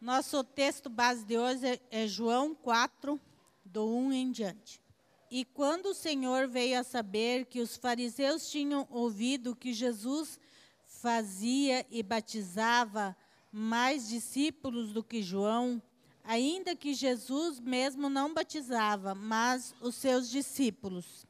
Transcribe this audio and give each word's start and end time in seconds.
Nosso 0.00 0.44
texto 0.44 0.88
base 0.88 1.24
de 1.24 1.36
hoje 1.36 1.66
é, 1.66 1.80
é 1.90 2.06
João 2.06 2.54
4, 2.54 3.20
do 3.64 3.84
1 3.84 4.12
em 4.12 4.30
diante. 4.30 4.80
E 5.28 5.44
quando 5.44 5.86
o 5.86 5.94
Senhor 5.94 6.46
veio 6.46 6.78
a 6.78 6.84
saber 6.84 7.46
que 7.46 7.60
os 7.60 7.76
fariseus 7.76 8.48
tinham 8.48 8.86
ouvido 8.90 9.56
que 9.56 9.72
Jesus 9.72 10.38
fazia 10.86 11.84
e 11.90 12.00
batizava 12.00 13.16
mais 13.50 14.08
discípulos 14.08 14.92
do 14.92 15.02
que 15.02 15.20
João, 15.20 15.82
ainda 16.22 16.76
que 16.76 16.94
Jesus 16.94 17.58
mesmo 17.58 18.08
não 18.08 18.32
batizava, 18.32 19.16
mas 19.16 19.74
os 19.80 19.96
seus 19.96 20.30
discípulos. 20.30 21.26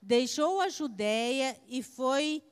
Deixou 0.00 0.60
a 0.60 0.68
Judéia 0.68 1.56
e 1.68 1.84
foi 1.84 2.42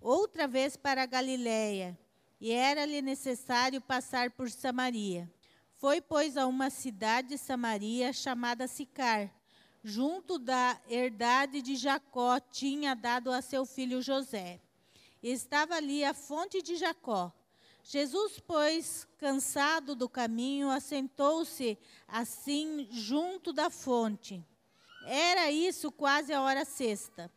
outra 0.00 0.46
vez 0.46 0.76
para 0.76 1.02
a 1.02 1.06
Galiléia, 1.06 1.98
e 2.42 2.50
era-lhe 2.50 3.00
necessário 3.00 3.80
passar 3.80 4.32
por 4.32 4.50
Samaria. 4.50 5.32
Foi, 5.74 6.00
pois, 6.00 6.36
a 6.36 6.44
uma 6.44 6.70
cidade 6.70 7.28
de 7.28 7.38
Samaria 7.38 8.12
chamada 8.12 8.66
Sicar, 8.66 9.32
junto 9.84 10.40
da 10.40 10.76
herdade 10.88 11.62
de 11.62 11.76
Jacó, 11.76 12.40
tinha 12.40 12.96
dado 12.96 13.30
a 13.30 13.40
seu 13.40 13.64
filho 13.64 14.02
José. 14.02 14.60
Estava 15.22 15.76
ali 15.76 16.04
a 16.04 16.12
fonte 16.12 16.60
de 16.60 16.74
Jacó. 16.74 17.32
Jesus, 17.84 18.40
pois, 18.44 19.06
cansado 19.18 19.94
do 19.94 20.08
caminho, 20.08 20.68
assentou-se 20.68 21.78
assim 22.08 22.88
junto 22.90 23.52
da 23.52 23.70
fonte. 23.70 24.44
Era 25.06 25.48
isso 25.52 25.92
quase 25.92 26.32
a 26.32 26.42
hora 26.42 26.64
sexta. 26.64 27.30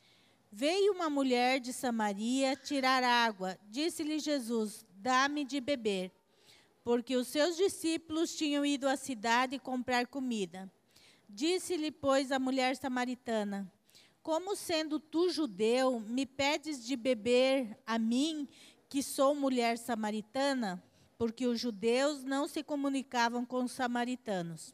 Veio 0.51 0.93
uma 0.93 1.09
mulher 1.09 1.59
de 1.59 1.73
Samaria 1.73 2.55
tirar 2.55 3.03
água. 3.03 3.59
Disse-lhe 3.69 4.19
Jesus: 4.19 4.84
Dá-me 5.05 5.45
de 5.45 5.61
beber. 5.61 6.11
Porque 6.83 7.15
os 7.15 7.27
seus 7.27 7.55
discípulos 7.55 8.33
tinham 8.33 8.65
ido 8.65 8.87
à 8.87 8.97
cidade 8.97 9.59
comprar 9.59 10.07
comida. 10.07 10.67
Disse-lhe, 11.29 11.91
pois, 11.91 12.31
a 12.31 12.39
mulher 12.39 12.75
samaritana: 12.75 13.71
como 14.23 14.55
sendo 14.55 14.99
tu 14.99 15.29
judeu, 15.29 15.99
me 15.99 16.25
pedes 16.25 16.83
de 16.83 16.95
beber 16.95 17.77
a 17.85 17.99
mim, 17.99 18.47
que 18.89 19.03
sou 19.03 19.35
mulher 19.35 19.77
samaritana? 19.77 20.83
Porque 21.19 21.45
os 21.45 21.59
judeus 21.59 22.23
não 22.23 22.47
se 22.47 22.63
comunicavam 22.63 23.45
com 23.45 23.63
os 23.63 23.73
samaritanos. 23.73 24.73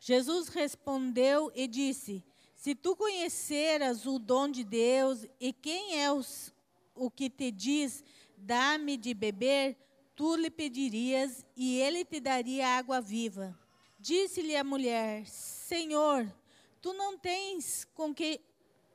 Jesus 0.00 0.48
respondeu 0.48 1.52
e 1.54 1.68
disse: 1.68 2.24
Se 2.54 2.74
tu 2.74 2.96
conheceras 2.96 4.06
o 4.06 4.18
dom 4.18 4.48
de 4.48 4.64
Deus 4.64 5.26
e 5.38 5.52
quem 5.52 6.00
é 6.00 6.10
os, 6.10 6.54
o 6.94 7.10
que 7.10 7.28
te 7.28 7.50
diz, 7.50 8.02
dá-me 8.40 8.96
de 8.96 9.14
beber, 9.14 9.76
tu 10.14 10.36
lhe 10.36 10.50
pedirias 10.50 11.44
e 11.56 11.78
ele 11.80 12.04
te 12.04 12.20
daria 12.20 12.76
água 12.76 13.00
viva. 13.00 13.58
Disse-lhe 13.98 14.56
a 14.56 14.64
mulher: 14.64 15.26
Senhor, 15.26 16.32
tu 16.80 16.92
não 16.92 17.18
tens 17.18 17.86
com 17.94 18.14
que 18.14 18.40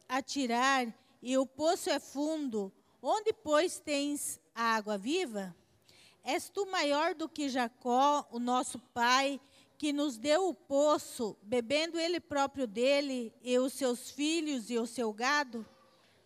atirar 0.08 0.94
e 1.22 1.38
o 1.38 1.46
poço 1.46 1.90
é 1.90 2.00
fundo, 2.00 2.72
onde, 3.02 3.32
pois, 3.32 3.80
tens 3.80 4.40
a 4.54 4.76
água 4.76 4.98
viva? 4.98 5.56
És 6.24 6.50
tu 6.50 6.66
maior 6.66 7.16
do 7.16 7.28
que 7.28 7.50
Jacó, 7.50 8.28
o 8.32 8.40
nosso 8.40 8.80
pai, 8.94 9.40
que 9.78 9.92
nos 9.92 10.18
deu 10.18 10.50
o 10.50 10.54
poço, 10.54 11.38
bebendo 11.42 12.00
ele 12.00 12.20
próprio 12.20 12.66
dele, 12.66 13.34
e 13.42 13.58
os 13.60 13.74
seus 13.74 14.12
filhos 14.12 14.70
e 14.70 14.78
o 14.78 14.86
seu 14.86 15.12
gado? 15.12 15.66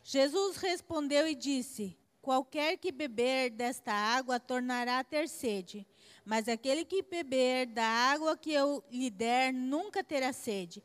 Jesus 0.04 0.58
respondeu 0.58 1.28
e 1.28 1.36
disse: 1.36 1.98
Qualquer 2.28 2.76
que 2.76 2.92
beber 2.92 3.52
desta 3.52 3.94
água 3.94 4.38
tornará 4.38 5.00
a 5.00 5.04
ter 5.06 5.30
sede, 5.30 5.88
mas 6.26 6.50
aquele 6.50 6.84
que 6.84 7.02
beber 7.02 7.68
da 7.68 7.86
água 7.86 8.36
que 8.36 8.52
eu 8.52 8.84
lhe 8.92 9.10
der 9.10 9.54
nunca 9.54 10.04
terá 10.04 10.34
sede 10.34 10.84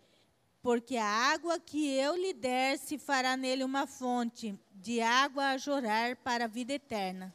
porque 0.62 0.96
a 0.96 1.04
água 1.04 1.58
que 1.58 1.90
eu 1.96 2.14
lhe 2.14 2.32
der 2.32 2.78
se 2.78 2.96
fará 2.96 3.36
nele 3.36 3.64
uma 3.64 3.88
fonte 3.88 4.56
de 4.72 5.00
água 5.00 5.46
a 5.46 5.58
jorrar 5.58 6.16
para 6.18 6.44
a 6.44 6.46
vida 6.46 6.74
eterna. 6.74 7.34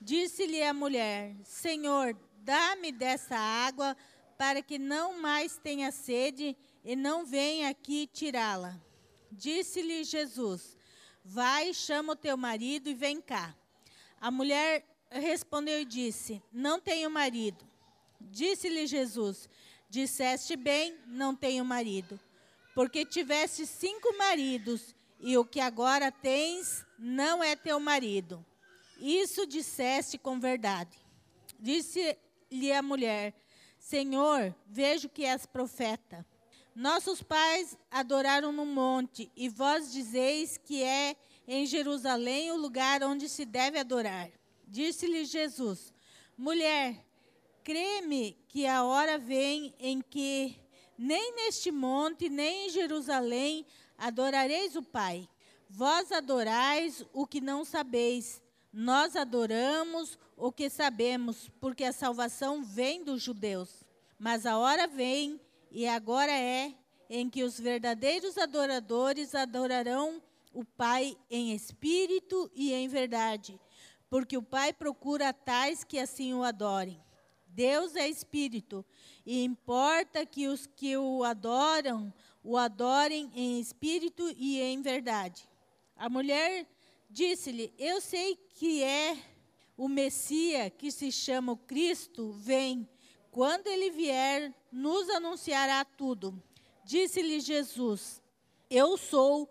Disse-lhe 0.00 0.62
a 0.62 0.72
mulher: 0.72 1.34
Senhor, 1.42 2.16
dá-me 2.36 2.92
dessa 2.92 3.36
água 3.36 3.96
para 4.38 4.62
que 4.62 4.78
não 4.78 5.20
mais 5.20 5.58
tenha 5.58 5.90
sede 5.90 6.56
e 6.84 6.94
não 6.94 7.26
venha 7.26 7.70
aqui 7.70 8.06
tirá-la. 8.06 8.80
Disse-lhe 9.32 10.04
Jesus: 10.04 10.77
Vai, 11.30 11.74
chama 11.74 12.14
o 12.14 12.16
teu 12.16 12.36
marido 12.36 12.88
e 12.88 12.94
vem 12.94 13.20
cá. 13.20 13.54
A 14.20 14.30
mulher 14.30 14.84
respondeu 15.10 15.80
e 15.80 15.84
disse: 15.84 16.42
Não 16.52 16.80
tenho 16.80 17.10
marido. 17.10 17.64
Disse-lhe 18.20 18.86
Jesus: 18.86 19.48
Disseste 19.90 20.56
bem, 20.56 20.98
não 21.06 21.34
tenho 21.34 21.64
marido 21.64 22.18
porque 22.78 23.04
tiveste 23.04 23.66
cinco 23.66 24.16
maridos, 24.16 24.94
e 25.18 25.36
o 25.36 25.44
que 25.44 25.58
agora 25.58 26.12
tens 26.12 26.86
não 26.96 27.42
é 27.42 27.56
teu 27.56 27.80
marido. 27.80 28.46
Isso 29.00 29.44
disseste 29.48 30.16
com 30.16 30.38
verdade. 30.38 30.96
Disse-lhe 31.58 32.72
a 32.72 32.80
mulher: 32.80 33.34
Senhor, 33.80 34.54
vejo 34.64 35.08
que 35.08 35.24
és 35.24 35.44
profeta. 35.44 36.24
Nossos 36.78 37.20
pais 37.20 37.76
adoraram 37.90 38.52
no 38.52 38.64
monte, 38.64 39.32
e 39.34 39.48
vós 39.48 39.90
dizeis 39.90 40.56
que 40.56 40.80
é 40.80 41.16
em 41.48 41.66
Jerusalém 41.66 42.52
o 42.52 42.56
lugar 42.56 43.02
onde 43.02 43.28
se 43.28 43.44
deve 43.44 43.80
adorar. 43.80 44.30
Disse-lhe 44.64 45.24
Jesus: 45.24 45.92
Mulher, 46.36 47.04
crê-me 47.64 48.38
que 48.46 48.64
a 48.64 48.84
hora 48.84 49.18
vem 49.18 49.74
em 49.80 50.00
que 50.00 50.54
nem 50.96 51.34
neste 51.34 51.72
monte, 51.72 52.28
nem 52.28 52.68
em 52.68 52.70
Jerusalém 52.70 53.66
adorareis 53.98 54.76
o 54.76 54.82
Pai. 54.84 55.28
Vós 55.68 56.12
adorais 56.12 57.04
o 57.12 57.26
que 57.26 57.40
não 57.40 57.64
sabeis. 57.64 58.40
Nós 58.72 59.16
adoramos 59.16 60.16
o 60.36 60.52
que 60.52 60.70
sabemos, 60.70 61.50
porque 61.60 61.82
a 61.82 61.92
salvação 61.92 62.62
vem 62.62 63.02
dos 63.02 63.20
judeus. 63.20 63.82
Mas 64.16 64.46
a 64.46 64.56
hora 64.56 64.86
vem, 64.86 65.40
e 65.70 65.86
agora 65.86 66.32
é, 66.32 66.74
em 67.10 67.28
que 67.28 67.42
os 67.42 67.58
verdadeiros 67.58 68.36
adoradores 68.36 69.34
adorarão 69.34 70.22
o 70.52 70.64
Pai 70.64 71.16
em 71.30 71.52
espírito 71.52 72.50
e 72.54 72.72
em 72.72 72.88
verdade, 72.88 73.60
porque 74.10 74.36
o 74.36 74.42
Pai 74.42 74.72
procura 74.72 75.32
tais 75.32 75.84
que 75.84 75.98
assim 75.98 76.34
o 76.34 76.42
adorem. 76.42 77.00
Deus 77.46 77.96
é 77.96 78.08
espírito, 78.08 78.84
e 79.26 79.42
importa 79.42 80.24
que 80.24 80.46
os 80.46 80.66
que 80.66 80.96
o 80.96 81.24
adoram, 81.24 82.12
o 82.42 82.56
adorem 82.56 83.30
em 83.34 83.58
espírito 83.58 84.32
e 84.36 84.60
em 84.60 84.80
verdade. 84.80 85.48
A 85.96 86.08
mulher 86.08 86.66
disse-lhe: 87.10 87.72
Eu 87.78 88.00
sei 88.00 88.36
que 88.36 88.82
é 88.82 89.16
o 89.76 89.88
Messias, 89.88 90.72
que 90.78 90.90
se 90.90 91.10
chama 91.10 91.56
Cristo, 91.56 92.32
vem. 92.32 92.88
Quando 93.30 93.66
ele 93.66 93.90
vier, 93.90 94.54
nos 94.72 95.08
anunciará 95.10 95.84
tudo. 95.84 96.42
Disse-lhe 96.84 97.40
Jesus: 97.40 98.22
Eu 98.70 98.96
sou 98.96 99.48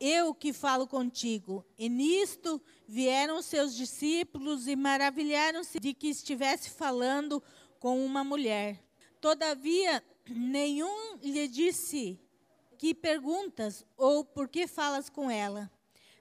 eu 0.00 0.34
que 0.34 0.52
falo 0.52 0.86
contigo. 0.86 1.64
E 1.78 1.88
nisto 1.88 2.60
vieram 2.88 3.42
seus 3.42 3.74
discípulos 3.76 4.66
e 4.66 4.74
maravilharam-se 4.74 5.78
de 5.78 5.92
que 5.92 6.08
estivesse 6.08 6.70
falando 6.70 7.42
com 7.78 8.04
uma 8.04 8.24
mulher. 8.24 8.82
Todavia, 9.20 10.02
nenhum 10.26 11.16
lhe 11.22 11.46
disse 11.46 12.18
que 12.78 12.94
perguntas 12.94 13.84
ou 13.94 14.24
por 14.24 14.48
que 14.48 14.66
falas 14.66 15.10
com 15.10 15.30
ela. 15.30 15.70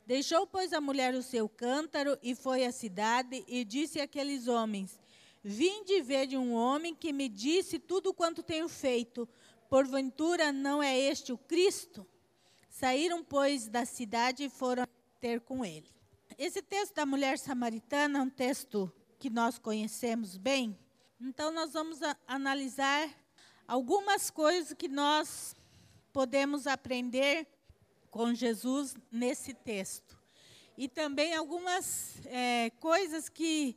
Deixou, 0.05 0.45
pois, 0.45 0.73
a 0.73 0.81
mulher 0.81 1.13
o 1.13 1.23
seu 1.23 1.47
cântaro 1.47 2.17
e 2.21 2.35
foi 2.35 2.65
à 2.65 2.71
cidade 2.71 3.45
e 3.47 3.63
disse 3.63 4.01
àqueles 4.01 4.47
homens: 4.47 4.99
Vinde 5.43 6.01
ver 6.01 6.27
de 6.27 6.37
um 6.37 6.53
homem 6.53 6.93
que 6.93 7.13
me 7.13 7.29
disse 7.29 7.79
tudo 7.79 8.13
quanto 8.13 8.43
tenho 8.43 8.67
feito. 8.67 9.27
Porventura 9.69 10.51
não 10.51 10.83
é 10.83 10.97
este 10.97 11.31
o 11.31 11.37
Cristo? 11.37 12.05
Saíram, 12.69 13.23
pois, 13.23 13.67
da 13.67 13.85
cidade 13.85 14.43
e 14.43 14.49
foram 14.49 14.85
ter 15.19 15.41
com 15.41 15.63
ele. 15.63 15.87
Esse 16.37 16.61
texto 16.61 16.95
da 16.95 17.05
mulher 17.05 17.37
samaritana 17.37 18.19
é 18.19 18.21
um 18.21 18.29
texto 18.29 18.91
que 19.17 19.29
nós 19.29 19.57
conhecemos 19.57 20.37
bem. 20.37 20.77
Então, 21.19 21.51
nós 21.51 21.73
vamos 21.73 21.99
analisar 22.27 23.09
algumas 23.67 24.29
coisas 24.29 24.73
que 24.73 24.87
nós 24.87 25.55
podemos 26.13 26.65
aprender 26.67 27.47
com 28.09 28.33
Jesus 28.33 28.95
nesse 29.11 29.53
texto. 29.53 30.17
E 30.77 30.87
também 30.87 31.35
algumas 31.35 32.25
é, 32.25 32.69
coisas 32.79 33.27
que 33.27 33.75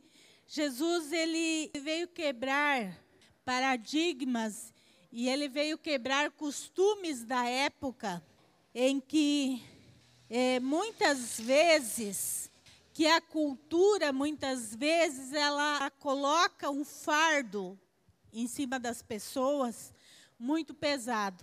Jesus 0.55 1.11
ele 1.13 1.71
veio 1.81 2.07
quebrar 2.07 2.95
paradigmas 3.43 4.75
e 5.11 5.27
ele 5.27 5.49
veio 5.49 5.79
quebrar 5.79 6.31
costumes 6.31 7.25
da 7.25 7.47
época 7.49 8.23
em 8.75 9.01
que 9.01 9.65
é, 10.29 10.61
muitas 10.61 11.41
vezes 11.41 12.51
que 12.93 13.07
a 13.07 13.19
cultura 13.19 14.13
muitas 14.13 14.75
vezes 14.75 15.33
ela 15.33 15.91
coloca 15.93 16.69
um 16.69 16.85
fardo 16.85 17.81
em 18.31 18.47
cima 18.47 18.79
das 18.79 19.01
pessoas 19.01 19.91
muito 20.39 20.75
pesado. 20.75 21.43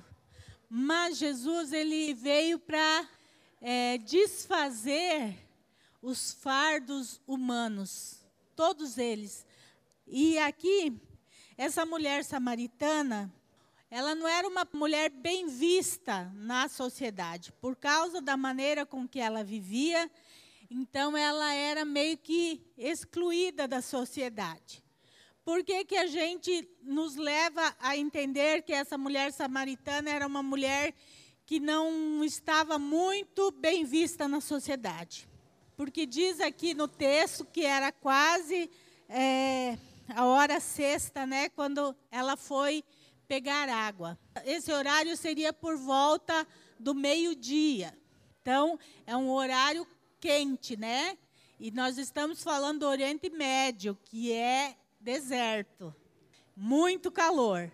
Mas 0.70 1.18
Jesus 1.18 1.74
ele 1.74 2.14
veio 2.14 2.60
para 2.60 3.10
é, 3.60 3.98
desfazer 3.98 5.36
os 6.00 6.32
fardos 6.32 7.20
humanos, 7.26 8.19
todos 8.60 8.98
eles. 8.98 9.46
E 10.06 10.38
aqui, 10.38 10.92
essa 11.58 11.86
mulher 11.86 12.26
samaritana, 12.26 13.34
ela 13.90 14.14
não 14.14 14.28
era 14.28 14.46
uma 14.46 14.68
mulher 14.74 15.10
bem 15.10 15.48
vista 15.48 16.30
na 16.36 16.68
sociedade, 16.68 17.54
por 17.62 17.78
causa 17.78 18.20
da 18.20 18.36
maneira 18.36 18.86
com 18.86 19.08
que 19.08 19.18
ela 19.18 19.46
vivia, 19.46 20.12
então 20.70 21.16
ela 21.16 21.54
era 21.54 21.86
meio 21.86 22.18
que 22.18 22.62
excluída 22.78 23.66
da 23.66 23.82
sociedade. 23.82 24.84
Por 25.46 25.64
que, 25.64 25.86
que 25.86 25.96
a 25.96 26.08
gente 26.08 26.70
nos 26.84 27.16
leva 27.16 27.74
a 27.80 27.96
entender 27.96 28.64
que 28.64 28.74
essa 28.74 28.98
mulher 28.98 29.32
samaritana 29.32 30.10
era 30.10 30.28
uma 30.28 30.44
mulher 30.44 30.94
que 31.46 31.62
não 31.62 32.26
estava 32.26 32.78
muito 32.78 33.52
bem 33.52 33.86
vista 33.86 34.28
na 34.28 34.42
sociedade? 34.42 35.29
Porque 35.80 36.06
diz 36.06 36.42
aqui 36.42 36.74
no 36.74 36.90
texto 36.90 37.46
que 37.46 37.66
era 37.66 37.90
quase 37.90 38.70
é, 39.08 39.78
a 40.10 40.26
hora 40.26 40.60
sexta, 40.60 41.26
né, 41.26 41.48
quando 41.48 41.96
ela 42.12 42.36
foi 42.36 42.84
pegar 43.30 43.70
água. 43.70 44.20
Esse 44.44 44.74
horário 44.74 45.16
seria 45.16 45.54
por 45.54 45.78
volta 45.78 46.46
do 46.78 46.94
meio-dia. 46.94 47.98
Então, 48.42 48.78
é 49.08 49.16
um 49.16 49.32
horário 49.32 49.88
quente, 50.20 50.76
né? 50.76 51.18
E 51.58 51.72
nós 51.72 51.98
estamos 51.98 52.44
falando 52.44 52.80
do 52.80 52.86
Oriente 52.86 53.30
Médio, 53.30 53.98
que 54.04 54.34
é 54.34 54.76
deserto, 55.00 55.96
muito 56.58 57.10
calor. 57.10 57.72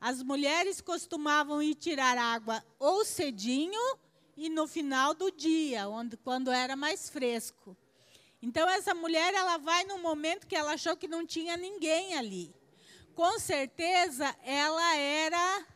As 0.00 0.22
mulheres 0.22 0.80
costumavam 0.80 1.60
ir 1.60 1.74
tirar 1.74 2.16
água 2.16 2.64
ou 2.78 3.04
cedinho 3.04 3.98
e 4.36 4.48
no 4.48 4.66
final 4.66 5.14
do 5.14 5.30
dia, 5.30 5.88
onde, 5.88 6.16
quando 6.16 6.50
era 6.50 6.76
mais 6.76 7.08
fresco. 7.08 7.76
Então 8.42 8.68
essa 8.68 8.94
mulher 8.94 9.32
ela 9.34 9.56
vai 9.58 9.84
no 9.84 9.98
momento 9.98 10.46
que 10.46 10.56
ela 10.56 10.72
achou 10.72 10.96
que 10.96 11.08
não 11.08 11.26
tinha 11.26 11.56
ninguém 11.56 12.14
ali 12.16 12.54
com 13.14 13.38
certeza 13.38 14.34
ela 14.42 14.96
era 14.96 15.66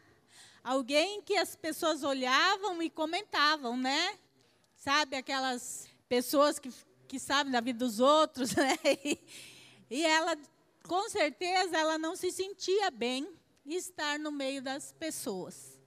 alguém 0.62 1.22
que 1.22 1.36
as 1.36 1.54
pessoas 1.54 2.02
olhavam 2.02 2.82
e 2.82 2.90
comentavam, 2.90 3.76
né? 3.76 4.18
Sabe, 4.76 5.16
aquelas 5.16 5.88
pessoas 6.08 6.58
que, 6.58 6.72
que 7.06 7.18
sabem 7.18 7.52
da 7.52 7.60
vida 7.60 7.78
dos 7.78 8.00
outros, 8.00 8.54
né? 8.56 8.76
E, 9.04 9.18
e 9.90 10.04
ela, 10.04 10.36
com 10.86 11.08
certeza, 11.08 11.76
ela 11.76 11.96
não 11.96 12.16
se 12.16 12.30
sentia 12.30 12.90
bem 12.90 13.28
estar 13.64 14.18
no 14.18 14.32
meio 14.32 14.60
das 14.60 14.92
pessoas. 14.92 15.77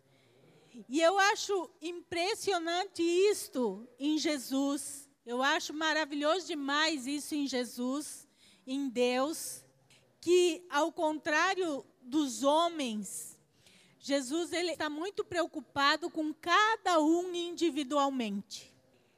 E 0.88 1.02
eu 1.02 1.18
acho 1.20 1.70
impressionante 1.82 3.02
isto 3.02 3.88
em 4.00 4.18
Jesus. 4.18 5.10
Eu 5.26 5.42
acho 5.42 5.74
maravilhoso 5.74 6.48
demais 6.48 7.06
isso 7.08 7.36
em 7.36 7.48
Jesus, 7.48 8.28
em 8.66 8.90
Deus 8.90 9.64
que, 10.20 10.64
ao 10.70 10.92
contrário 10.92 11.86
dos 12.02 12.44
homens, 12.44 13.38
Jesus 14.00 14.54
ele 14.54 14.72
está 14.72 14.90
muito 14.90 15.24
preocupado 15.24 16.10
com 16.10 16.34
cada 16.34 17.00
um 17.00 17.34
individualmente. 17.34 18.72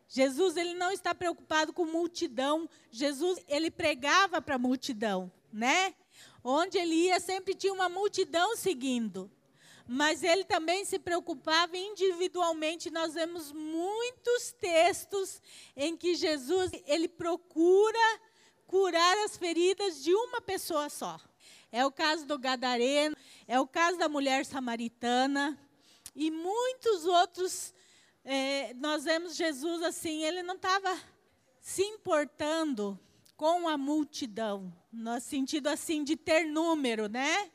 Jesus 0.07 0.57
ele 0.57 0.73
não 0.73 0.91
está 0.91 1.15
preocupado 1.15 1.73
com 1.73 1.85
multidão. 1.85 2.69
Jesus 2.91 3.39
ele 3.47 3.71
pregava 3.71 4.41
para 4.41 4.55
a 4.55 4.59
multidão, 4.59 5.31
né? 5.51 5.95
Onde 6.43 6.77
ele 6.77 6.93
ia 6.93 7.19
sempre 7.19 7.55
tinha 7.55 7.73
uma 7.73 7.89
multidão 7.89 8.55
seguindo. 8.55 9.31
Mas 9.87 10.23
ele 10.23 10.45
também 10.45 10.85
se 10.85 10.97
preocupava 10.97 11.77
individualmente. 11.77 12.89
Nós 12.89 13.13
vemos 13.13 13.51
muitos 13.51 14.53
textos 14.53 15.41
em 15.75 15.97
que 15.97 16.15
Jesus 16.15 16.71
ele 16.85 17.07
procura 17.07 18.19
curar 18.65 19.17
as 19.25 19.37
feridas 19.37 20.03
de 20.03 20.13
uma 20.13 20.41
pessoa 20.41 20.89
só. 20.89 21.19
É 21.71 21.85
o 21.85 21.91
caso 21.91 22.25
do 22.25 22.39
Gadareno, 22.39 23.15
é 23.47 23.59
o 23.59 23.67
caso 23.67 23.97
da 23.97 24.07
mulher 24.07 24.45
samaritana 24.45 25.59
e 26.15 26.31
muitos 26.31 27.05
outros. 27.05 27.73
É, 28.23 28.73
nós 28.75 29.03
vemos 29.03 29.35
Jesus 29.35 29.83
assim, 29.83 30.23
ele 30.23 30.41
não 30.43 30.55
estava 30.55 30.97
se 31.59 31.83
importando 31.83 32.97
com 33.35 33.67
a 33.67 33.77
multidão, 33.77 34.73
no 34.91 35.19
sentido 35.19 35.67
assim 35.67 36.03
de 36.03 36.15
ter 36.15 36.45
número, 36.45 37.09
né? 37.09 37.51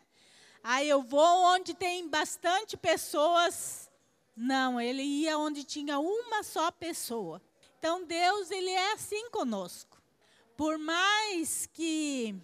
Aí 0.70 0.88
eu 0.88 1.02
vou 1.02 1.54
onde 1.54 1.72
tem 1.72 2.08
bastante 2.08 2.76
pessoas. 2.76 3.90
Não, 4.36 4.78
ele 4.80 5.02
ia 5.02 5.38
onde 5.38 5.64
tinha 5.64 5.98
uma 5.98 6.42
só 6.42 6.70
pessoa. 6.70 7.40
Então 7.78 8.04
Deus, 8.04 8.50
ele 8.50 8.70
é 8.70 8.92
assim 8.92 9.30
conosco 9.30 9.98
por 10.58 10.76
mais 10.76 11.66
que 11.72 12.34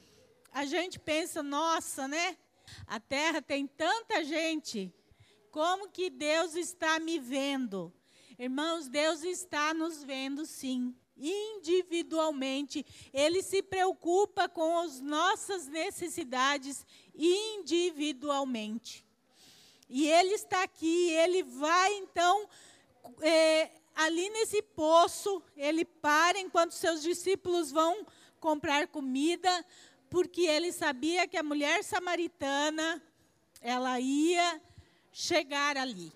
a 0.52 0.64
gente 0.64 1.00
pensa, 1.00 1.42
nossa, 1.42 2.06
né? 2.06 2.36
A 2.86 3.00
terra 3.00 3.42
tem 3.42 3.66
tanta 3.66 4.22
gente, 4.22 4.94
como 5.50 5.88
que 5.88 6.08
Deus 6.08 6.54
está 6.54 7.00
me 7.00 7.18
vendo? 7.18 7.92
Irmãos, 8.38 8.88
Deus 8.88 9.24
está 9.24 9.74
nos 9.74 10.04
vendo 10.04 10.46
sim, 10.46 10.94
individualmente. 11.16 12.84
Ele 13.12 13.43
se 13.43 13.62
preocupa 13.62 14.49
com 14.49 14.78
as 14.78 15.00
nossas 15.00 15.66
necessidades 15.66 16.87
individualmente. 17.14 19.05
E 19.88 20.08
Ele 20.08 20.34
está 20.34 20.62
aqui, 20.62 21.11
Ele 21.11 21.43
vai 21.43 21.93
então 21.94 22.49
é, 23.20 23.70
ali 23.94 24.28
nesse 24.31 24.62
poço, 24.62 25.43
ele 25.56 25.84
para 25.84 26.38
enquanto 26.38 26.72
seus 26.72 27.02
discípulos 27.02 27.70
vão 27.70 28.06
comprar 28.40 28.88
comida, 28.88 29.64
porque 30.10 30.43
ele 30.43 30.72
sabia 30.72 31.26
que 31.26 31.37
a 31.37 31.43
mulher 31.43 31.82
samaritana, 31.82 33.02
ela 33.60 33.99
ia 34.00 34.60
chegar 35.12 35.76
ali. 35.76 36.12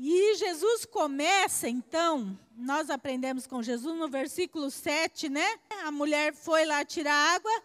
E 0.00 0.36
Jesus 0.36 0.84
começa, 0.84 1.68
então, 1.68 2.38
nós 2.56 2.88
aprendemos 2.88 3.46
com 3.46 3.62
Jesus 3.62 3.98
no 3.98 4.08
versículo 4.08 4.70
7, 4.70 5.28
né? 5.28 5.58
A 5.84 5.90
mulher 5.90 6.32
foi 6.34 6.64
lá 6.64 6.84
tirar 6.84 7.34
água 7.34 7.62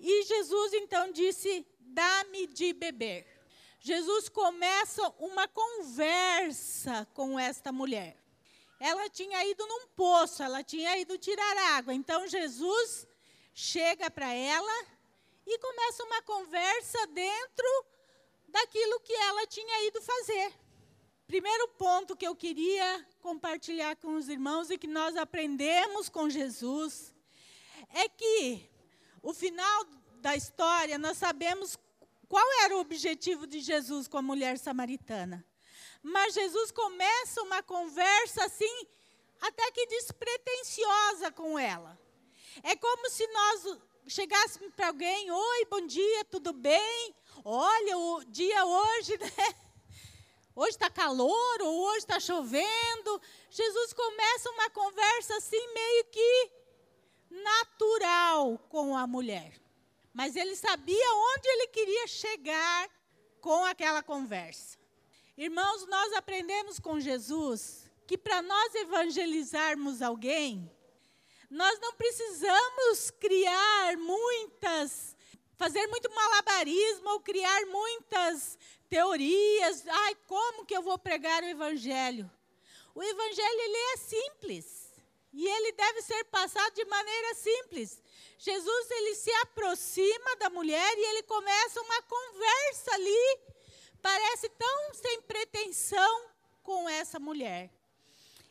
e 0.00 0.24
Jesus 0.24 0.72
então 0.74 1.12
disse: 1.12 1.64
Dá-me 1.78 2.48
de 2.48 2.72
beber. 2.72 3.24
Jesus 3.78 4.28
começa 4.28 5.00
uma 5.18 5.46
conversa 5.46 7.06
com 7.14 7.38
esta 7.38 7.70
mulher 7.70 8.16
ela 8.78 9.08
tinha 9.08 9.44
ido 9.46 9.66
num 9.66 9.86
poço, 9.88 10.42
ela 10.42 10.62
tinha 10.62 10.96
ido 10.98 11.16
tirar 11.18 11.56
água. 11.76 11.94
Então 11.94 12.26
Jesus 12.28 13.06
chega 13.54 14.10
para 14.10 14.32
ela 14.32 14.86
e 15.46 15.58
começa 15.58 16.04
uma 16.04 16.22
conversa 16.22 17.06
dentro 17.08 17.86
daquilo 18.48 19.00
que 19.00 19.14
ela 19.14 19.46
tinha 19.46 19.86
ido 19.86 20.00
fazer. 20.02 20.52
Primeiro 21.26 21.66
ponto 21.70 22.16
que 22.16 22.26
eu 22.26 22.36
queria 22.36 23.04
compartilhar 23.20 23.96
com 23.96 24.14
os 24.14 24.28
irmãos 24.28 24.70
e 24.70 24.78
que 24.78 24.86
nós 24.86 25.16
aprendemos 25.16 26.08
com 26.08 26.30
Jesus 26.30 27.12
é 27.92 28.08
que 28.08 28.70
o 29.20 29.34
final 29.34 29.84
da 30.20 30.36
história 30.36 30.96
nós 30.96 31.18
sabemos 31.18 31.76
qual 32.28 32.46
era 32.62 32.76
o 32.76 32.80
objetivo 32.80 33.44
de 33.44 33.58
Jesus 33.58 34.06
com 34.06 34.18
a 34.18 34.22
mulher 34.22 34.56
samaritana. 34.56 35.44
Mas 36.00 36.34
Jesus 36.34 36.70
começa 36.70 37.42
uma 37.42 37.60
conversa 37.60 38.44
assim, 38.44 38.86
até 39.40 39.68
que 39.72 39.84
despretensiosa 39.86 41.32
com 41.32 41.58
ela. 41.58 41.98
É 42.62 42.76
como 42.76 43.10
se 43.10 43.26
nós 43.26 43.78
chegássemos 44.06 44.72
para 44.76 44.86
alguém: 44.86 45.28
Oi, 45.28 45.64
bom 45.64 45.84
dia, 45.88 46.24
tudo 46.26 46.52
bem? 46.52 47.14
Olha, 47.44 47.98
o 47.98 48.24
dia 48.26 48.64
hoje, 48.64 49.18
né? 49.18 49.65
Hoje 50.58 50.70
está 50.70 50.88
calor, 50.88 51.60
ou 51.60 51.80
hoje 51.82 51.98
está 51.98 52.18
chovendo. 52.18 53.20
Jesus 53.50 53.92
começa 53.92 54.50
uma 54.50 54.70
conversa 54.70 55.36
assim, 55.36 55.74
meio 55.74 56.04
que 56.06 56.50
natural 57.30 58.58
com 58.70 58.96
a 58.96 59.06
mulher. 59.06 59.60
Mas 60.14 60.34
ele 60.34 60.56
sabia 60.56 61.14
onde 61.14 61.46
ele 61.46 61.66
queria 61.66 62.06
chegar 62.06 62.88
com 63.40 63.66
aquela 63.66 64.02
conversa. 64.02 64.78
Irmãos, 65.36 65.86
nós 65.88 66.14
aprendemos 66.14 66.78
com 66.80 66.98
Jesus 66.98 67.90
que 68.06 68.16
para 68.16 68.40
nós 68.40 68.74
evangelizarmos 68.76 70.00
alguém, 70.00 70.70
nós 71.50 71.78
não 71.80 71.92
precisamos 71.92 73.10
criar 73.10 73.96
muitas, 73.98 75.15
fazer 75.56 75.86
muito 75.88 76.10
malabarismo 76.10 77.10
ou 77.10 77.20
criar 77.20 77.66
muitas 77.66 78.58
teorias. 78.88 79.84
Ai, 79.86 80.14
como 80.26 80.64
que 80.64 80.76
eu 80.76 80.82
vou 80.82 80.98
pregar 80.98 81.42
o 81.42 81.46
evangelho? 81.46 82.30
O 82.94 83.02
evangelho 83.02 83.60
ele 83.60 83.76
é 83.76 83.96
simples. 83.96 84.86
E 85.32 85.46
ele 85.46 85.72
deve 85.72 86.00
ser 86.02 86.24
passado 86.24 86.74
de 86.74 86.84
maneira 86.86 87.34
simples. 87.34 88.02
Jesus 88.38 88.90
ele 88.90 89.14
se 89.14 89.30
aproxima 89.42 90.36
da 90.36 90.48
mulher 90.48 90.96
e 90.96 91.04
ele 91.04 91.22
começa 91.24 91.80
uma 91.80 92.02
conversa 92.02 92.94
ali, 92.94 93.38
parece 94.00 94.48
tão 94.50 94.94
sem 94.94 95.20
pretensão 95.22 96.30
com 96.62 96.88
essa 96.88 97.18
mulher. 97.18 97.70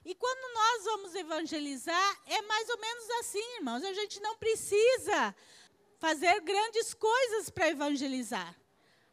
E 0.04 0.14
quando 0.14 0.54
nós 0.54 0.84
vamos 0.84 1.16
evangelizar, 1.16 2.22
é 2.28 2.42
mais 2.44 2.70
ou 2.70 2.78
menos 2.78 3.10
assim, 3.22 3.56
irmãos. 3.56 3.84
A 3.84 3.94
gente 3.94 4.20
não 4.20 4.38
precisa 4.38 5.36
fazer 6.06 6.40
grandes 6.42 6.94
coisas 6.94 7.50
para 7.50 7.70
evangelizar. 7.70 8.56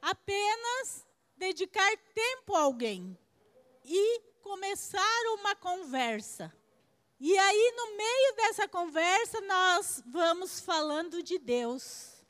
Apenas 0.03 1.07
dedicar 1.39 1.91
tempo 2.13 2.55
a 2.55 2.61
alguém 2.61 3.17
e 3.83 4.21
começar 4.43 5.23
uma 5.39 5.57
conversa. 5.57 6.53
E 7.19 7.39
aí, 7.39 7.75
no 7.75 7.97
meio 7.97 8.37
dessa 8.37 8.69
conversa, 8.69 9.41
nós 9.41 10.03
vamos 10.07 10.61
falando 10.61 11.23
de 11.23 11.39
Deus. 11.39 12.23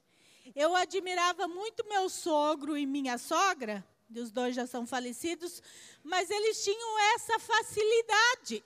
Eu 0.55 0.77
admirava 0.77 1.49
muito 1.49 1.85
meu 1.89 2.09
sogro 2.09 2.77
e 2.77 2.87
minha 2.87 3.19
sogra, 3.19 3.85
os 4.15 4.31
dois 4.31 4.55
já 4.55 4.65
são 4.65 4.87
falecidos, 4.87 5.61
mas 6.05 6.31
eles 6.31 6.63
tinham 6.63 6.99
essa 7.17 7.37
facilidade 7.41 8.63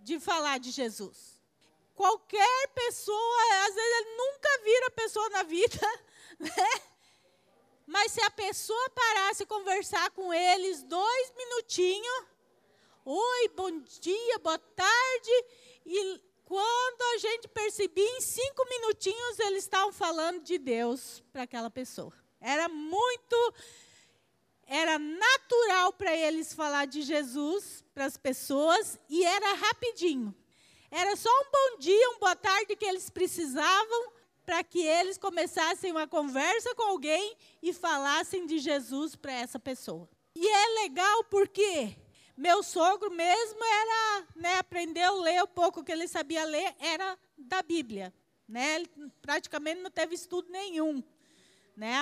de 0.00 0.20
falar 0.20 0.58
de 0.58 0.70
Jesus. 0.70 1.29
Qualquer 2.00 2.68
pessoa, 2.68 3.66
às 3.66 3.74
vezes 3.74 3.90
ele 3.92 4.16
nunca 4.16 4.48
vira 4.64 4.90
pessoa 4.92 5.28
na 5.28 5.42
vida, 5.42 6.02
né? 6.40 6.82
Mas 7.86 8.12
se 8.12 8.22
a 8.22 8.30
pessoa 8.30 8.88
parasse 8.88 9.44
conversar 9.44 10.10
com 10.12 10.32
eles 10.32 10.82
dois 10.82 11.32
minutinhos, 11.36 12.24
oi, 13.04 13.48
bom 13.54 13.80
dia, 14.00 14.38
boa 14.38 14.58
tarde, 14.58 15.44
e 15.84 16.22
quando 16.46 17.02
a 17.02 17.18
gente 17.18 17.46
percebia, 17.48 18.16
em 18.16 18.20
cinco 18.22 18.66
minutinhos 18.66 19.38
eles 19.40 19.64
estavam 19.64 19.92
falando 19.92 20.40
de 20.40 20.56
Deus 20.56 21.22
para 21.30 21.42
aquela 21.42 21.68
pessoa. 21.68 22.14
Era 22.40 22.66
muito, 22.66 23.54
era 24.66 24.98
natural 24.98 25.92
para 25.92 26.16
eles 26.16 26.54
falar 26.54 26.86
de 26.86 27.02
Jesus 27.02 27.84
para 27.92 28.06
as 28.06 28.16
pessoas 28.16 28.98
e 29.06 29.22
era 29.22 29.52
rapidinho. 29.52 30.34
Era 30.90 31.14
só 31.14 31.30
um 31.30 31.50
bom 31.52 31.78
dia, 31.78 32.10
um 32.10 32.18
boa 32.18 32.34
tarde 32.34 32.74
que 32.74 32.84
eles 32.84 33.08
precisavam 33.08 34.12
para 34.44 34.64
que 34.64 34.80
eles 34.80 35.16
começassem 35.16 35.92
uma 35.92 36.08
conversa 36.08 36.74
com 36.74 36.82
alguém 36.82 37.36
e 37.62 37.72
falassem 37.72 38.44
de 38.44 38.58
Jesus 38.58 39.14
para 39.14 39.32
essa 39.32 39.60
pessoa. 39.60 40.08
E 40.34 40.44
é 40.44 40.82
legal 40.82 41.22
porque 41.24 41.96
meu 42.36 42.60
sogro 42.64 43.08
mesmo 43.10 43.62
era, 43.62 44.26
né, 44.34 44.56
aprendeu 44.58 45.20
a 45.20 45.22
ler 45.22 45.42
o 45.44 45.46
pouco 45.46 45.84
que 45.84 45.92
ele 45.92 46.08
sabia 46.08 46.44
ler, 46.44 46.74
era 46.80 47.16
da 47.38 47.62
Bíblia. 47.62 48.12
Né? 48.48 48.76
Ele 48.76 48.90
praticamente 49.22 49.80
não 49.80 49.90
teve 49.92 50.16
estudo 50.16 50.50
nenhum. 50.50 51.04
Né? 51.76 51.94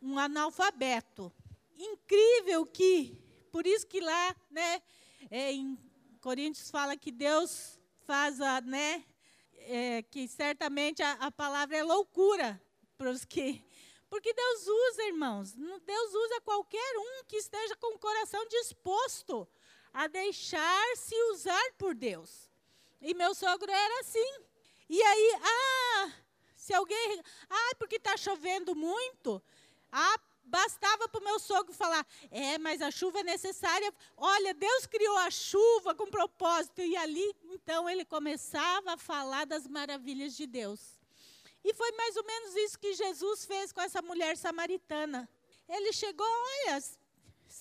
Um 0.00 0.18
analfabeto. 0.18 1.30
Incrível 1.76 2.64
que, 2.64 3.18
por 3.52 3.66
isso 3.66 3.86
que 3.86 4.00
lá, 4.00 4.34
né, 4.50 4.80
é, 5.30 5.52
em 5.52 5.78
Coríntios 6.22 6.70
fala 6.70 6.96
que 6.96 7.12
Deus 7.12 7.77
faz 8.08 8.40
a, 8.40 8.62
né, 8.62 9.04
é, 9.66 10.02
que 10.02 10.26
certamente 10.26 11.02
a, 11.02 11.12
a 11.12 11.30
palavra 11.30 11.76
é 11.76 11.82
loucura 11.82 12.58
para 12.96 13.10
os 13.10 13.22
que 13.22 13.62
porque 14.08 14.32
Deus 14.32 14.66
usa, 14.66 15.02
irmãos. 15.04 15.52
Deus 15.52 16.14
usa 16.14 16.40
qualquer 16.40 16.96
um 16.96 17.24
que 17.24 17.36
esteja 17.36 17.76
com 17.76 17.94
o 17.94 17.98
coração 17.98 18.42
disposto 18.48 19.46
a 19.92 20.06
deixar-se 20.06 21.14
usar 21.32 21.72
por 21.76 21.94
Deus. 21.94 22.50
E 23.02 23.12
meu 23.12 23.34
sogro 23.34 23.70
era 23.70 24.00
assim. 24.00 24.40
E 24.88 25.02
aí, 25.02 25.32
ah, 25.42 26.12
se 26.56 26.72
alguém. 26.72 27.22
Ah, 27.50 27.74
porque 27.78 27.96
está 27.96 28.16
chovendo 28.16 28.74
muito. 28.74 29.42
Ah, 29.92 30.18
bastava 30.48 31.08
para 31.08 31.20
o 31.20 31.24
meu 31.24 31.38
sogro 31.38 31.72
falar: 31.72 32.06
é, 32.30 32.58
mas 32.58 32.82
a 32.82 32.90
chuva 32.90 33.20
é 33.20 33.22
necessária. 33.22 33.92
Olha, 34.16 34.52
Deus 34.54 34.86
criou 34.86 35.16
a 35.18 35.30
chuva 35.30 35.94
com 35.94 36.06
propósito. 36.06 36.80
E 36.80 36.96
ali, 36.96 37.36
então, 37.44 37.88
ele 37.88 38.04
começava 38.04 38.94
a 38.94 38.96
falar 38.96 39.46
das 39.46 39.66
maravilhas 39.66 40.36
de 40.36 40.46
Deus. 40.46 40.98
E 41.64 41.74
foi 41.74 41.92
mais 41.92 42.16
ou 42.16 42.24
menos 42.24 42.56
isso 42.56 42.78
que 42.78 42.94
Jesus 42.94 43.44
fez 43.44 43.72
com 43.72 43.80
essa 43.80 44.00
mulher 44.00 44.36
samaritana. 44.36 45.28
Ele 45.68 45.92
chegou, 45.92 46.26
olha, 46.26 46.82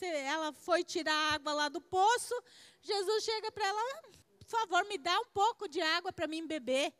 ela 0.01 0.53
foi 0.53 0.83
tirar 0.83 1.33
água 1.33 1.53
lá 1.53 1.69
do 1.69 1.81
poço, 1.81 2.33
Jesus 2.81 3.23
chega 3.23 3.51
para 3.51 3.67
ela, 3.67 4.01
por 4.39 4.49
favor, 4.49 4.85
me 4.85 4.97
dá 4.97 5.19
um 5.19 5.25
pouco 5.25 5.67
de 5.67 5.81
água 5.81 6.13
para 6.13 6.27
mim 6.27 6.47
beber. 6.47 6.93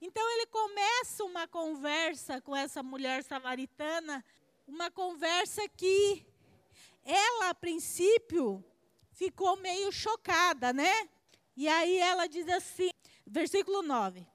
Então 0.00 0.22
ele 0.32 0.46
começa 0.46 1.24
uma 1.24 1.46
conversa 1.46 2.40
com 2.40 2.54
essa 2.56 2.82
mulher 2.82 3.22
samaritana, 3.22 4.24
uma 4.66 4.90
conversa 4.90 5.68
que 5.68 6.26
ela, 7.04 7.50
a 7.50 7.54
princípio, 7.54 8.64
ficou 9.12 9.56
meio 9.56 9.90
chocada, 9.92 10.72
né? 10.72 11.08
E 11.56 11.68
aí 11.68 11.98
ela 11.98 12.26
diz 12.26 12.48
assim, 12.48 12.90
versículo 13.26 13.82
9: 13.82 14.26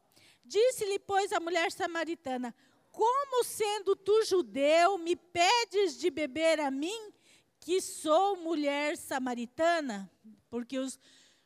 Disse-lhe, 0.43 0.99
pois, 0.99 1.31
a 1.31 1.39
mulher 1.39 1.71
samaritana: 1.71 2.53
Como 2.91 3.43
sendo 3.43 3.95
tu 3.95 4.23
judeu, 4.25 4.97
me 4.97 5.15
pedes 5.15 5.97
de 5.97 6.09
beber 6.09 6.59
a 6.59 6.71
mim, 6.71 7.11
que 7.59 7.81
sou 7.81 8.37
mulher 8.37 8.97
samaritana? 8.97 10.09
Porque 10.49 10.77
os 10.77 10.99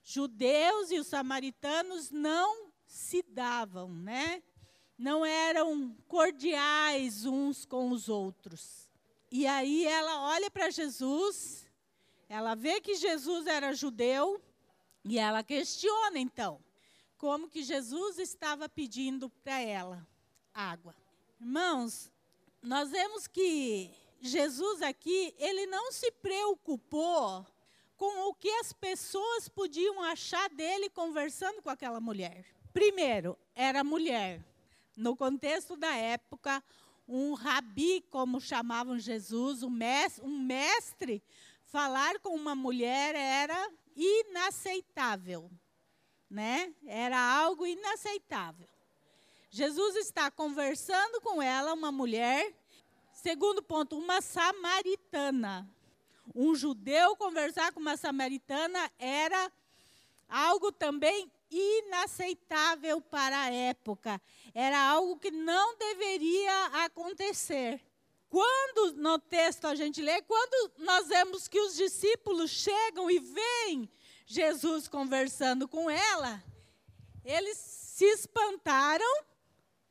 judeus 0.03 0.91
e 0.91 0.99
os 0.99 1.07
samaritanos 1.07 2.11
não 2.11 2.71
se 2.85 3.23
davam, 3.23 3.89
né? 3.93 4.43
Não 5.01 5.25
eram 5.25 5.97
cordiais 6.07 7.25
uns 7.25 7.65
com 7.65 7.89
os 7.89 8.07
outros. 8.07 8.87
E 9.31 9.47
aí 9.47 9.83
ela 9.83 10.29
olha 10.29 10.51
para 10.51 10.69
Jesus, 10.69 11.67
ela 12.29 12.53
vê 12.53 12.79
que 12.79 12.93
Jesus 12.93 13.47
era 13.47 13.73
judeu 13.73 14.39
e 15.03 15.17
ela 15.17 15.41
questiona 15.41 16.19
então 16.19 16.61
como 17.17 17.49
que 17.49 17.63
Jesus 17.63 18.19
estava 18.19 18.69
pedindo 18.69 19.27
para 19.43 19.59
ela 19.59 20.07
água. 20.53 20.95
Irmãos, 21.39 22.11
nós 22.61 22.91
vemos 22.91 23.25
que 23.25 23.89
Jesus 24.21 24.83
aqui, 24.83 25.33
ele 25.39 25.65
não 25.65 25.91
se 25.91 26.11
preocupou 26.11 27.43
com 27.97 28.29
o 28.29 28.35
que 28.35 28.51
as 28.59 28.71
pessoas 28.71 29.49
podiam 29.49 30.03
achar 30.03 30.47
dele 30.51 30.91
conversando 30.91 31.59
com 31.59 31.71
aquela 31.71 31.99
mulher. 31.99 32.45
Primeiro, 32.71 33.35
era 33.55 33.83
mulher. 33.83 34.50
No 34.95 35.15
contexto 35.15 35.75
da 35.75 35.95
época, 35.95 36.63
um 37.07 37.33
rabi, 37.33 38.03
como 38.09 38.39
chamavam 38.39 38.99
Jesus, 38.99 39.63
um 39.63 39.69
mestre, 39.69 40.25
um 40.25 40.39
mestre 40.39 41.23
falar 41.65 42.19
com 42.19 42.35
uma 42.35 42.55
mulher 42.55 43.15
era 43.15 43.71
inaceitável 43.95 45.49
né? 46.31 46.73
Era 46.87 47.19
algo 47.19 47.67
inaceitável. 47.67 48.67
Jesus 49.49 49.97
está 49.97 50.31
conversando 50.31 51.19
com 51.19 51.41
ela, 51.41 51.73
uma 51.73 51.91
mulher. 51.91 52.55
Segundo 53.13 53.61
ponto, 53.61 53.97
uma 53.97 54.21
samaritana. 54.21 55.69
Um 56.33 56.55
judeu 56.55 57.17
conversar 57.17 57.73
com 57.73 57.81
uma 57.81 57.97
samaritana 57.97 58.89
era 58.97 59.51
algo 60.29 60.71
também 60.71 61.29
inaceitável 61.51 63.01
para 63.01 63.43
a 63.43 63.53
época. 63.53 64.21
Era 64.53 64.79
algo 64.79 65.19
que 65.19 65.29
não 65.29 65.77
deveria 65.77 66.65
acontecer. 66.85 67.81
Quando 68.29 68.93
no 68.93 69.19
texto 69.19 69.65
a 69.65 69.75
gente 69.75 70.01
lê, 70.01 70.21
quando 70.21 70.71
nós 70.77 71.07
vemos 71.07 71.49
que 71.49 71.59
os 71.59 71.75
discípulos 71.75 72.49
chegam 72.49 73.11
e 73.11 73.19
veem 73.19 73.89
Jesus 74.25 74.87
conversando 74.87 75.67
com 75.67 75.89
ela, 75.89 76.41
eles 77.25 77.57
se 77.57 78.05
espantaram, 78.05 79.25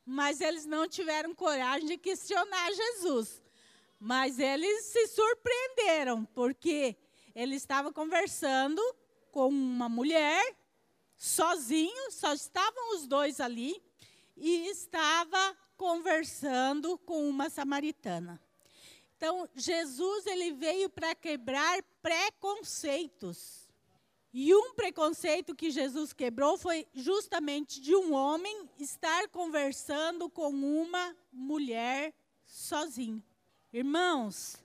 mas 0.07 0.40
eles 0.40 0.64
não 0.64 0.88
tiveram 0.88 1.35
coragem 1.35 1.87
de 1.87 1.99
questionar 1.99 2.73
Jesus. 2.73 3.43
Mas 3.99 4.38
eles 4.38 4.87
se 4.87 5.09
surpreenderam, 5.09 6.25
porque 6.35 6.97
ele 7.35 7.57
estava 7.57 7.93
conversando 7.93 8.83
com 9.31 9.49
uma 9.49 9.88
mulher, 9.88 10.57
sozinho, 11.21 12.11
só 12.11 12.33
estavam 12.33 12.97
os 12.97 13.07
dois 13.07 13.41
ali, 13.41 13.81
e 14.35 14.69
estava 14.69 15.55
conversando 15.77 16.97
com 16.97 17.29
uma 17.29 17.50
samaritana. 17.50 18.41
Então, 19.19 19.47
Jesus 19.55 20.25
ele 20.25 20.53
veio 20.53 20.89
para 20.89 21.15
quebrar 21.15 21.83
preconceitos. 22.00 23.69
E 24.33 24.55
um 24.55 24.73
preconceito 24.73 25.55
que 25.55 25.71
Jesus 25.71 26.15
quebrou 26.15 26.57
foi 26.57 26.87
justamente 26.95 27.83
de 27.83 27.95
um 27.95 28.15
homem 28.15 28.71
estar 28.79 29.29
conversando 29.29 30.31
com 30.31 30.49
uma 30.49 31.15
mulher 31.31 32.15
sozinho. 32.47 33.23
Irmãos, 33.71 34.57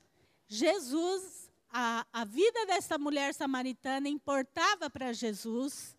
Jesus, 0.48 1.50
a, 1.68 2.06
a 2.10 2.24
vida 2.24 2.64
dessa 2.64 2.96
mulher 2.96 3.34
samaritana 3.34 4.08
importava 4.08 4.88
para 4.88 5.12
Jesus. 5.12 5.95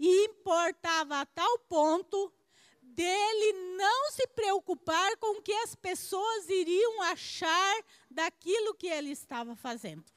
E 0.00 0.24
importava 0.24 1.20
a 1.20 1.26
tal 1.26 1.58
ponto 1.60 2.32
dele 2.80 3.52
não 3.76 4.10
se 4.12 4.26
preocupar 4.28 5.14
com 5.18 5.38
o 5.38 5.42
que 5.42 5.52
as 5.52 5.74
pessoas 5.74 6.48
iriam 6.48 7.02
achar 7.02 7.84
daquilo 8.10 8.74
que 8.74 8.86
ele 8.86 9.10
estava 9.10 9.54
fazendo. 9.54 10.10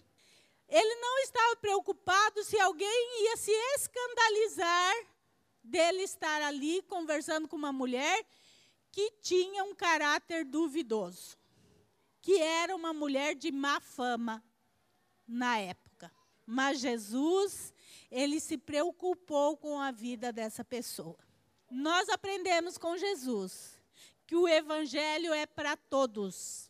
Ele 0.70 0.96
não 0.96 1.20
estava 1.20 1.58
preocupado 1.58 2.44
se 2.46 2.58
alguém 2.60 3.24
ia 3.24 3.36
se 3.36 3.52
escandalizar 3.76 4.96
dele 5.62 6.04
estar 6.04 6.42
ali 6.42 6.82
conversando 6.84 7.48
com 7.48 7.58
uma 7.58 7.74
mulher 7.74 8.26
que 8.90 9.12
tinha 9.22 9.66
um 9.66 9.76
caráter 9.76 10.46
duvidoso, 10.46 11.38
que 12.22 12.40
era 12.40 12.74
uma 12.74 12.94
mulher 12.94 13.36
de 13.36 13.52
má 13.52 13.82
fama 13.82 14.42
na 15.28 15.58
época. 15.58 16.10
Mas 16.46 16.80
Jesus, 16.80 17.73
ele 18.14 18.40
se 18.40 18.60
preocupou 18.60 19.58
com 19.58 19.80
a 19.80 19.90
vida 19.90 20.32
dessa 20.32 20.64
pessoa. 20.64 21.18
Nós 21.70 22.08
aprendemos 22.10 22.78
com 22.78 22.96
Jesus 22.96 23.82
que 24.28 24.36
o 24.36 24.48
evangelho 24.48 25.34
é 25.34 25.48
para 25.48 25.76
todos, 25.76 26.70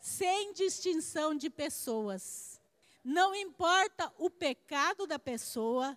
sem 0.00 0.52
distinção 0.52 1.36
de 1.36 1.48
pessoas. 1.48 2.60
Não 3.04 3.32
importa 3.32 4.12
o 4.18 4.28
pecado 4.28 5.06
da 5.06 5.20
pessoa, 5.20 5.96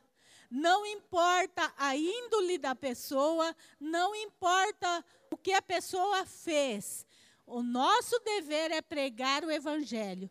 não 0.51 0.85
importa 0.85 1.73
a 1.75 1.95
índole 1.95 2.59
da 2.59 2.75
pessoa, 2.75 3.55
não 3.79 4.13
importa 4.13 5.03
o 5.31 5.35
que 5.35 5.51
a 5.51 5.63
pessoa 5.63 6.27
fez. 6.27 7.07
O 7.47 7.63
nosso 7.63 8.19
dever 8.19 8.71
é 8.71 8.81
pregar 8.81 9.43
o 9.43 9.51
Evangelho. 9.51 10.29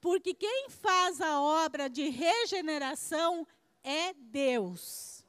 Porque 0.00 0.34
quem 0.34 0.68
faz 0.68 1.20
a 1.20 1.40
obra 1.40 1.88
de 1.88 2.10
regeneração 2.10 3.46
é 3.86 4.12
Deus. 4.12 5.24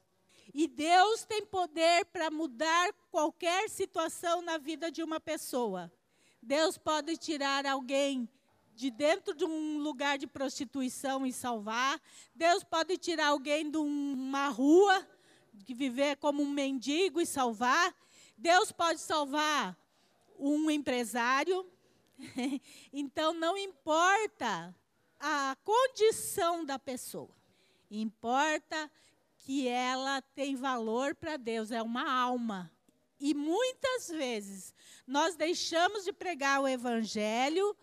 E 0.52 0.68
Deus 0.68 1.24
tem 1.24 1.46
poder 1.46 2.06
para 2.06 2.32
mudar 2.32 2.92
qualquer 3.12 3.70
situação 3.70 4.42
na 4.42 4.58
vida 4.58 4.92
de 4.92 5.04
uma 5.04 5.20
pessoa. 5.20 5.92
Deus 6.42 6.78
pode 6.78 7.16
tirar 7.18 7.64
alguém 7.68 8.28
de 8.74 8.90
dentro 8.90 9.36
de 9.36 9.46
um 9.46 9.78
lugar 9.78 10.18
de 10.18 10.26
prostituição 10.26 11.26
e 11.28 11.32
salvar. 11.32 12.02
Deus 12.34 12.64
pode 12.64 12.98
tirar 12.98 13.28
alguém 13.28 13.70
de 13.70 13.78
uma 13.78 14.48
rua, 14.50 15.08
que 15.64 15.76
viver 15.76 16.18
como 16.18 16.42
um 16.42 16.50
mendigo 16.50 17.22
e 17.22 17.26
salvar. 17.26 17.96
Deus 18.36 18.72
pode 18.72 19.00
salvar 19.00 19.78
um 20.40 20.72
empresário. 20.72 21.70
então, 22.92 23.34
não 23.34 23.56
importa 23.56 24.76
a 25.20 25.56
condição 25.64 26.66
da 26.66 26.80
pessoa, 26.80 27.36
importa 27.90 28.92
que 29.38 29.68
ela 29.68 30.22
tem 30.22 30.56
valor 30.56 31.16
para 31.16 31.38
Deus, 31.38 31.72
é 31.72 31.82
uma 31.82 32.10
alma. 32.10 32.72
E 33.20 33.34
muitas 33.34 34.10
vezes 34.10 34.74
nós 35.06 35.36
deixamos 35.36 36.04
de 36.04 36.14
pregar 36.14 36.62
o 36.62 36.68
evangelho 36.68 37.76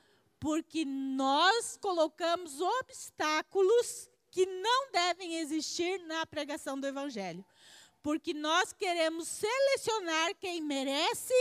porque 0.44 0.84
nós 0.84 1.78
colocamos 1.80 2.61
obstáculos 2.61 4.11
que 4.30 4.44
não 4.44 4.90
devem 4.90 5.37
existir 5.38 6.00
na 6.00 6.26
pregação 6.26 6.78
do 6.78 6.87
Evangelho. 6.87 7.44
Porque 8.02 8.34
nós 8.34 8.73
queremos 8.73 9.28
selecionar 9.28 10.34
quem 10.40 10.61
merece 10.61 11.32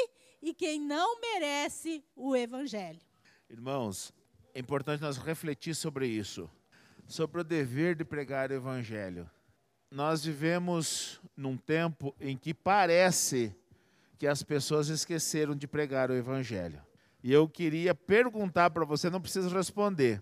e 0.42 0.54
quem 0.54 0.80
não 0.80 1.20
merece 1.20 2.02
o 2.16 2.36
Evangelho. 2.36 3.02
Irmãos, 3.50 4.14
é 4.54 4.60
importante 4.60 5.02
nós 5.02 5.18
refletir 5.18 5.76
sobre 5.76 6.08
isso, 6.08 6.50
sobre 7.08 7.42
o 7.42 7.44
dever 7.44 7.96
de 7.96 8.04
pregar 8.04 8.52
o 8.52 8.54
Evangelho. 8.54 9.30
Nós 9.92 10.26
vivemos 10.26 11.22
num 11.38 11.56
tempo 11.56 12.16
em 12.20 12.36
que 12.36 12.54
parece 12.54 13.56
que 14.18 14.26
as 14.26 14.42
pessoas 14.42 14.88
esqueceram 14.88 15.56
de 15.56 15.68
pregar 15.68 16.10
o 16.10 16.16
Evangelho. 16.16 16.82
E 17.24 17.32
eu 17.32 17.48
queria 17.48 17.94
perguntar 17.94 18.70
para 18.72 18.86
você, 18.86 19.10
não 19.10 19.22
precisa 19.22 19.50
responder, 19.50 20.22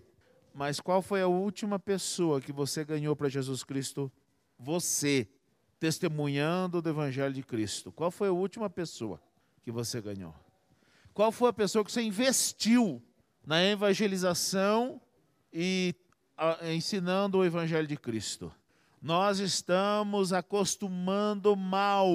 mas 0.54 0.80
qual 0.80 1.00
foi 1.00 1.22
a 1.22 1.26
última 1.26 1.78
pessoa 1.78 2.40
que 2.40 2.52
você 2.52 2.84
ganhou 2.84 3.16
para 3.16 3.28
Jesus 3.28 3.64
Cristo? 3.64 4.12
Você, 4.58 5.26
testemunhando 5.80 6.82
do 6.82 6.90
Evangelho 6.90 7.32
de 7.32 7.42
Cristo. 7.42 7.90
Qual 7.90 8.10
foi 8.10 8.28
a 8.28 8.32
última 8.32 8.68
pessoa 8.68 9.20
que 9.62 9.72
você 9.72 10.00
ganhou? 10.00 10.34
Qual 11.14 11.32
foi 11.32 11.48
a 11.48 11.52
pessoa 11.52 11.84
que 11.84 11.90
você 11.90 12.02
investiu 12.02 13.02
na 13.44 13.64
evangelização 13.64 15.00
e 15.52 15.94
ensinando 16.62 17.38
o 17.38 17.44
Evangelho 17.44 17.86
de 17.86 17.96
Cristo? 17.96 18.52
Nós 19.00 19.38
estamos 19.40 20.32
acostumando 20.32 21.56
mal, 21.56 22.08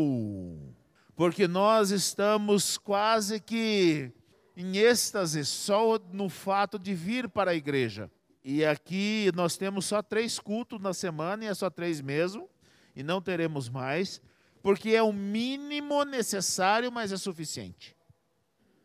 porque 1.15 1.47
nós 1.47 1.91
estamos 1.91 2.77
quase 2.77 3.39
que 3.39 4.11
em 4.55 4.77
êxtase 4.77 5.45
só 5.45 5.99
no 6.11 6.29
fato 6.29 6.79
de 6.79 6.95
vir 6.95 7.29
para 7.29 7.51
a 7.51 7.55
igreja. 7.55 8.09
E 8.43 8.63
aqui 8.63 9.29
nós 9.35 9.57
temos 9.57 9.85
só 9.85 10.01
três 10.01 10.39
cultos 10.39 10.79
na 10.79 10.93
semana, 10.93 11.43
e 11.43 11.47
é 11.47 11.53
só 11.53 11.69
três 11.69 11.99
mesmo, 11.99 12.49
e 12.95 13.03
não 13.03 13.21
teremos 13.21 13.67
mais, 13.67 14.21
porque 14.63 14.91
é 14.91 15.03
o 15.03 15.11
mínimo 15.11 16.03
necessário, 16.05 16.91
mas 16.91 17.11
é 17.11 17.17
suficiente. 17.17 17.95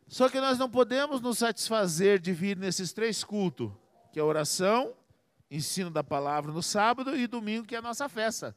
Só 0.08 0.28
que 0.28 0.40
nós 0.40 0.58
não 0.58 0.68
podemos 0.68 1.20
nos 1.20 1.38
satisfazer 1.38 2.18
de 2.18 2.32
vir 2.32 2.56
nesses 2.56 2.92
três 2.92 3.24
cultos, 3.24 3.70
que 4.12 4.20
é 4.20 4.22
oração, 4.22 4.92
ensino 5.52 5.90
da 5.90 6.02
palavra 6.02 6.50
no 6.50 6.62
sábado 6.62 7.14
e 7.14 7.26
domingo, 7.26 7.66
que 7.66 7.74
é 7.74 7.78
a 7.78 7.82
nossa 7.82 8.08
festa. 8.08 8.56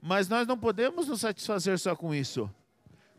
Mas 0.00 0.28
nós 0.28 0.46
não 0.48 0.58
podemos 0.58 1.06
nos 1.06 1.20
satisfazer 1.20 1.78
só 1.78 1.94
com 1.94 2.14
isso. 2.14 2.50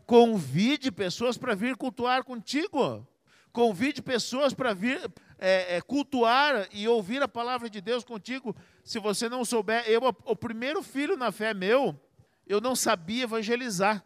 Convide 0.04 0.90
pessoas 0.90 1.38
para 1.38 1.54
vir 1.54 1.76
cultuar 1.76 2.24
contigo. 2.24 3.06
Convide 3.52 4.02
pessoas 4.02 4.52
para 4.52 4.74
vir 4.74 5.00
é, 5.38 5.76
é, 5.76 5.80
cultuar 5.80 6.68
e 6.72 6.88
ouvir 6.88 7.22
a 7.22 7.28
palavra 7.28 7.70
de 7.70 7.80
Deus 7.80 8.02
contigo. 8.02 8.54
Se 8.82 8.98
você 8.98 9.28
não 9.28 9.44
souber, 9.44 9.84
eu, 9.88 10.02
o 10.24 10.34
primeiro 10.34 10.82
filho 10.82 11.16
na 11.16 11.30
fé 11.30 11.54
meu, 11.54 11.98
eu 12.46 12.60
não 12.60 12.74
sabia 12.74 13.22
evangelizar, 13.22 14.04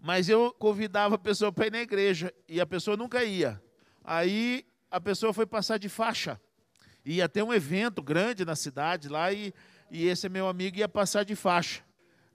mas 0.00 0.28
eu 0.28 0.54
convidava 0.58 1.14
a 1.14 1.18
pessoa 1.18 1.50
para 1.50 1.66
ir 1.66 1.72
na 1.72 1.80
igreja 1.80 2.32
e 2.46 2.60
a 2.60 2.66
pessoa 2.66 2.96
nunca 2.96 3.24
ia. 3.24 3.60
Aí 4.04 4.66
a 4.90 5.00
pessoa 5.00 5.32
foi 5.32 5.46
passar 5.46 5.78
de 5.78 5.88
faixa. 5.88 6.38
Ia 7.04 7.28
ter 7.28 7.42
um 7.42 7.52
evento 7.52 8.02
grande 8.02 8.44
na 8.44 8.54
cidade 8.54 9.08
lá 9.08 9.32
e, 9.32 9.52
e 9.90 10.06
esse 10.06 10.28
meu 10.28 10.48
amigo 10.48 10.78
ia 10.78 10.88
passar 10.88 11.24
de 11.24 11.34
faixa. 11.34 11.82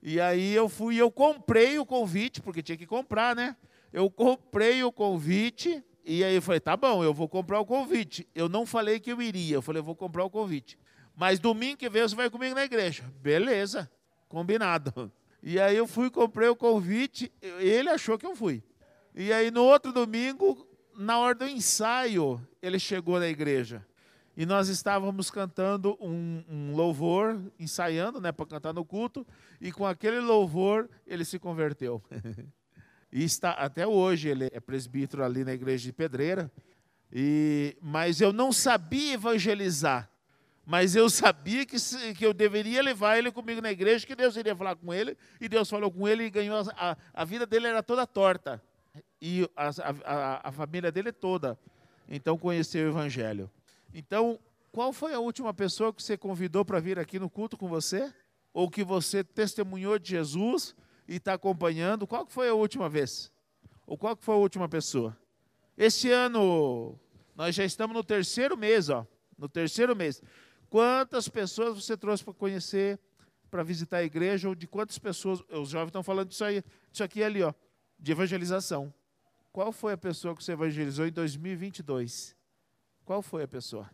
E 0.02 0.20
aí 0.20 0.54
eu 0.54 0.68
fui, 0.68 0.96
eu 0.96 1.10
comprei 1.10 1.78
o 1.78 1.86
convite, 1.86 2.40
porque 2.40 2.62
tinha 2.62 2.76
que 2.76 2.86
comprar, 2.86 3.34
né? 3.34 3.56
Eu 3.92 4.10
comprei 4.10 4.82
o 4.84 4.92
convite 4.92 5.82
e 6.04 6.22
aí 6.22 6.36
eu 6.36 6.42
falei, 6.42 6.60
tá 6.60 6.76
bom, 6.76 7.02
eu 7.02 7.12
vou 7.12 7.28
comprar 7.28 7.58
o 7.58 7.66
convite. 7.66 8.28
Eu 8.34 8.48
não 8.48 8.64
falei 8.64 9.00
que 9.00 9.10
eu 9.10 9.20
iria, 9.20 9.56
eu 9.56 9.62
falei, 9.62 9.80
eu 9.80 9.84
vou 9.84 9.96
comprar 9.96 10.24
o 10.24 10.30
convite. 10.30 10.78
Mas 11.16 11.40
domingo 11.40 11.78
que 11.78 11.88
vem 11.88 12.02
você 12.02 12.14
vai 12.14 12.30
comigo 12.30 12.54
na 12.54 12.64
igreja. 12.64 13.02
Beleza, 13.20 13.90
combinado. 14.28 15.10
E 15.42 15.58
aí 15.58 15.76
eu 15.76 15.86
fui, 15.86 16.10
comprei 16.10 16.48
o 16.48 16.56
convite, 16.56 17.32
ele 17.40 17.88
achou 17.88 18.18
que 18.18 18.26
eu 18.26 18.36
fui. 18.36 18.62
E 19.14 19.32
aí 19.32 19.50
no 19.50 19.64
outro 19.64 19.92
domingo, 19.92 20.68
na 20.96 21.18
hora 21.18 21.34
do 21.34 21.48
ensaio, 21.48 22.40
ele 22.62 22.78
chegou 22.78 23.18
na 23.18 23.28
igreja. 23.28 23.84
E 24.36 24.44
nós 24.44 24.68
estávamos 24.68 25.30
cantando 25.30 25.96
um, 26.00 26.44
um 26.48 26.76
louvor, 26.76 27.40
ensaiando 27.58 28.20
né, 28.20 28.30
para 28.32 28.44
cantar 28.46 28.74
no 28.74 28.84
culto, 28.84 29.26
e 29.60 29.72
com 29.72 29.86
aquele 29.86 30.20
louvor 30.20 30.90
ele 31.06 31.24
se 31.24 31.38
converteu. 31.38 32.02
E 33.12 33.22
está 33.22 33.52
até 33.52 33.86
hoje 33.86 34.28
ele 34.28 34.50
é 34.52 34.60
presbítero 34.60 35.24
ali 35.24 35.44
na 35.44 35.54
igreja 35.54 35.84
de 35.84 35.92
Pedreira. 35.92 36.50
E, 37.10 37.74
mas 37.80 38.20
eu 38.20 38.32
não 38.32 38.52
sabia 38.52 39.14
evangelizar. 39.14 40.10
Mas 40.66 40.96
eu 40.96 41.08
sabia 41.08 41.64
que, 41.64 41.76
que 42.14 42.26
eu 42.26 42.34
deveria 42.34 42.82
levar 42.82 43.16
ele 43.16 43.30
comigo 43.30 43.62
na 43.62 43.70
igreja, 43.70 44.06
que 44.06 44.16
Deus 44.16 44.36
iria 44.36 44.54
falar 44.54 44.74
com 44.74 44.92
ele. 44.92 45.16
E 45.40 45.48
Deus 45.48 45.70
falou 45.70 45.90
com 45.90 46.06
ele 46.08 46.24
e 46.24 46.30
ganhou. 46.30 46.62
A, 46.76 46.96
a 47.14 47.24
vida 47.24 47.46
dele 47.46 47.68
era 47.68 47.82
toda 47.82 48.06
torta. 48.06 48.60
E 49.22 49.48
a, 49.56 49.70
a, 50.04 50.48
a 50.48 50.52
família 50.52 50.90
dele 50.90 51.12
toda. 51.12 51.56
Então 52.08 52.36
conheceu 52.36 52.86
o 52.86 52.90
evangelho. 52.90 53.48
Então, 53.94 54.38
qual 54.72 54.92
foi 54.92 55.14
a 55.14 55.18
última 55.18 55.54
pessoa 55.54 55.92
que 55.92 56.02
você 56.02 56.16
convidou 56.16 56.64
para 56.64 56.80
vir 56.80 56.98
aqui 56.98 57.18
no 57.18 57.30
culto 57.30 57.56
com 57.56 57.68
você? 57.68 58.12
Ou 58.52 58.70
que 58.70 58.84
você 58.84 59.22
testemunhou 59.22 59.98
de 59.98 60.10
Jesus? 60.10 60.74
e 61.08 61.16
está 61.16 61.34
acompanhando, 61.34 62.06
qual 62.06 62.26
foi 62.26 62.48
a 62.48 62.54
última 62.54 62.88
vez? 62.88 63.30
Ou 63.86 63.96
qual 63.96 64.16
foi 64.20 64.34
a 64.34 64.38
última 64.38 64.68
pessoa? 64.68 65.16
Este 65.76 66.10
ano, 66.10 66.98
nós 67.34 67.54
já 67.54 67.64
estamos 67.64 67.94
no 67.94 68.02
terceiro 68.02 68.56
mês, 68.56 68.88
ó, 68.88 69.06
no 69.38 69.48
terceiro 69.48 69.94
mês. 69.94 70.22
Quantas 70.68 71.28
pessoas 71.28 71.84
você 71.84 71.96
trouxe 71.96 72.24
para 72.24 72.34
conhecer, 72.34 72.98
para 73.50 73.62
visitar 73.62 73.98
a 73.98 74.02
igreja, 74.02 74.48
ou 74.48 74.54
de 74.54 74.66
quantas 74.66 74.98
pessoas, 74.98 75.40
os 75.50 75.68
jovens 75.68 75.88
estão 75.88 76.02
falando 76.02 76.28
disso 76.28 76.44
aí, 76.44 76.62
disso 76.90 77.04
aqui 77.04 77.22
ali, 77.22 77.42
ó, 77.42 77.52
de 77.98 78.12
evangelização. 78.12 78.92
Qual 79.52 79.70
foi 79.70 79.92
a 79.92 79.98
pessoa 79.98 80.34
que 80.34 80.42
você 80.42 80.52
evangelizou 80.52 81.06
em 81.06 81.12
2022? 81.12 82.35
Qual 83.06 83.22
foi 83.22 83.44
a 83.44 83.48
pessoa? 83.48 83.88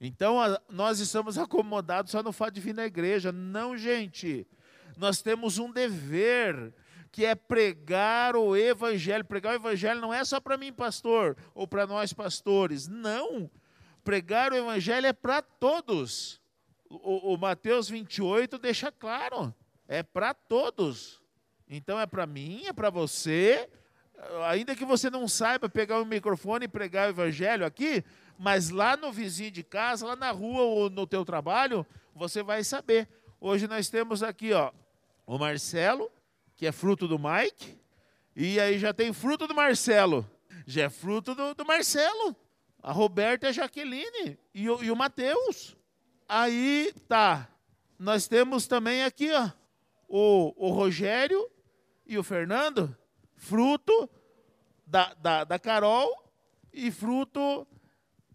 Então, 0.00 0.40
a, 0.40 0.58
nós 0.70 0.98
estamos 0.98 1.36
acomodados 1.36 2.10
só 2.10 2.22
no 2.22 2.32
fato 2.32 2.54
de 2.54 2.60
vir 2.62 2.74
na 2.74 2.86
igreja. 2.86 3.30
Não, 3.30 3.76
gente. 3.76 4.46
Nós 4.96 5.20
temos 5.20 5.58
um 5.58 5.70
dever, 5.70 6.72
que 7.12 7.22
é 7.26 7.34
pregar 7.34 8.34
o 8.34 8.56
evangelho. 8.56 9.26
Pregar 9.26 9.52
o 9.52 9.56
evangelho 9.56 10.00
não 10.00 10.12
é 10.12 10.24
só 10.24 10.40
para 10.40 10.56
mim, 10.56 10.72
pastor, 10.72 11.36
ou 11.54 11.68
para 11.68 11.86
nós, 11.86 12.14
pastores. 12.14 12.88
Não. 12.88 13.50
Pregar 14.02 14.52
o 14.52 14.56
evangelho 14.56 15.06
é 15.06 15.12
para 15.12 15.42
todos. 15.42 16.40
O, 16.88 17.34
o 17.34 17.36
Mateus 17.36 17.90
28 17.90 18.58
deixa 18.58 18.90
claro: 18.90 19.54
é 19.86 20.02
para 20.02 20.32
todos. 20.32 21.20
Então 21.68 22.00
é 22.00 22.06
para 22.06 22.26
mim, 22.26 22.64
é 22.64 22.72
para 22.72 22.88
você. 22.88 23.68
Ainda 24.48 24.74
que 24.74 24.84
você 24.84 25.10
não 25.10 25.28
saiba 25.28 25.68
pegar 25.68 26.00
o 26.00 26.06
microfone 26.06 26.64
e 26.64 26.68
pregar 26.68 27.06
o 27.06 27.10
evangelho 27.10 27.64
aqui, 27.66 28.04
mas 28.38 28.70
lá 28.70 28.96
no 28.96 29.12
vizinho 29.12 29.50
de 29.50 29.62
casa, 29.62 30.06
lá 30.06 30.16
na 30.16 30.30
rua 30.30 30.62
ou 30.62 30.90
no 30.90 31.06
teu 31.06 31.24
trabalho, 31.24 31.86
você 32.14 32.42
vai 32.42 32.64
saber. 32.64 33.08
Hoje 33.40 33.66
nós 33.66 33.88
temos 33.88 34.22
aqui, 34.22 34.52
ó, 34.52 34.72
o 35.26 35.38
Marcelo, 35.38 36.10
que 36.56 36.66
é 36.66 36.72
fruto 36.72 37.06
do 37.06 37.18
Mike, 37.18 37.78
e 38.34 38.58
aí 38.58 38.78
já 38.78 38.92
tem 38.92 39.12
fruto 39.12 39.46
do 39.46 39.54
Marcelo, 39.54 40.28
já 40.66 40.84
é 40.84 40.90
fruto 40.90 41.34
do, 41.34 41.54
do 41.54 41.64
Marcelo. 41.64 42.34
A 42.82 42.92
Roberta 42.92 43.46
e 43.46 43.48
a 43.48 43.52
Jaqueline 43.52 44.38
e 44.54 44.70
o, 44.70 44.82
e 44.82 44.90
o 44.90 44.96
Matheus. 44.96 45.76
Aí 46.28 46.94
tá. 47.08 47.48
Nós 47.98 48.28
temos 48.28 48.66
também 48.66 49.02
aqui, 49.02 49.32
ó, 49.32 49.50
o, 50.08 50.68
o 50.68 50.70
Rogério 50.70 51.50
e 52.06 52.16
o 52.16 52.22
Fernando, 52.22 52.96
fruto 53.36 54.08
da, 54.86 55.14
da, 55.14 55.44
da 55.44 55.58
Carol 55.58 56.24
e 56.72 56.90
fruto 56.90 57.66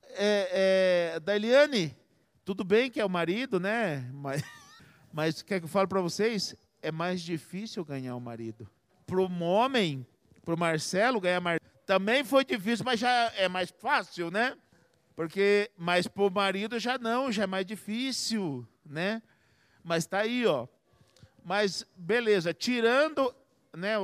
é, 0.09 1.13
é, 1.15 1.19
da 1.19 1.35
Eliane. 1.35 1.95
Tudo 2.43 2.63
bem 2.63 2.89
que 2.89 2.99
é 2.99 3.05
o 3.05 3.09
marido, 3.09 3.59
né? 3.59 4.09
Mas, 4.13 4.43
mas 5.11 5.41
quer 5.41 5.59
que 5.59 5.65
eu 5.65 5.69
fale 5.69 5.87
para 5.87 6.01
vocês? 6.01 6.55
É 6.81 6.91
mais 6.91 7.21
difícil 7.21 7.85
ganhar 7.85 8.15
um 8.15 8.19
marido. 8.19 8.69
Para 9.05 9.21
um 9.21 9.43
homem, 9.43 10.05
para 10.43 10.55
o 10.55 10.57
Marcelo 10.57 11.19
ganhar 11.19 11.39
marido, 11.39 11.61
também 11.85 12.23
foi 12.23 12.45
difícil, 12.45 12.85
mas 12.85 12.99
já 12.99 13.31
é 13.35 13.47
mais 13.47 13.69
fácil, 13.69 14.31
né? 14.31 14.57
Porque, 15.15 15.69
mas 15.77 16.07
para 16.07 16.23
o 16.23 16.29
marido 16.31 16.79
já 16.79 16.97
não, 16.97 17.31
já 17.31 17.43
é 17.43 17.47
mais 17.47 17.65
difícil, 17.65 18.67
né? 18.85 19.21
Mas 19.83 20.03
está 20.03 20.19
aí, 20.19 20.45
ó. 20.45 20.67
Mas 21.43 21.85
beleza, 21.95 22.53
tirando 22.53 23.33
né, 23.75 23.97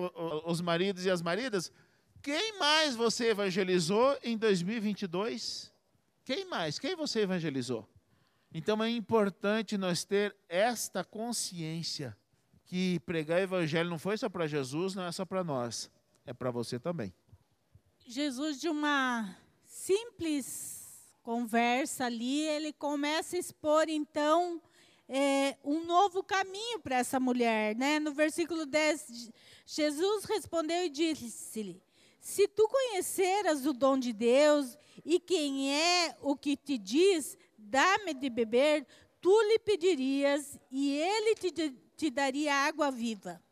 os 0.46 0.62
maridos 0.62 1.06
e 1.06 1.10
as 1.10 1.22
maridas, 1.22 1.72
quem 2.22 2.58
mais 2.60 2.96
você 2.96 3.30
evangelizou 3.30 4.18
em 4.24 4.38
2022? 4.38 5.72
Quem 6.26 6.46
mais? 6.46 6.80
Quem 6.80 6.96
você 6.96 7.22
evangelizou? 7.22 7.88
Então 8.54 8.84
é 8.84 8.90
importante 8.90 9.78
nós 9.78 10.04
ter 10.04 10.36
esta 10.50 11.04
consciência 11.04 12.18
que 12.66 13.00
pregar 13.02 13.42
evangelho 13.42 13.90
não 13.90 14.00
foi 14.00 14.18
só 14.18 14.28
para 14.28 14.48
Jesus, 14.48 14.94
não 14.94 15.04
é 15.04 15.12
só 15.12 15.26
para 15.26 15.44
nós, 15.44 15.90
é 16.26 16.34
para 16.34 16.52
você 16.52 16.80
também. 16.80 17.14
Jesus, 18.06 18.60
de 18.60 18.68
uma 18.70 19.36
simples 19.66 20.88
conversa 21.24 22.06
ali, 22.06 22.42
ele 22.42 22.72
começa 22.72 23.36
a 23.36 23.40
expor, 23.40 23.90
então, 23.90 24.62
é, 25.10 25.58
um 25.64 25.86
novo 25.86 26.24
caminho 26.24 26.80
para 26.80 26.98
essa 26.98 27.20
mulher. 27.20 27.76
Né? 27.76 28.00
No 28.00 28.14
versículo 28.14 28.66
10, 28.66 29.32
Jesus 29.70 30.24
respondeu 30.24 30.86
e 30.86 30.90
disse-lhe: 30.90 31.84
Se 32.22 32.48
tu 32.48 32.70
conheceras 32.70 33.66
o 33.66 33.74
dom 33.74 34.00
de 34.00 34.14
Deus 34.14 34.78
e 35.04 35.20
quem 35.20 35.76
é 35.76 36.16
o 36.22 36.38
que 36.38 36.56
te 36.56 36.78
diz, 36.78 37.38
dá-me 37.58 38.14
de 38.14 38.30
beber, 38.30 38.88
tu 39.20 39.42
lhe 39.42 39.60
pedirias 39.60 40.58
e 40.72 40.96
ele 40.96 41.36
te, 41.36 41.76
te 41.98 42.10
daria 42.10 42.56
água 42.56 42.90
viva. 42.90 43.44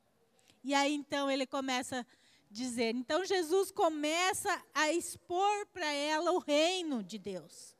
E 0.63 0.73
aí 0.73 0.95
então 0.95 1.30
ele 1.30 1.45
começa 1.45 1.99
a 1.99 2.06
dizer. 2.49 2.95
Então 2.95 3.25
Jesus 3.25 3.69
começa 3.69 4.63
a 4.73 4.93
expor 4.93 5.65
para 5.73 5.91
ela 5.91 6.32
o 6.32 6.39
reino 6.39 7.04
de 7.04 7.17
Deus. 7.17 7.75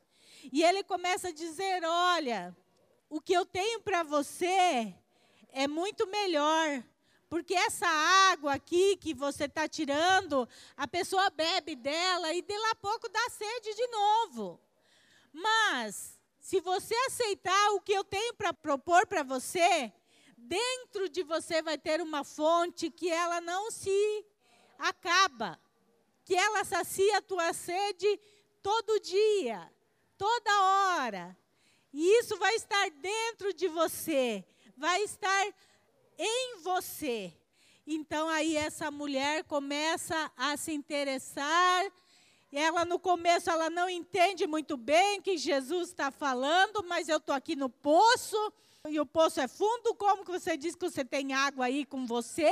E 0.52 0.62
ele 0.62 0.84
começa 0.84 1.30
a 1.30 1.34
dizer: 1.34 1.86
Olha, 1.86 2.54
o 3.10 3.21
que 3.21 3.32
eu 3.32 3.45
tenho 3.45 3.80
para 3.80 4.04
você 4.04 4.93
é 5.54 5.69
muito 5.69 6.06
melhor. 6.08 6.84
Porque 7.36 7.54
essa 7.54 7.86
água 8.32 8.54
aqui 8.54 8.95
que 8.95 9.13
você 9.13 9.43
está 9.43 9.67
tirando, 9.67 10.48
a 10.78 10.88
pessoa 10.88 11.30
bebe 11.30 11.76
dela 11.76 12.34
e 12.34 12.41
de 12.41 12.58
lá 12.58 12.71
a 12.71 12.76
pouco 12.76 13.10
dá 13.10 13.30
sede 13.30 13.76
de 13.76 13.88
novo. 13.88 14.58
Mas 15.34 16.17
se 16.39 16.62
você 16.62 16.95
aceitar 17.08 17.71
o 17.71 17.82
que 17.82 17.91
eu 17.91 18.06
tenho 18.06 18.34
para 18.36 18.54
propor 18.54 19.06
para 19.06 19.21
você, 19.21 19.91
dentro 20.38 21.10
de 21.10 21.24
você 21.24 21.62
vai 21.62 21.78
ter 21.78 22.00
uma 22.00 22.24
fonte 22.24 22.89
que 22.89 23.10
ela 23.10 23.41
não 23.41 23.69
se 23.69 24.26
acaba, 24.80 25.60
que 26.24 26.36
ela 26.36 26.63
sacia 26.63 27.17
a 27.17 27.21
tua 27.21 27.52
sede 27.52 28.17
todo 28.63 28.98
dia, 29.02 29.69
toda 30.17 30.62
hora. 30.62 31.38
E 31.91 32.17
isso 32.17 32.38
vai 32.38 32.56
estar 32.56 32.89
dentro 32.91 33.54
de 33.54 33.67
você, 33.67 34.45
vai 34.78 35.02
estar 35.04 35.54
em 36.17 36.60
você. 36.62 37.34
Então 37.86 38.28
aí 38.30 38.56
essa 38.56 38.89
mulher 38.89 39.43
começa 39.43 40.32
a 40.36 40.58
se 40.58 40.71
interessar 40.73 41.86
ela 42.58 42.86
no 42.86 42.97
começo 42.97 43.49
ela 43.49 43.69
não 43.69 43.89
entende 43.89 44.47
muito 44.47 44.78
bem 44.78 45.21
que 45.21 45.38
Jesus 45.38 45.89
está 45.89 46.10
falando, 46.10 46.86
mas 46.88 47.10
eu 47.10 47.17
estou 47.17 47.36
aqui 47.36 47.54
no 47.54 47.69
poço 47.69 48.54
e 48.88 48.97
o 48.97 49.06
poço 49.06 49.41
é 49.41 49.47
fundo. 49.47 49.93
Como 49.95 50.23
que 50.23 50.32
você 50.32 50.56
diz 50.56 50.73
que 50.73 50.89
você 50.89 51.04
tem 51.04 51.34
água 51.34 51.65
aí 51.65 51.86
com 51.86 52.06
você? 52.06 52.51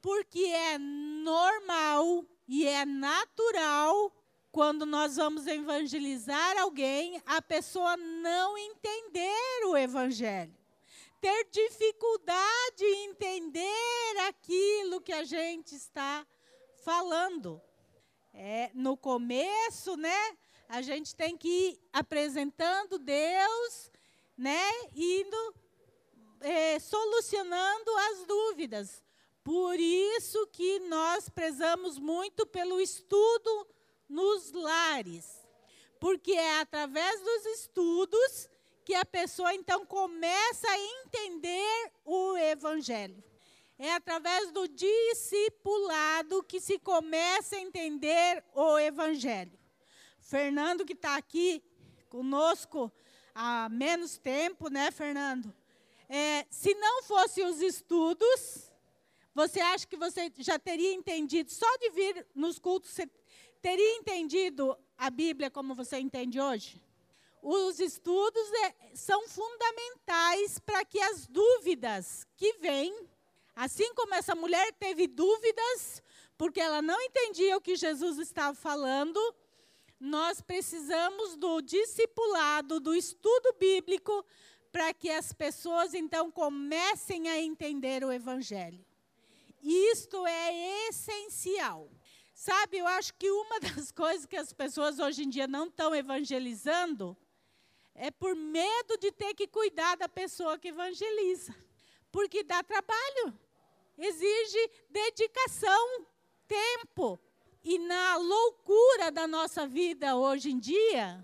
Porque 0.00 0.38
é 0.44 0.78
normal 0.78 2.24
e 2.46 2.64
é 2.64 2.84
natural 2.84 4.12
quando 4.52 4.86
nós 4.86 5.16
vamos 5.16 5.48
evangelizar 5.48 6.56
alguém, 6.58 7.20
a 7.26 7.42
pessoa 7.42 7.96
não 7.96 8.56
entender 8.56 9.66
o 9.66 9.76
evangelho. 9.76 10.57
Ter 11.20 11.48
dificuldade 11.50 12.84
em 12.84 13.10
entender 13.10 14.18
aquilo 14.28 15.00
que 15.00 15.12
a 15.12 15.24
gente 15.24 15.74
está 15.74 16.26
falando. 16.84 17.60
É, 18.32 18.70
no 18.72 18.96
começo, 18.96 19.96
né? 19.96 20.36
A 20.68 20.80
gente 20.82 21.16
tem 21.16 21.36
que 21.36 21.48
ir 21.48 21.80
apresentando 21.92 22.98
Deus, 22.98 23.90
né? 24.36 24.70
Indo 24.94 25.54
é, 26.40 26.78
solucionando 26.78 27.90
as 28.10 28.24
dúvidas. 28.24 29.02
Por 29.42 29.80
isso 29.80 30.46
que 30.48 30.78
nós 30.80 31.28
prezamos 31.28 31.98
muito 31.98 32.46
pelo 32.46 32.80
estudo 32.80 33.66
nos 34.08 34.52
lares. 34.52 35.26
Porque 35.98 36.32
é 36.32 36.60
através 36.60 37.20
dos 37.22 37.46
estudos 37.46 38.48
que 38.88 38.94
a 38.94 39.04
pessoa 39.04 39.54
então 39.54 39.84
começa 39.84 40.66
a 40.66 40.78
entender 40.78 41.92
o 42.06 42.38
evangelho. 42.38 43.22
É 43.78 43.92
através 43.92 44.50
do 44.50 44.66
discipulado 44.66 46.42
que 46.42 46.58
se 46.58 46.78
começa 46.78 47.56
a 47.56 47.60
entender 47.60 48.42
o 48.54 48.78
Evangelho. 48.78 49.52
Fernando, 50.18 50.86
que 50.86 50.94
está 50.94 51.16
aqui 51.16 51.62
conosco 52.08 52.90
há 53.34 53.68
menos 53.68 54.16
tempo, 54.16 54.70
né, 54.70 54.90
Fernando? 54.90 55.54
É, 56.08 56.46
se 56.48 56.74
não 56.74 57.02
fossem 57.02 57.44
os 57.44 57.60
estudos, 57.60 58.72
você 59.34 59.60
acha 59.60 59.86
que 59.86 59.98
você 59.98 60.32
já 60.38 60.58
teria 60.58 60.94
entendido, 60.94 61.52
só 61.52 61.76
de 61.76 61.90
vir 61.90 62.26
nos 62.34 62.58
cultos, 62.58 62.92
você 62.92 63.06
teria 63.60 63.96
entendido 63.98 64.74
a 64.96 65.10
Bíblia 65.10 65.50
como 65.50 65.74
você 65.74 65.98
entende 65.98 66.40
hoje? 66.40 66.87
Os 67.42 67.78
estudos 67.80 68.52
é, 68.64 68.74
são 68.94 69.28
fundamentais 69.28 70.58
para 70.58 70.84
que 70.84 71.00
as 71.00 71.26
dúvidas 71.26 72.26
que 72.36 72.54
vêm 72.54 73.08
Assim 73.60 73.92
como 73.92 74.14
essa 74.14 74.36
mulher 74.36 74.72
teve 74.74 75.08
dúvidas, 75.08 76.00
porque 76.36 76.60
ela 76.60 76.80
não 76.80 76.96
entendia 77.02 77.56
o 77.56 77.60
que 77.60 77.74
Jesus 77.74 78.16
estava 78.18 78.54
falando, 78.54 79.18
nós 79.98 80.40
precisamos 80.40 81.36
do 81.36 81.60
discipulado, 81.60 82.78
do 82.78 82.94
estudo 82.94 83.52
bíblico, 83.58 84.24
para 84.70 84.94
que 84.94 85.10
as 85.10 85.32
pessoas 85.32 85.92
então 85.92 86.30
comecem 86.30 87.28
a 87.28 87.40
entender 87.40 88.04
o 88.04 88.12
Evangelho. 88.12 88.86
Isto 89.60 90.24
é 90.24 90.86
essencial. 90.86 91.90
Sabe, 92.32 92.78
eu 92.78 92.86
acho 92.86 93.12
que 93.14 93.28
uma 93.28 93.58
das 93.74 93.90
coisas 93.90 94.24
que 94.24 94.36
as 94.36 94.52
pessoas 94.52 95.00
hoje 95.00 95.24
em 95.24 95.28
dia 95.28 95.48
não 95.48 95.66
estão 95.66 95.92
evangelizando 95.92 97.16
é 97.98 98.10
por 98.10 98.34
medo 98.34 98.96
de 98.98 99.12
ter 99.12 99.34
que 99.34 99.46
cuidar 99.46 99.96
da 99.96 100.08
pessoa 100.08 100.58
que 100.58 100.68
evangeliza. 100.68 101.54
Porque 102.10 102.42
dá 102.42 102.62
trabalho 102.62 103.38
exige 103.98 104.70
dedicação, 104.88 106.06
tempo. 106.46 107.18
E 107.62 107.78
na 107.78 108.16
loucura 108.16 109.10
da 109.10 109.26
nossa 109.26 109.66
vida 109.66 110.16
hoje 110.16 110.50
em 110.50 110.58
dia, 110.58 111.22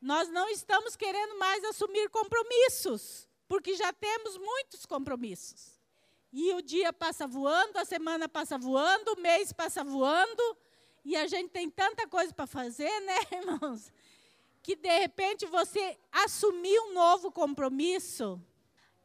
nós 0.00 0.28
não 0.28 0.48
estamos 0.48 0.96
querendo 0.96 1.38
mais 1.38 1.62
assumir 1.64 2.10
compromissos, 2.10 3.28
porque 3.46 3.74
já 3.76 3.92
temos 3.92 4.36
muitos 4.36 4.84
compromissos. 4.84 5.78
E 6.32 6.52
o 6.54 6.60
dia 6.60 6.92
passa 6.92 7.26
voando, 7.26 7.78
a 7.78 7.84
semana 7.84 8.28
passa 8.28 8.58
voando, 8.58 9.12
o 9.12 9.20
mês 9.20 9.52
passa 9.52 9.82
voando, 9.82 10.56
e 11.04 11.16
a 11.16 11.26
gente 11.26 11.50
tem 11.50 11.70
tanta 11.70 12.06
coisa 12.06 12.32
para 12.34 12.46
fazer, 12.46 13.00
né, 13.00 13.16
irmãos? 13.32 13.92
Que 14.62 14.76
de 14.76 14.98
repente 14.98 15.46
você 15.46 15.98
assumiu 16.12 16.82
um 16.84 16.92
novo 16.92 17.30
compromisso. 17.30 18.40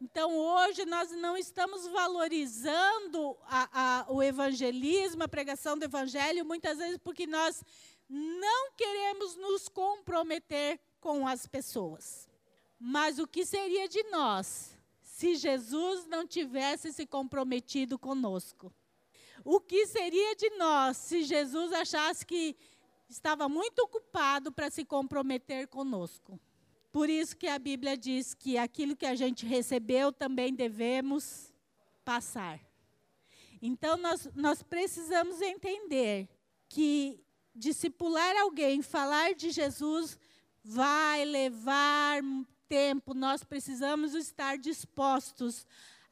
Então, 0.02 0.38
hoje 0.38 0.86
nós 0.86 1.10
não 1.12 1.38
estamos 1.38 1.88
valorizando 1.88 3.38
a, 3.44 3.70
a, 4.02 4.06
o 4.12 4.22
evangelismo, 4.22 5.24
a 5.24 5.28
pregação 5.28 5.78
do 5.78 5.86
evangelho, 5.86 6.46
muitas 6.46 6.78
vezes 6.78 6.98
porque 6.98 7.26
nós 7.26 7.64
não 8.08 8.72
queremos 8.74 9.36
nos 9.36 9.70
comprometer 9.70 10.80
com 11.00 11.28
as 11.28 11.48
pessoas. 11.48 12.30
Mas 12.80 13.20
o 13.20 13.28
que 13.28 13.46
seria 13.46 13.88
de 13.88 14.04
nós 14.04 14.78
se 15.02 15.36
Jesus 15.36 16.06
não 16.08 16.28
tivesse 16.28 16.92
se 16.92 17.06
comprometido 17.06 17.98
conosco? 17.98 18.72
O 19.44 19.60
que 19.60 19.88
seria 19.88 20.36
de 20.36 20.50
nós 20.52 20.98
se 20.98 21.24
Jesus 21.24 21.72
achasse 21.72 22.26
que 22.26 22.56
estava 23.16 23.48
muito 23.48 23.80
ocupado 23.80 24.52
para 24.52 24.70
se 24.70 24.84
comprometer 24.84 25.68
conosco? 25.68 26.40
Por 26.92 27.10
isso 27.10 27.36
que 27.36 27.48
a 27.48 27.58
Bíblia 27.58 27.98
diz 27.98 28.34
que 28.34 28.58
aquilo 28.58 28.96
que 28.96 29.06
a 29.06 29.16
gente 29.16 29.46
recebeu 29.46 30.12
também 30.12 30.54
devemos 30.54 31.54
passar. 32.04 32.60
Então 33.62 33.98
nós, 33.98 34.30
nós 34.36 34.62
precisamos 34.62 35.42
entender 35.42 36.30
que 36.70 37.20
discipular 37.54 38.36
alguém, 38.38 38.82
falar 38.82 39.34
de 39.34 39.50
Jesus, 39.50 40.18
vai 40.64 41.24
levar 41.26 42.22
tempo. 42.68 43.14
Nós 43.14 43.44
precisamos 43.44 44.14
estar 44.14 44.58
dispostos 44.58 45.66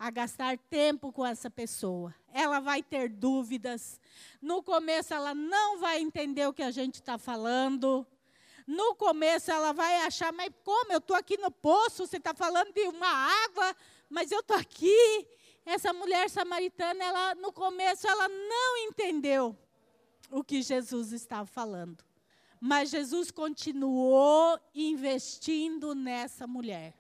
a 0.04 0.10
gastar 0.10 0.58
tempo 0.58 1.14
com 1.14 1.26
essa 1.26 1.50
pessoa. 1.50 2.14
Ela 2.34 2.60
vai 2.60 2.84
ter 2.84 3.08
dúvidas. 3.08 4.02
No 4.42 4.62
começo, 4.62 5.14
ela 5.14 5.34
não 5.34 5.80
vai 5.80 6.02
entender 6.02 6.46
o 6.46 6.52
que 6.52 6.62
a 6.62 6.72
gente 6.72 6.96
está 6.96 7.18
falando. 7.18 8.06
No 8.68 8.96
começo, 8.96 9.50
ela 9.50 9.72
vai 9.72 10.02
achar, 10.02 10.34
mas 10.34 10.52
como? 10.62 10.92
Eu 10.92 10.98
estou 10.98 11.16
aqui 11.16 11.38
no 11.38 11.50
poço, 11.50 12.06
você 12.06 12.18
está 12.18 12.34
falando 12.34 12.74
de 12.74 12.82
uma 12.82 13.08
água, 13.46 13.74
mas 14.10 14.30
eu 14.30 14.42
estou 14.42 14.58
aqui. 14.58 15.26
Essa 15.66 15.94
mulher 15.94 16.30
samaritana, 16.30 17.02
ela, 17.02 17.36
no 17.36 17.54
começo, 17.54 18.06
ela 18.06 18.28
não 18.28 18.78
entendeu 18.80 19.58
o 20.30 20.44
que 20.44 20.62
Jesus 20.62 21.14
estava 21.14 21.46
falando. 21.46 22.04
Mas 22.60 22.90
Jesus 22.90 23.32
continuou 23.32 24.60
investindo 24.76 25.96
nessa 25.96 26.46
mulher. 26.46 26.94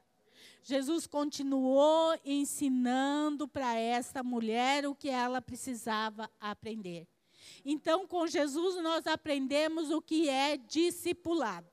Jesus 0.63 1.05
continuou 1.05 2.17
ensinando 2.23 3.47
para 3.47 3.77
essa 3.77 4.23
mulher 4.23 4.85
o 4.87 4.95
que 4.95 5.09
ela 5.09 5.41
precisava 5.41 6.29
aprender. 6.39 7.05
Então, 7.65 8.07
com 8.07 8.25
Jesus, 8.25 8.81
nós 8.81 9.05
aprendemos 9.05 9.91
o 9.91 10.01
que 10.01 10.29
é 10.29 10.55
discipulado. 10.55 11.67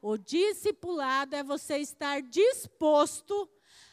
O 0.00 0.16
discipulado 0.16 1.34
é 1.34 1.42
você 1.42 1.78
estar 1.78 2.22
disposto 2.22 3.48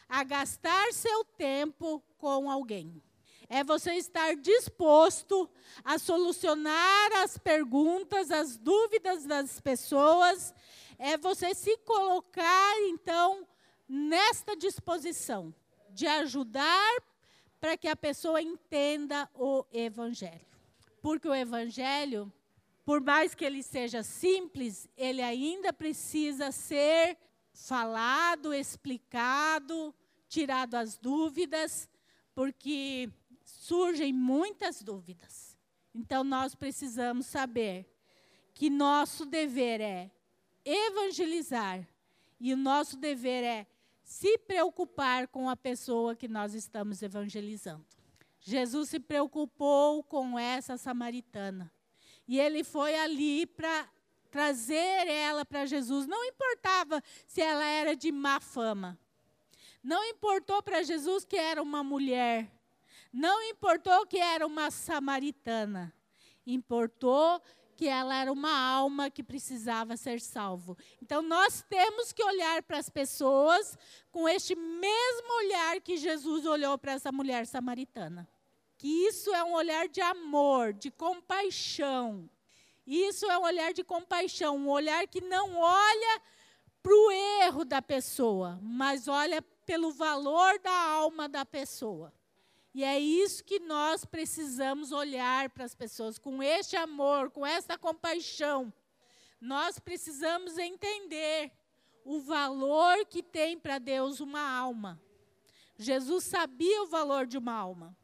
a 0.08 0.22
gastar 0.22 0.92
seu 0.92 1.24
tempo 1.24 2.00
com 2.16 2.48
alguém 2.48 3.02
é 3.48 3.62
você 3.62 3.92
estar 3.94 4.34
disposto 4.36 5.48
a 5.84 5.98
solucionar 5.98 7.12
as 7.22 7.38
perguntas, 7.38 8.30
as 8.30 8.56
dúvidas 8.56 9.24
das 9.24 9.60
pessoas, 9.60 10.54
é 10.98 11.16
você 11.16 11.54
se 11.54 11.76
colocar, 11.78 12.80
então, 12.82 13.46
nesta 13.88 14.56
disposição 14.56 15.54
de 15.90 16.06
ajudar 16.06 17.02
para 17.60 17.76
que 17.76 17.88
a 17.88 17.96
pessoa 17.96 18.42
entenda 18.42 19.28
o 19.34 19.64
Evangelho. 19.72 20.46
Porque 21.00 21.28
o 21.28 21.34
Evangelho, 21.34 22.32
por 22.84 23.00
mais 23.00 23.34
que 23.34 23.44
ele 23.44 23.62
seja 23.62 24.02
simples, 24.02 24.88
ele 24.96 25.22
ainda 25.22 25.72
precisa 25.72 26.50
ser 26.50 27.16
falado, 27.52 28.52
explicado, 28.52 29.94
tirado 30.28 30.74
as 30.74 30.98
dúvidas, 30.98 31.88
porque 32.34 33.08
surgem 33.44 34.12
muitas 34.12 34.82
dúvidas. 34.82 35.56
Então 35.94 36.24
nós 36.24 36.54
precisamos 36.54 37.26
saber 37.26 37.86
que 38.52 38.68
nosso 38.68 39.24
dever 39.24 39.80
é 39.80 40.10
evangelizar 40.64 41.86
e 42.40 42.52
o 42.52 42.56
nosso 42.56 42.96
dever 42.96 43.44
é 43.44 43.66
se 44.04 44.38
preocupar 44.38 45.26
com 45.26 45.48
a 45.48 45.56
pessoa 45.56 46.14
que 46.14 46.28
nós 46.28 46.54
estamos 46.54 47.02
evangelizando. 47.02 47.84
Jesus 48.38 48.90
se 48.90 49.00
preocupou 49.00 50.04
com 50.04 50.38
essa 50.38 50.76
samaritana. 50.76 51.72
E 52.28 52.38
ele 52.38 52.62
foi 52.62 52.94
ali 52.94 53.46
para 53.46 53.88
trazer 54.30 55.08
ela 55.08 55.44
para 55.44 55.64
Jesus. 55.64 56.06
Não 56.06 56.24
importava 56.24 57.02
se 57.26 57.40
ela 57.40 57.64
era 57.64 57.96
de 57.96 58.12
má 58.12 58.38
fama. 58.38 58.98
Não 59.82 60.04
importou 60.04 60.62
para 60.62 60.82
Jesus 60.82 61.24
que 61.24 61.36
era 61.36 61.62
uma 61.62 61.82
mulher. 61.82 62.50
Não 63.12 63.42
importou 63.44 64.06
que 64.06 64.18
era 64.18 64.44
uma 64.44 64.72
samaritana, 64.72 65.94
importou 66.44 67.40
que 67.74 67.88
ela 67.88 68.14
era 68.14 68.32
uma 68.32 68.56
alma 68.56 69.10
que 69.10 69.22
precisava 69.22 69.96
ser 69.96 70.20
salvo. 70.20 70.76
Então 71.02 71.20
nós 71.20 71.64
temos 71.68 72.12
que 72.12 72.22
olhar 72.22 72.62
para 72.62 72.78
as 72.78 72.88
pessoas 72.88 73.76
com 74.10 74.28
este 74.28 74.54
mesmo 74.54 75.38
olhar 75.38 75.80
que 75.80 75.96
Jesus 75.96 76.46
olhou 76.46 76.78
para 76.78 76.92
essa 76.92 77.10
mulher 77.10 77.46
samaritana. 77.46 78.28
Que 78.78 78.88
isso 79.06 79.34
é 79.34 79.42
um 79.44 79.52
olhar 79.52 79.88
de 79.88 80.00
amor, 80.00 80.72
de 80.72 80.90
compaixão. 80.90 82.28
Isso 82.86 83.26
é 83.30 83.38
um 83.38 83.42
olhar 83.42 83.72
de 83.72 83.82
compaixão, 83.82 84.56
um 84.56 84.68
olhar 84.68 85.06
que 85.08 85.20
não 85.20 85.56
olha 85.56 86.22
para 86.82 86.92
o 86.92 87.10
erro 87.42 87.64
da 87.64 87.80
pessoa, 87.80 88.58
mas 88.62 89.08
olha 89.08 89.40
pelo 89.64 89.90
valor 89.90 90.58
da 90.58 90.70
alma 90.70 91.28
da 91.28 91.44
pessoa. 91.44 92.12
E 92.74 92.82
é 92.82 92.98
isso 92.98 93.44
que 93.44 93.60
nós 93.60 94.04
precisamos 94.04 94.90
olhar 94.90 95.48
para 95.50 95.64
as 95.64 95.76
pessoas, 95.76 96.18
com 96.18 96.42
este 96.42 96.74
amor, 96.74 97.30
com 97.30 97.46
essa 97.46 97.78
compaixão. 97.78 98.72
Nós 99.40 99.78
precisamos 99.78 100.58
entender 100.58 101.52
o 102.04 102.18
valor 102.20 103.06
que 103.06 103.22
tem 103.22 103.56
para 103.56 103.78
Deus 103.78 104.18
uma 104.18 104.40
alma. 104.40 105.00
Jesus 105.78 106.24
sabia 106.24 106.82
o 106.82 106.86
valor 106.86 107.26
de 107.26 107.38
uma 107.38 107.52
alma. 107.52 107.96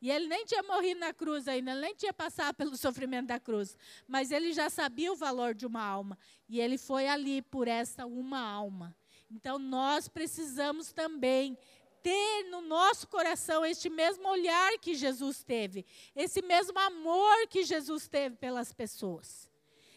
E 0.00 0.10
ele 0.10 0.28
nem 0.28 0.44
tinha 0.44 0.62
morrido 0.62 1.00
na 1.00 1.12
cruz 1.12 1.48
ainda, 1.48 1.72
ele 1.72 1.80
nem 1.80 1.94
tinha 1.94 2.12
passado 2.12 2.54
pelo 2.54 2.76
sofrimento 2.78 3.28
da 3.28 3.40
cruz. 3.40 3.76
Mas 4.06 4.30
ele 4.30 4.52
já 4.52 4.70
sabia 4.70 5.10
o 5.12 5.16
valor 5.16 5.54
de 5.54 5.66
uma 5.66 5.82
alma. 5.82 6.16
E 6.48 6.60
ele 6.60 6.78
foi 6.78 7.08
ali 7.08 7.42
por 7.42 7.66
essa 7.66 8.06
uma 8.06 8.38
alma. 8.38 8.94
Então 9.30 9.58
nós 9.58 10.06
precisamos 10.06 10.92
também 10.92 11.58
ter 12.04 12.44
no 12.50 12.60
nosso 12.60 13.08
coração 13.08 13.64
este 13.64 13.88
mesmo 13.88 14.28
olhar 14.28 14.78
que 14.78 14.94
Jesus 14.94 15.42
teve, 15.42 15.86
esse 16.14 16.42
mesmo 16.42 16.78
amor 16.78 17.48
que 17.48 17.64
Jesus 17.64 18.06
teve 18.06 18.36
pelas 18.36 18.74
pessoas. 18.74 19.50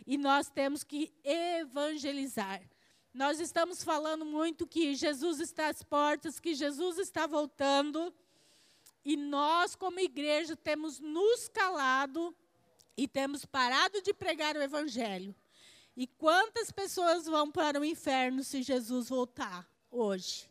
E 0.06 0.18
nós 0.18 0.50
temos 0.50 0.86
que 0.86 1.14
evangelizar. 1.22 2.62
Nós 3.14 3.42
estamos 3.42 3.84
falando 3.84 4.24
muito 4.24 4.66
que 4.66 4.96
Jesus 4.96 5.42
está 5.42 5.68
às 5.68 5.84
portas, 5.84 6.40
que 6.40 6.56
Jesus 6.56 6.98
está 6.98 7.28
voltando. 7.28 8.14
E 9.04 9.18
nós, 9.18 9.76
como 9.76 10.00
igreja, 10.00 10.56
temos 10.56 11.02
nos 11.02 11.50
calado 11.50 12.34
e 12.96 13.06
temos 13.06 13.44
parado 13.44 14.02
de 14.02 14.14
pregar 14.14 14.56
o 14.56 14.62
Evangelho. 14.62 15.36
E 15.96 16.08
quantas 16.08 16.72
pessoas 16.72 17.26
vão 17.26 17.52
para 17.52 17.82
o 17.82 17.84
inferno 17.84 18.46
se 18.46 18.64
Jesus 18.64 19.10
voltar 19.10 19.70
hoje? 19.92 20.50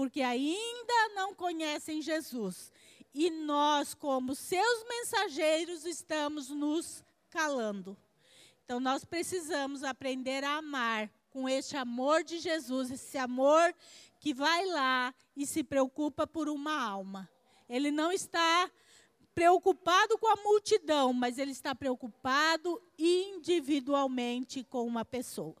Porque 0.00 0.22
ainda 0.22 1.14
não 1.14 1.34
conhecem 1.34 2.00
Jesus. 2.00 2.72
E 3.12 3.28
nós, 3.28 3.92
como 3.92 4.34
seus 4.34 4.82
mensageiros, 4.88 5.84
estamos 5.84 6.48
nos 6.48 7.04
calando. 7.28 7.94
Então, 8.64 8.80
nós 8.80 9.04
precisamos 9.04 9.84
aprender 9.84 10.42
a 10.42 10.56
amar 10.56 11.10
com 11.28 11.46
este 11.46 11.76
amor 11.76 12.24
de 12.24 12.38
Jesus, 12.38 12.90
esse 12.90 13.18
amor 13.18 13.74
que 14.18 14.32
vai 14.32 14.64
lá 14.64 15.14
e 15.36 15.46
se 15.46 15.62
preocupa 15.62 16.26
por 16.26 16.48
uma 16.48 16.82
alma. 16.82 17.28
Ele 17.68 17.90
não 17.90 18.10
está 18.10 18.70
preocupado 19.34 20.16
com 20.16 20.28
a 20.28 20.36
multidão, 20.36 21.12
mas 21.12 21.36
ele 21.36 21.52
está 21.52 21.74
preocupado 21.74 22.80
individualmente 22.98 24.64
com 24.64 24.86
uma 24.86 25.04
pessoa. 25.04 25.56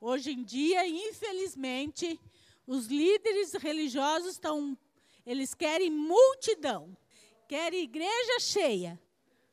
Hoje 0.00 0.30
em 0.30 0.44
dia, 0.44 0.86
infelizmente, 0.86 2.20
os 2.70 2.86
líderes 2.86 3.52
religiosos 3.54 4.34
estão, 4.34 4.78
eles 5.26 5.54
querem 5.54 5.90
multidão, 5.90 6.96
querem 7.48 7.82
igreja 7.82 8.38
cheia, 8.38 8.96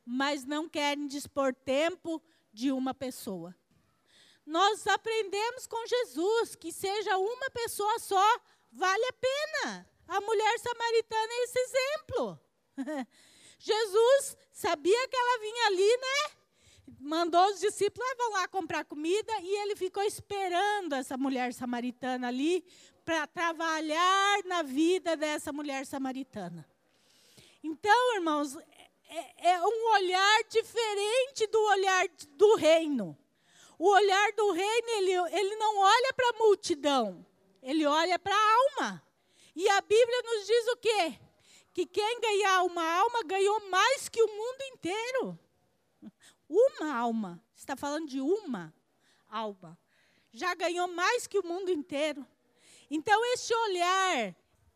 mas 0.05 0.45
não 0.45 0.69
querem 0.69 1.07
dispor 1.07 1.51
tempo 1.51 2.21
de 2.53 2.71
uma 2.71 2.93
pessoa. 2.93 3.55
Nós 4.45 4.85
aprendemos 4.85 5.65
com 5.65 5.83
Jesus 5.87 6.55
que 6.55 6.71
seja 6.71 7.17
uma 7.17 7.49
pessoa 7.49 7.97
só, 7.97 8.39
vale 8.71 9.03
a 9.05 9.13
pena. 9.13 9.89
A 10.07 10.21
mulher 10.21 10.59
samaritana 10.59 11.33
é 11.33 11.43
esse 11.43 11.59
exemplo. 11.59 12.39
Jesus 13.57 14.37
sabia 14.51 15.07
que 15.07 15.17
ela 15.17 15.39
vinha 15.39 15.65
ali, 15.65 15.97
né? 15.97 16.37
Mandou 16.99 17.47
os 17.47 17.59
discípulos, 17.59 18.07
ah, 18.11 18.15
vão 18.15 18.31
lá 18.33 18.47
comprar 18.47 18.85
comida, 18.85 19.33
e 19.41 19.55
ele 19.63 19.75
ficou 19.75 20.03
esperando 20.03 20.93
essa 20.93 21.17
mulher 21.17 21.51
samaritana 21.51 22.27
ali 22.27 22.63
para 23.07 23.25
trabalhar 23.25 24.43
na 24.43 24.63
vida 24.63 25.15
dessa 25.15 25.53
mulher 25.53 25.85
samaritana. 25.85 26.69
Então, 27.63 28.15
irmãos, 28.15 28.57
é, 29.07 29.51
é 29.51 29.61
um 29.61 29.93
olhar 29.93 30.43
diferente 30.49 31.47
do 31.47 31.57
olhar 31.57 32.05
do 32.31 32.55
reino. 32.55 33.17
O 33.79 33.87
olhar 33.87 34.33
do 34.33 34.51
reino, 34.51 34.89
ele, 34.89 35.11
ele 35.39 35.55
não 35.55 35.77
olha 35.77 36.13
para 36.13 36.29
a 36.31 36.37
multidão, 36.37 37.25
ele 37.61 37.85
olha 37.85 38.19
para 38.19 38.35
a 38.35 38.55
alma. 38.55 39.03
E 39.55 39.69
a 39.69 39.79
Bíblia 39.79 40.21
nos 40.23 40.45
diz 40.45 40.67
o 40.67 40.75
quê? 40.75 41.19
Que 41.73 41.85
quem 41.85 42.19
ganhar 42.19 42.63
uma 42.63 42.83
alma 42.83 43.23
ganhou 43.23 43.69
mais 43.69 44.09
que 44.09 44.21
o 44.21 44.27
mundo 44.27 44.61
inteiro. 44.63 45.39
Uma 46.49 46.93
alma. 46.93 47.41
Está 47.55 47.77
falando 47.77 48.09
de 48.09 48.19
uma 48.19 48.73
alma. 49.29 49.79
Já 50.33 50.53
ganhou 50.55 50.89
mais 50.89 51.25
que 51.25 51.39
o 51.39 51.47
mundo 51.47 51.71
inteiro. 51.71 52.27
Então, 52.89 53.23
esse 53.33 53.53
olhar 53.53 54.35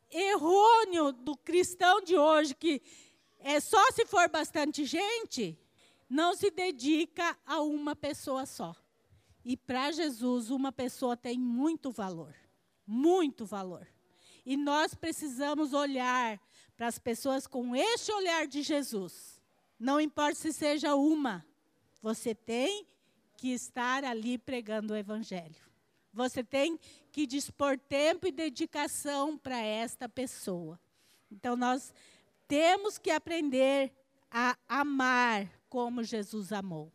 errôneo 0.10 1.12
do 1.12 1.38
cristão 1.38 2.02
de 2.02 2.17
hoje, 2.17 2.54
que 2.54 2.82
é 3.39 3.60
só 3.60 3.91
se 3.91 4.06
for 4.06 4.30
bastante 4.30 4.86
gente, 4.86 5.58
não 6.10 6.36
se 6.36 6.52
dedica 6.52 7.38
a 7.45 7.62
uma 7.62 7.95
pessoa 7.95 8.45
só. 8.45 8.76
E 9.43 9.58
para 9.58 9.91
Jesus, 9.91 10.50
uma 10.50 10.71
pessoa 10.71 11.17
tem 11.17 11.39
muito 11.39 11.89
valor. 11.89 12.36
Muito 12.86 13.45
valor. 13.45 13.88
E 14.45 14.58
nós 14.58 14.93
precisamos 14.93 15.74
olhar 15.74 16.39
para 16.76 16.88
as 16.88 17.00
pessoas 17.00 17.47
com 17.47 17.76
este 17.76 18.12
olhar 18.12 18.47
de 18.47 18.62
Jesus. 18.62 19.41
Não 19.80 20.00
importa 20.00 20.36
se 20.36 20.54
seja 20.54 20.95
uma, 20.95 21.45
você 22.02 22.36
tem 22.36 22.86
que 23.38 23.50
estar 23.54 24.04
ali 24.04 24.38
pregando 24.38 24.93
o 24.93 24.97
Evangelho. 24.97 25.56
Você 26.13 26.43
tem 26.43 26.80
que 27.12 27.28
dispor 27.28 27.78
tempo 27.78 28.28
e 28.28 28.32
dedicação 28.32 29.38
para 29.38 29.60
esta 29.60 30.08
pessoa. 30.08 30.80
Então, 31.32 31.56
nós 31.56 31.93
temos 32.47 32.97
que 32.97 33.12
aprender 33.12 33.93
a 34.30 34.58
amar 34.67 35.50
como 35.69 36.04
Jesus 36.04 36.52
amou. 36.52 36.91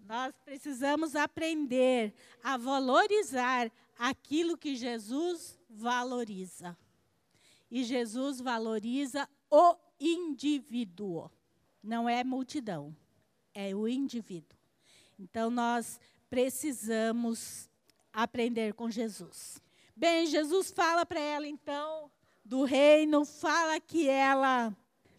Nós 0.00 0.34
precisamos 0.44 1.14
aprender 1.14 2.12
a 2.42 2.56
valorizar 2.56 3.70
aquilo 3.96 4.58
que 4.58 4.74
Jesus 4.74 5.58
valoriza. 5.70 6.76
E 7.70 7.84
Jesus 7.84 8.40
valoriza 8.40 9.28
o 9.50 9.76
indivíduo, 9.98 11.30
não 11.82 12.08
é 12.08 12.22
multidão, 12.24 12.94
é 13.54 13.74
o 13.74 13.88
indivíduo. 13.88 14.58
Então 15.18 15.50
nós 15.50 16.00
precisamos 16.28 17.70
aprender 18.12 18.74
com 18.74 18.90
Jesus. 18.90 19.60
Bem, 19.96 20.26
Jesus 20.26 20.70
fala 20.70 21.06
para 21.06 21.20
ela 21.20 21.46
então 21.46 22.10
do 22.44 22.64
reino, 22.64 23.24
fala 23.24 23.78
que 23.80 24.08
ela 24.08 24.76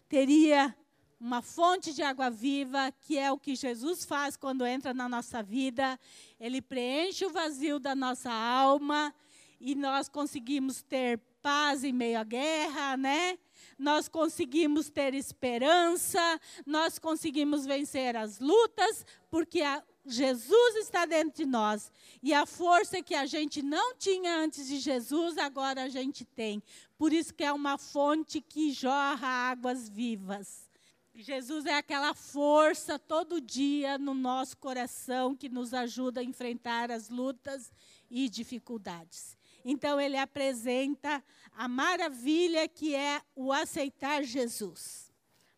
teria 0.08 0.74
uma 1.18 1.40
fonte 1.40 1.94
de 1.94 2.02
água 2.02 2.28
viva, 2.28 2.92
que 3.00 3.18
é 3.18 3.32
o 3.32 3.38
que 3.38 3.54
Jesus 3.56 4.04
faz 4.04 4.36
quando 4.36 4.66
entra 4.66 4.92
na 4.92 5.08
nossa 5.08 5.42
vida. 5.42 5.98
Ele 6.38 6.60
preenche 6.60 7.24
o 7.24 7.30
vazio 7.30 7.78
da 7.78 7.94
nossa 7.94 8.30
alma 8.30 9.14
e 9.58 9.74
nós 9.74 10.08
conseguimos 10.08 10.82
ter 10.82 11.18
paz 11.40 11.82
em 11.84 11.92
meio 11.92 12.18
à 12.18 12.24
guerra, 12.24 12.96
né? 12.96 13.38
Nós 13.78 14.08
conseguimos 14.08 14.90
ter 14.90 15.14
esperança, 15.14 16.40
nós 16.66 16.98
conseguimos 16.98 17.64
vencer 17.64 18.16
as 18.16 18.38
lutas, 18.38 19.06
porque 19.30 19.62
a, 19.62 19.82
Jesus 20.06 20.76
está 20.76 21.06
dentro 21.06 21.36
de 21.36 21.46
nós. 21.46 21.90
E 22.22 22.34
a 22.34 22.44
força 22.44 23.02
que 23.02 23.14
a 23.14 23.26
gente 23.26 23.62
não 23.62 23.94
tinha 23.96 24.36
antes 24.36 24.68
de 24.68 24.78
Jesus, 24.78 25.38
agora 25.38 25.84
a 25.84 25.88
gente 25.88 26.24
tem. 26.24 26.62
Por 26.98 27.12
isso 27.12 27.32
que 27.32 27.44
é 27.44 27.52
uma 27.52 27.78
fonte 27.78 28.40
que 28.40 28.70
jorra 28.72 29.26
águas 29.26 29.88
vivas. 29.88 30.68
Jesus 31.16 31.64
é 31.64 31.74
aquela 31.74 32.12
força 32.12 32.98
todo 32.98 33.40
dia 33.40 33.96
no 33.96 34.14
nosso 34.14 34.56
coração 34.56 35.34
que 35.34 35.48
nos 35.48 35.72
ajuda 35.72 36.20
a 36.20 36.24
enfrentar 36.24 36.90
as 36.90 37.08
lutas 37.08 37.72
e 38.10 38.28
dificuldades. 38.28 39.36
Então, 39.64 40.00
ele 40.00 40.16
apresenta 40.16 41.24
a 41.52 41.68
maravilha 41.68 42.68
que 42.68 42.94
é 42.94 43.22
o 43.34 43.52
aceitar 43.52 44.24
Jesus. 44.24 45.12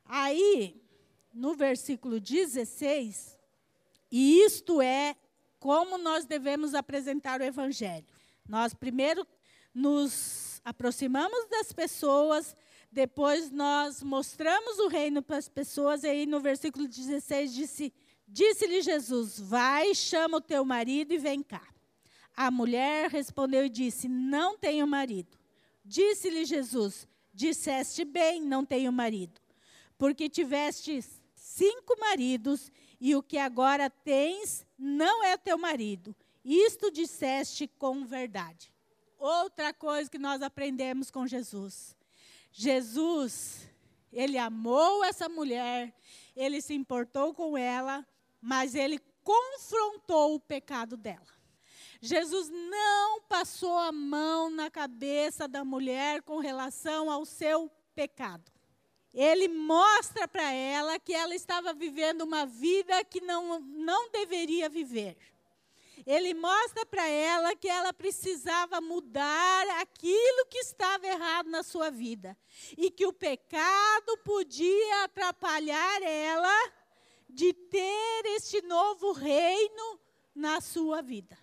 Aí, 0.05 0.81
no 1.33 1.55
versículo 1.55 2.21
16, 2.21 3.36
e 4.11 4.42
isto 4.42 4.81
é 4.81 5.16
como 5.59 5.99
nós 5.99 6.25
devemos 6.25 6.75
apresentar 6.75 7.40
o 7.40 7.45
Evangelho. 7.45 8.07
Nós 8.49 8.75
primeiro 8.75 9.27
nos 9.75 10.61
aproximamos 10.64 11.49
das 11.49 11.73
pessoas 11.73 12.55
depois 12.97 13.51
nós 13.51 14.03
mostramos 14.03 14.79
o 14.79 14.88
reino 14.88 15.23
para 15.23 15.37
as 15.37 15.51
pessoas, 15.51 16.03
e 16.03 16.09
aí 16.09 16.25
no 16.25 16.40
versículo 16.40 16.88
16 16.88 17.53
disse: 17.53 17.92
Disse-lhe 18.27 18.81
Jesus: 18.81 19.38
Vai, 19.38 19.95
chama 19.95 20.38
o 20.38 20.40
teu 20.40 20.64
marido 20.64 21.12
e 21.12 21.19
vem 21.19 21.42
cá. 21.42 21.62
A 22.35 22.51
mulher 22.51 23.11
respondeu 23.11 23.66
e 23.66 23.69
disse: 23.69 24.09
Não 24.09 24.57
tenho 24.57 24.87
marido. 24.87 25.37
Disse-lhe 25.85 26.47
Jesus: 26.47 27.07
Disseste 27.35 28.03
bem, 28.03 28.40
não 28.40 28.64
tenho 28.64 28.90
marido, 28.90 29.38
porque 29.99 30.27
tiveste 30.27 31.05
cinco 31.35 32.01
maridos 32.01 32.73
e 33.01 33.15
o 33.15 33.23
que 33.23 33.39
agora 33.39 33.91
tens 33.91 34.67
não 34.79 35.25
é 35.25 35.37
teu 35.37 35.59
marido. 35.59 36.15
Isto 36.45 36.91
disseste 36.91 37.67
com 37.67 38.05
verdade. 38.05 38.73
Outra 39.19 39.73
coisa 39.73 40.11
que 40.11 40.19
nós 40.19 40.43
aprendemos 40.43 41.11
com 41.11 41.27
Jesus 41.27 41.97
Jesus, 42.59 43.69
ele 44.11 44.39
amou 44.39 45.05
essa 45.05 45.29
mulher, 45.29 45.95
ele 46.35 46.63
se 46.63 46.73
importou 46.73 47.35
com 47.35 47.57
ela, 47.57 48.07
mas 48.41 48.75
ele 48.75 48.99
confrontou 49.23 50.35
o 50.35 50.41
pecado 50.41 50.97
dela. 50.97 51.37
Jesus 52.01 52.49
não 52.49 53.21
passou 53.23 53.77
a 53.77 53.93
mão 53.93 54.49
na 54.49 54.71
cabeça 54.71 55.47
da 55.47 55.63
mulher 55.67 56.23
com 56.23 56.39
relação 56.39 57.11
ao 57.11 57.27
seu 57.27 57.71
pecado. 57.95 58.51
Ele 59.17 59.49
mostra 59.49 60.29
para 60.29 60.53
ela 60.53 60.99
que 61.01 61.13
ela 61.13 61.35
estava 61.35 61.73
vivendo 61.73 62.23
uma 62.23 62.47
vida 62.47 63.03
que 63.05 63.21
não, 63.21 63.59
não 63.61 64.11
deveria 64.11 64.69
viver 64.69 65.17
ele 66.07 66.35
mostra 66.35 66.87
para 66.87 67.09
ela 67.09 67.57
que 67.57 67.69
ela 67.69 67.93
precisava 67.93 68.81
mudar 68.81 69.81
aquilo 69.81 70.47
que 70.49 70.59
estava 70.59 71.05
errado 71.05 71.51
na 71.51 71.65
sua 71.65 71.91
vida 71.91 72.39
e 72.79 72.93
que 72.93 73.05
o 73.05 73.13
pecado 73.13 74.17
podia 74.19 75.05
atrapalhar 75.05 76.03
ela 76.03 76.73
de 77.29 77.53
ter 77.53 78.23
este 78.37 78.63
novo 78.63 79.11
reino 79.13 79.99
na 80.33 80.61
sua 80.61 81.03
vida. 81.03 81.37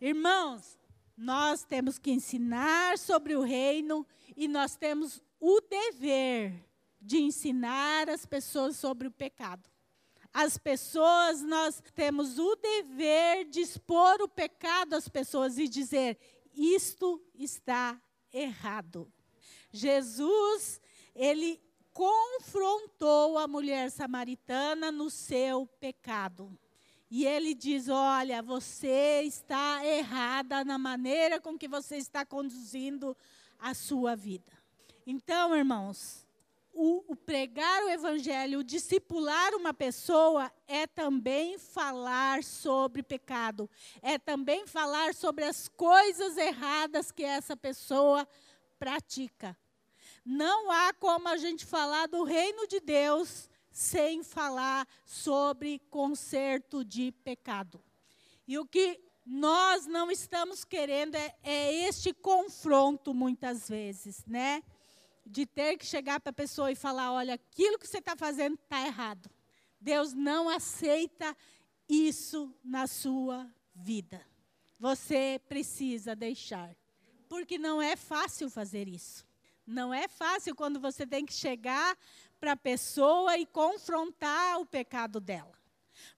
Irmãos, 0.00 0.76
nós 1.16 1.64
temos 1.64 1.96
que 1.96 2.10
ensinar 2.10 2.98
sobre 2.98 3.36
o 3.36 3.42
reino 3.42 4.04
e 4.36 4.48
nós 4.48 4.74
temos 4.74 5.22
o 5.38 5.60
dever 5.60 6.52
de 7.04 7.18
ensinar 7.18 8.08
as 8.08 8.24
pessoas 8.24 8.76
sobre 8.76 9.06
o 9.06 9.10
pecado 9.10 9.68
as 10.34 10.58
pessoas, 10.58 11.42
nós 11.42 11.80
temos 11.94 12.40
o 12.40 12.56
dever 12.56 13.44
de 13.44 13.60
expor 13.60 14.20
o 14.20 14.28
pecado 14.28 14.94
às 14.94 15.08
pessoas 15.08 15.58
e 15.58 15.68
dizer: 15.68 16.18
isto 16.52 17.22
está 17.36 18.00
errado. 18.32 19.10
Jesus, 19.70 20.80
ele 21.14 21.62
confrontou 21.92 23.38
a 23.38 23.46
mulher 23.46 23.92
samaritana 23.92 24.90
no 24.90 25.08
seu 25.08 25.68
pecado. 25.78 26.58
E 27.08 27.24
ele 27.24 27.54
diz: 27.54 27.88
Olha, 27.88 28.42
você 28.42 29.22
está 29.22 29.86
errada 29.86 30.64
na 30.64 30.76
maneira 30.76 31.40
com 31.40 31.56
que 31.56 31.68
você 31.68 31.96
está 31.96 32.26
conduzindo 32.26 33.16
a 33.56 33.72
sua 33.72 34.16
vida. 34.16 34.52
Então, 35.06 35.54
irmãos, 35.54 36.23
o, 36.74 37.12
o, 37.12 37.16
pregar 37.16 37.84
o 37.84 37.88
evangelho, 37.88 38.58
o 38.58 38.64
discipular 38.64 39.54
uma 39.54 39.72
pessoa 39.72 40.52
é 40.66 40.86
também 40.86 41.56
falar 41.56 42.42
sobre 42.42 43.02
pecado, 43.02 43.70
é 44.02 44.18
também 44.18 44.66
falar 44.66 45.14
sobre 45.14 45.44
as 45.44 45.68
coisas 45.68 46.36
erradas 46.36 47.12
que 47.12 47.22
essa 47.22 47.56
pessoa 47.56 48.26
pratica. 48.78 49.56
Não 50.24 50.70
há 50.70 50.92
como 50.94 51.28
a 51.28 51.36
gente 51.36 51.64
falar 51.64 52.08
do 52.08 52.24
reino 52.24 52.66
de 52.66 52.80
Deus 52.80 53.48
sem 53.70 54.22
falar 54.22 54.86
sobre 55.04 55.80
conserto 55.90 56.84
de 56.84 57.12
pecado. 57.24 57.82
E 58.46 58.58
o 58.58 58.66
que 58.66 59.00
nós 59.24 59.86
não 59.86 60.10
estamos 60.10 60.64
querendo 60.64 61.14
é, 61.14 61.34
é 61.42 61.72
este 61.88 62.12
confronto 62.12 63.14
muitas 63.14 63.68
vezes, 63.68 64.24
né? 64.26 64.62
De 65.24 65.46
ter 65.46 65.76
que 65.76 65.86
chegar 65.86 66.20
para 66.20 66.30
a 66.30 66.34
pessoa 66.34 66.70
e 66.70 66.74
falar: 66.76 67.12
olha, 67.12 67.34
aquilo 67.34 67.78
que 67.78 67.86
você 67.86 67.98
está 67.98 68.16
fazendo 68.16 68.54
está 68.54 68.86
errado. 68.86 69.30
Deus 69.80 70.12
não 70.12 70.48
aceita 70.48 71.36
isso 71.88 72.54
na 72.64 72.86
sua 72.86 73.50
vida. 73.74 74.24
Você 74.78 75.40
precisa 75.48 76.14
deixar. 76.14 76.74
Porque 77.28 77.58
não 77.58 77.80
é 77.80 77.96
fácil 77.96 78.48
fazer 78.50 78.88
isso. 78.88 79.26
Não 79.66 79.92
é 79.92 80.08
fácil 80.08 80.54
quando 80.54 80.78
você 80.78 81.06
tem 81.06 81.24
que 81.24 81.32
chegar 81.32 81.96
para 82.38 82.52
a 82.52 82.56
pessoa 82.56 83.38
e 83.38 83.46
confrontar 83.46 84.60
o 84.60 84.66
pecado 84.66 85.20
dela. 85.20 85.54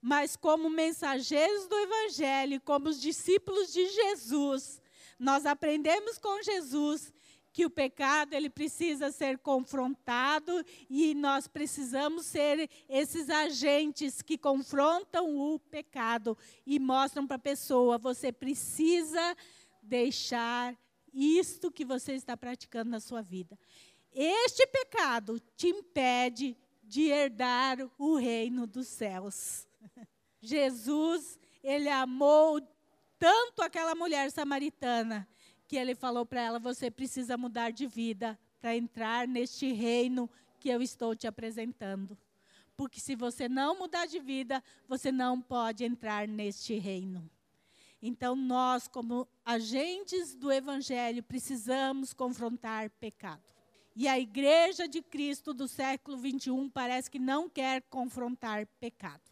Mas, 0.01 0.35
como 0.35 0.69
mensageiros 0.69 1.67
do 1.67 1.75
Evangelho, 1.75 2.59
como 2.61 2.89
os 2.89 2.99
discípulos 2.99 3.71
de 3.71 3.87
Jesus, 3.87 4.81
nós 5.17 5.45
aprendemos 5.45 6.17
com 6.17 6.41
Jesus 6.43 7.13
que 7.57 7.65
o 7.65 7.71
pecado 7.71 8.35
ele 8.35 8.51
precisa 8.51 9.11
ser 9.11 9.39
confrontado 9.39 10.63
e 10.87 11.15
nós 11.15 11.47
precisamos 11.47 12.27
ser 12.27 12.69
esses 12.87 13.31
agentes 13.31 14.21
que 14.21 14.37
confrontam 14.37 15.35
o 15.35 15.57
pecado 15.57 16.37
e 16.67 16.77
mostram 16.77 17.25
para 17.25 17.37
a 17.37 17.39
pessoa: 17.39 17.97
você 17.97 18.31
precisa 18.31 19.35
deixar 19.81 20.77
isto 21.11 21.71
que 21.71 21.83
você 21.83 22.13
está 22.13 22.37
praticando 22.37 22.91
na 22.91 22.99
sua 22.99 23.23
vida. 23.23 23.57
Este 24.13 24.67
pecado 24.67 25.39
te 25.55 25.69
impede 25.69 26.55
de 26.83 27.09
herdar 27.09 27.79
o 27.97 28.17
reino 28.17 28.67
dos 28.67 28.87
céus. 28.87 29.67
Jesus, 30.39 31.39
ele 31.63 31.89
amou 31.89 32.61
tanto 33.17 33.63
aquela 33.63 33.95
mulher 33.95 34.29
samaritana 34.29 35.27
que 35.67 35.75
ele 35.75 35.93
falou 35.93 36.25
para 36.25 36.41
ela: 36.41 36.59
você 36.59 36.89
precisa 36.89 37.37
mudar 37.37 37.71
de 37.71 37.85
vida 37.85 38.39
para 38.59 38.75
entrar 38.75 39.27
neste 39.27 39.71
reino 39.71 40.29
que 40.59 40.69
eu 40.69 40.81
estou 40.81 41.15
te 41.15 41.27
apresentando. 41.27 42.17
Porque 42.75 42.99
se 42.99 43.15
você 43.15 43.49
não 43.49 43.77
mudar 43.77 44.05
de 44.05 44.19
vida, 44.19 44.63
você 44.87 45.11
não 45.11 45.41
pode 45.41 45.83
entrar 45.83 46.27
neste 46.27 46.75
reino. 46.75 47.29
Então, 48.01 48.35
nós, 48.35 48.87
como 48.87 49.27
agentes 49.43 50.35
do 50.35 50.51
Evangelho, 50.51 51.23
precisamos 51.23 52.13
confrontar 52.13 52.91
pecado. 52.91 53.41
E 53.95 54.07
a 54.07 54.19
igreja 54.19 54.87
de 54.87 55.01
Cristo 55.01 55.55
do 55.55 55.67
século 55.67 56.17
21 56.17 56.69
parece 56.69 57.09
que 57.09 57.17
não 57.17 57.49
quer 57.49 57.81
confrontar 57.89 58.67
pecado 58.79 59.26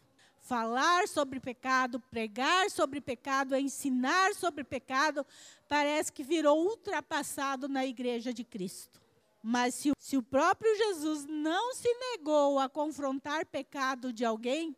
falar 0.46 1.08
sobre 1.08 1.40
pecado, 1.40 1.98
pregar 1.98 2.70
sobre 2.70 3.00
pecado, 3.00 3.56
ensinar 3.56 4.32
sobre 4.34 4.62
pecado, 4.62 5.26
parece 5.68 6.12
que 6.12 6.22
virou 6.22 6.64
ultrapassado 6.64 7.68
na 7.68 7.84
igreja 7.84 8.32
de 8.32 8.44
Cristo. 8.44 9.02
Mas 9.42 9.74
se, 9.74 9.90
se 9.98 10.16
o 10.16 10.22
próprio 10.22 10.72
Jesus 10.76 11.24
não 11.26 11.74
se 11.74 11.92
negou 12.12 12.60
a 12.60 12.68
confrontar 12.68 13.44
pecado 13.46 14.12
de 14.12 14.24
alguém, 14.24 14.74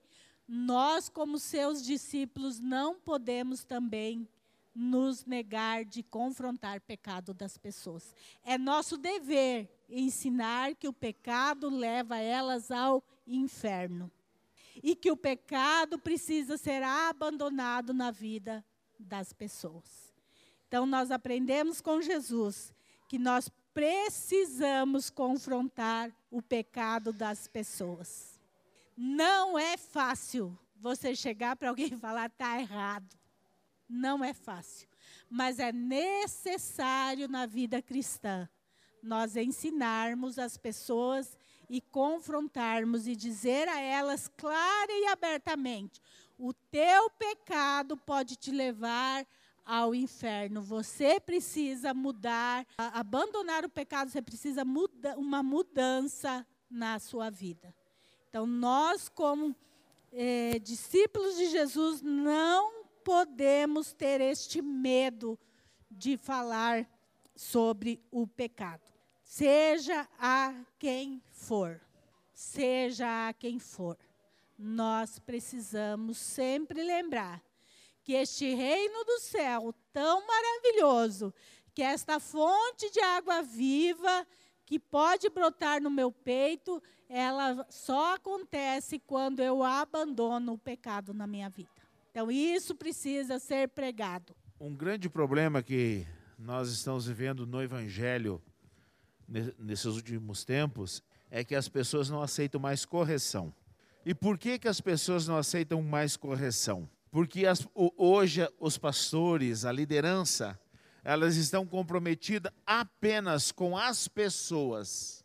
nós, 0.46 1.10
como 1.10 1.38
seus 1.38 1.84
discípulos, 1.84 2.58
não 2.58 2.98
podemos 2.98 3.62
também 3.62 4.26
nos 4.74 5.26
negar 5.26 5.84
de 5.84 6.02
confrontar 6.02 6.80
pecado 6.80 7.34
das 7.34 7.58
pessoas. 7.58 8.14
É 8.42 8.56
nosso 8.56 8.96
dever 8.96 9.68
ensinar 9.88 10.74
que 10.76 10.88
o 10.88 10.92
pecado 10.92 11.68
leva 11.68 12.16
elas 12.16 12.70
ao 12.70 13.02
inferno 13.26 14.10
e 14.82 14.94
que 14.94 15.10
o 15.10 15.16
pecado 15.16 15.98
precisa 15.98 16.56
ser 16.56 16.82
abandonado 16.82 17.92
na 17.92 18.10
vida 18.10 18.64
das 18.98 19.32
pessoas. 19.32 20.14
Então, 20.66 20.84
nós 20.84 21.10
aprendemos 21.10 21.80
com 21.80 22.00
Jesus 22.02 22.72
que 23.08 23.18
nós 23.18 23.50
precisamos 23.72 25.08
confrontar 25.08 26.10
o 26.30 26.42
pecado 26.42 27.12
das 27.12 27.46
pessoas. 27.46 28.38
Não 28.96 29.58
é 29.58 29.76
fácil 29.76 30.58
você 30.76 31.14
chegar 31.14 31.56
para 31.56 31.68
alguém 31.68 31.92
e 31.92 31.96
falar 31.96 32.26
está 32.26 32.60
errado. 32.60 33.16
Não 33.88 34.22
é 34.24 34.34
fácil. 34.34 34.88
Mas 35.30 35.58
é 35.58 35.72
necessário 35.72 37.28
na 37.28 37.46
vida 37.46 37.80
cristã 37.80 38.48
nós 39.02 39.36
ensinarmos 39.36 40.38
as 40.38 40.56
pessoas 40.56 41.38
e 41.68 41.80
confrontarmos 41.80 43.06
e 43.06 43.14
dizer 43.14 43.68
a 43.68 43.80
elas 43.80 44.28
clara 44.36 44.92
e 44.92 45.06
abertamente: 45.06 46.00
o 46.38 46.52
teu 46.52 47.10
pecado 47.10 47.96
pode 47.96 48.36
te 48.36 48.50
levar 48.50 49.26
ao 49.64 49.94
inferno. 49.94 50.62
Você 50.62 51.20
precisa 51.20 51.92
mudar, 51.92 52.66
abandonar 52.78 53.64
o 53.64 53.68
pecado, 53.68 54.10
você 54.10 54.22
precisa 54.22 54.64
muda, 54.64 55.14
uma 55.18 55.42
mudança 55.42 56.46
na 56.70 56.98
sua 56.98 57.28
vida. 57.28 57.74
Então, 58.28 58.46
nós, 58.46 59.08
como 59.08 59.54
eh, 60.12 60.58
discípulos 60.60 61.36
de 61.36 61.48
Jesus, 61.48 62.00
não 62.00 62.84
podemos 63.04 63.92
ter 63.92 64.20
este 64.20 64.62
medo 64.62 65.38
de 65.90 66.16
falar 66.16 66.88
sobre 67.34 68.02
o 68.10 68.26
pecado. 68.26 68.97
Seja 69.28 70.08
a 70.18 70.54
quem 70.78 71.22
for, 71.30 71.78
seja 72.32 73.28
a 73.28 73.32
quem 73.34 73.58
for, 73.58 73.94
nós 74.58 75.18
precisamos 75.18 76.16
sempre 76.16 76.82
lembrar 76.82 77.42
que 78.02 78.14
este 78.14 78.54
reino 78.54 79.04
do 79.04 79.20
céu 79.20 79.74
tão 79.92 80.26
maravilhoso, 80.26 81.32
que 81.74 81.82
esta 81.82 82.18
fonte 82.18 82.90
de 82.90 83.00
água 83.00 83.42
viva 83.42 84.26
que 84.64 84.78
pode 84.78 85.28
brotar 85.28 85.78
no 85.78 85.90
meu 85.90 86.10
peito, 86.10 86.82
ela 87.06 87.66
só 87.68 88.14
acontece 88.14 88.98
quando 88.98 89.40
eu 89.40 89.62
abandono 89.62 90.54
o 90.54 90.58
pecado 90.58 91.12
na 91.12 91.26
minha 91.26 91.50
vida. 91.50 91.70
Então 92.10 92.30
isso 92.30 92.74
precisa 92.74 93.38
ser 93.38 93.68
pregado. 93.68 94.34
Um 94.58 94.74
grande 94.74 95.10
problema 95.10 95.62
que 95.62 96.06
nós 96.38 96.70
estamos 96.70 97.06
vivendo 97.06 97.46
no 97.46 97.62
evangelho 97.62 98.42
nesses 99.28 99.84
últimos 99.84 100.44
tempos 100.44 101.02
é 101.30 101.44
que 101.44 101.54
as 101.54 101.68
pessoas 101.68 102.08
não 102.08 102.22
aceitam 102.22 102.60
mais 102.60 102.84
correção. 102.84 103.52
E 104.04 104.14
por 104.14 104.38
que, 104.38 104.58
que 104.58 104.68
as 104.68 104.80
pessoas 104.80 105.28
não 105.28 105.36
aceitam 105.36 105.82
mais 105.82 106.16
correção? 106.16 106.88
Porque 107.10 107.46
as, 107.46 107.66
hoje 107.74 108.48
os 108.58 108.78
pastores, 108.78 109.64
a 109.64 109.72
liderança, 109.72 110.58
elas 111.04 111.36
estão 111.36 111.66
comprometidas 111.66 112.52
apenas 112.66 113.52
com 113.52 113.76
as 113.76 114.08
pessoas. 114.08 115.24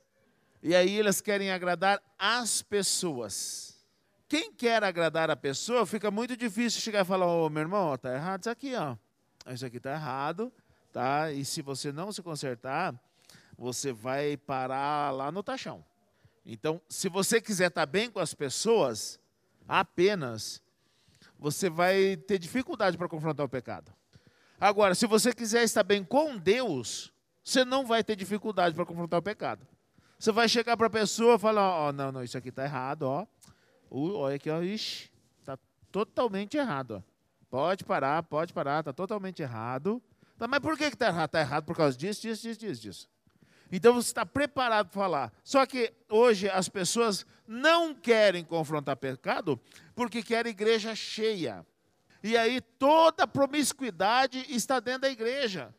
E 0.62 0.76
aí 0.76 1.00
elas 1.00 1.22
querem 1.22 1.52
agradar 1.52 2.02
as 2.18 2.62
pessoas. 2.62 3.74
Quem 4.28 4.52
quer 4.52 4.84
agradar 4.84 5.30
a 5.30 5.36
pessoa, 5.36 5.86
fica 5.86 6.10
muito 6.10 6.36
difícil 6.36 6.82
chegar 6.82 7.02
e 7.02 7.06
falar: 7.06 7.28
Ô 7.28 7.46
oh, 7.46 7.50
meu 7.50 7.62
irmão, 7.62 7.94
está 7.94 8.14
errado 8.14 8.42
isso 8.42 8.50
aqui, 8.50 8.74
ó. 8.76 8.96
Isso 9.54 9.66
aqui 9.66 9.78
está 9.78 9.92
errado, 9.92 10.52
tá? 10.92 11.32
E 11.32 11.44
se 11.44 11.62
você 11.62 11.92
não 11.92 12.12
se 12.12 12.22
consertar, 12.22 12.96
você 13.58 13.92
vai 13.92 14.38
parar 14.38 15.12
lá 15.12 15.32
no 15.32 15.44
taxão. 15.44 15.84
Então, 16.46 16.82
se 16.90 17.08
você 17.08 17.40
quiser 17.40 17.68
estar 17.68 17.86
bem 17.86 18.10
com 18.10 18.20
as 18.20 18.34
pessoas, 18.34 19.20
apenas, 19.68 20.62
você 21.40 21.70
vai 21.70 22.18
ter 22.18 22.38
dificuldade 22.38 22.98
para 22.98 23.08
confrontar 23.08 23.46
o 23.46 23.50
pecado. 23.50 23.94
Agora, 24.60 24.96
se 24.96 25.08
você 25.08 25.34
quiser 25.34 25.64
estar 25.64 25.84
bem 25.84 26.04
com 26.04 26.38
Deus, 26.38 27.14
você 27.44 27.66
não 27.66 27.86
vai 27.86 28.04
ter 28.04 28.16
dificuldade 28.16 28.76
para 28.76 28.86
confrontar 28.86 29.20
o 29.20 29.24
pecado. 29.24 29.66
Você 30.18 30.32
vai 30.32 30.48
chegar 30.48 30.78
para 30.78 30.88
a 30.88 30.90
pessoa 30.90 31.36
e 31.36 31.40
falar, 31.40 31.70
ó, 31.70 31.90
oh, 31.90 31.92
não, 31.92 32.12
não, 32.12 32.24
isso 32.24 32.38
aqui 32.38 32.50
está 32.50 32.64
errado, 32.64 33.04
ó. 33.04 33.28
olha 33.90 34.36
aqui, 34.36 34.50
ó, 34.50 34.62
ixi, 34.62 35.12
está 35.40 35.58
totalmente 35.92 36.56
errado, 36.56 37.04
ó. 37.06 37.14
Pode 37.50 37.84
parar, 37.84 38.24
pode 38.24 38.54
parar, 38.54 38.80
está 38.80 38.94
totalmente 38.94 39.42
errado. 39.42 40.02
Tá, 40.38 40.48
mas 40.48 40.60
por 40.60 40.78
que 40.78 40.86
está 40.86 41.08
errado? 41.08 41.28
Está 41.28 41.40
errado 41.42 41.66
por 41.66 41.76
causa 41.76 41.98
disso, 41.98 42.22
disso, 42.22 42.42
disso, 42.42 42.60
disso, 42.60 42.82
disso. 42.82 43.10
Então 43.76 43.96
você 43.96 44.10
está 44.10 44.24
preparado 44.24 44.90
para 44.90 45.02
falar. 45.02 45.34
Só 45.44 45.66
que 45.66 45.92
hoje 46.08 46.48
as 46.48 46.70
pessoas 46.70 47.26
não 47.48 47.96
querem 47.96 48.46
confrontar 48.46 48.96
pecado 48.96 49.60
porque 49.96 50.22
querem 50.22 50.52
igreja 50.52 50.94
cheia. 50.94 51.66
E 52.22 52.38
aí 52.38 52.62
toda 52.62 53.26
promiscuidade 53.26 54.46
está 54.48 54.80
dentro 54.80 55.02
da 55.02 55.10
igreja. 55.10 55.74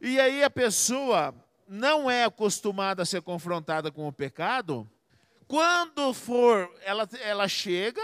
E 0.00 0.18
aí 0.18 0.42
a 0.42 0.50
pessoa 0.50 1.32
não 1.68 2.10
é 2.10 2.24
acostumada 2.24 3.04
a 3.04 3.06
ser 3.06 3.22
confrontada 3.22 3.92
com 3.92 4.08
o 4.08 4.12
pecado. 4.12 4.90
Quando 5.46 6.12
for, 6.12 6.68
ela, 6.82 7.08
ela 7.22 7.46
chega 7.46 8.02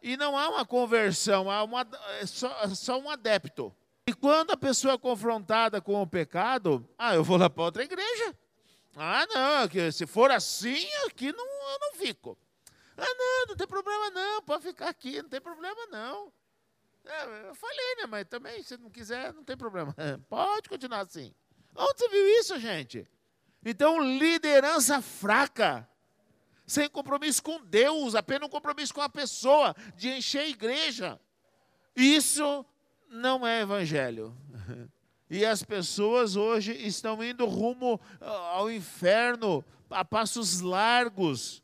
e 0.00 0.16
não 0.16 0.38
há 0.38 0.48
uma 0.48 0.64
conversão, 0.64 1.50
há 1.50 1.64
uma, 1.64 1.84
é 2.20 2.24
só, 2.24 2.68
só 2.68 3.00
um 3.00 3.10
adepto. 3.10 3.74
E 4.08 4.14
quando 4.14 4.52
a 4.52 4.56
pessoa 4.56 4.94
é 4.94 4.98
confrontada 4.98 5.82
com 5.82 6.00
o 6.00 6.06
pecado, 6.06 6.88
ah, 6.96 7.14
eu 7.14 7.22
vou 7.22 7.36
lá 7.36 7.50
para 7.50 7.64
outra 7.64 7.84
igreja. 7.84 8.34
Ah, 8.96 9.26
não, 9.26 9.68
que 9.68 9.92
se 9.92 10.06
for 10.06 10.30
assim, 10.30 10.88
aqui 11.06 11.30
não, 11.30 11.44
eu 11.44 11.78
não 11.78 11.92
fico. 11.92 12.38
Ah, 12.96 13.04
não, 13.04 13.48
não 13.48 13.54
tem 13.54 13.66
problema 13.66 14.08
não, 14.08 14.40
pode 14.40 14.62
ficar 14.62 14.88
aqui, 14.88 15.20
não 15.20 15.28
tem 15.28 15.42
problema 15.42 15.76
não. 15.90 16.32
É, 17.04 17.48
eu 17.50 17.54
falei, 17.54 17.96
né, 17.96 18.06
mas 18.08 18.24
também, 18.24 18.62
se 18.62 18.78
não 18.78 18.88
quiser, 18.88 19.34
não 19.34 19.44
tem 19.44 19.58
problema. 19.58 19.94
Pode 20.26 20.70
continuar 20.70 21.00
assim. 21.00 21.34
Onde 21.76 21.98
você 21.98 22.08
viu 22.08 22.28
isso, 22.40 22.58
gente? 22.58 23.06
Então, 23.62 24.00
liderança 24.00 25.02
fraca, 25.02 25.86
sem 26.66 26.88
compromisso 26.88 27.42
com 27.42 27.62
Deus, 27.62 28.14
apenas 28.14 28.46
um 28.48 28.50
compromisso 28.50 28.94
com 28.94 29.02
a 29.02 29.08
pessoa, 29.08 29.76
de 29.96 30.08
encher 30.08 30.40
a 30.40 30.48
igreja. 30.48 31.20
Isso 31.94 32.64
não 33.08 33.46
é 33.46 33.62
evangelho. 33.62 34.36
E 35.30 35.44
as 35.44 35.62
pessoas 35.62 36.36
hoje 36.36 36.72
estão 36.72 37.22
indo 37.22 37.44
rumo 37.44 38.00
ao 38.18 38.70
inferno 38.70 39.62
a 39.90 40.02
passos 40.02 40.62
largos, 40.62 41.62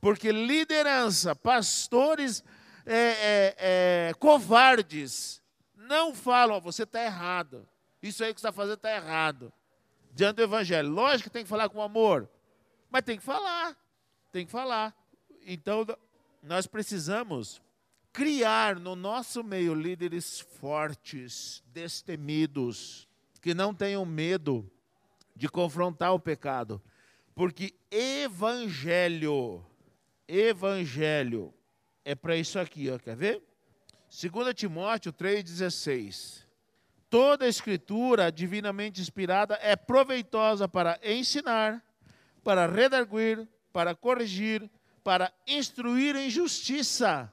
porque 0.00 0.32
liderança, 0.32 1.34
pastores 1.34 2.42
é, 2.84 2.96
é, 2.96 3.56
é, 3.58 4.14
covardes, 4.14 5.40
não 5.76 6.12
falam, 6.12 6.60
você 6.60 6.82
está 6.82 7.04
errado, 7.04 7.68
isso 8.02 8.24
aí 8.24 8.34
que 8.34 8.40
você 8.40 8.48
está 8.48 8.52
fazendo 8.52 8.78
está 8.78 8.94
errado, 8.94 9.52
diante 10.12 10.36
do 10.36 10.42
Evangelho. 10.42 10.88
Lógico 10.88 11.30
que 11.30 11.32
tem 11.32 11.44
que 11.44 11.48
falar 11.48 11.68
com 11.68 11.80
amor, 11.80 12.28
mas 12.90 13.02
tem 13.02 13.16
que 13.16 13.24
falar, 13.24 13.76
tem 14.32 14.44
que 14.44 14.50
falar. 14.50 14.92
Então, 15.46 15.86
nós 16.42 16.66
precisamos 16.66 17.62
criar 18.12 18.76
no 18.78 18.96
nosso 18.96 19.42
meio 19.44 19.74
líderes 19.74 20.40
fortes, 20.40 21.62
destemidos, 21.72 23.08
que 23.40 23.54
não 23.54 23.74
tenham 23.74 24.04
medo 24.04 24.70
de 25.34 25.48
confrontar 25.48 26.12
o 26.12 26.18
pecado. 26.18 26.82
Porque 27.34 27.74
evangelho, 27.90 29.64
evangelho 30.26 31.54
é 32.04 32.14
para 32.14 32.36
isso 32.36 32.58
aqui, 32.58 32.90
ó, 32.90 32.98
quer 32.98 33.16
ver? 33.16 33.42
2 34.10 34.54
Timóteo 34.54 35.12
3,16. 35.12 36.44
Toda 37.10 37.44
a 37.44 37.48
escritura 37.48 38.32
divinamente 38.32 39.00
inspirada 39.00 39.58
é 39.62 39.76
proveitosa 39.76 40.68
para 40.68 40.98
ensinar, 41.02 41.82
para 42.42 42.66
redarguir, 42.66 43.46
para 43.72 43.94
corrigir, 43.94 44.68
para 45.04 45.32
instruir 45.46 46.16
em 46.16 46.28
justiça, 46.28 47.32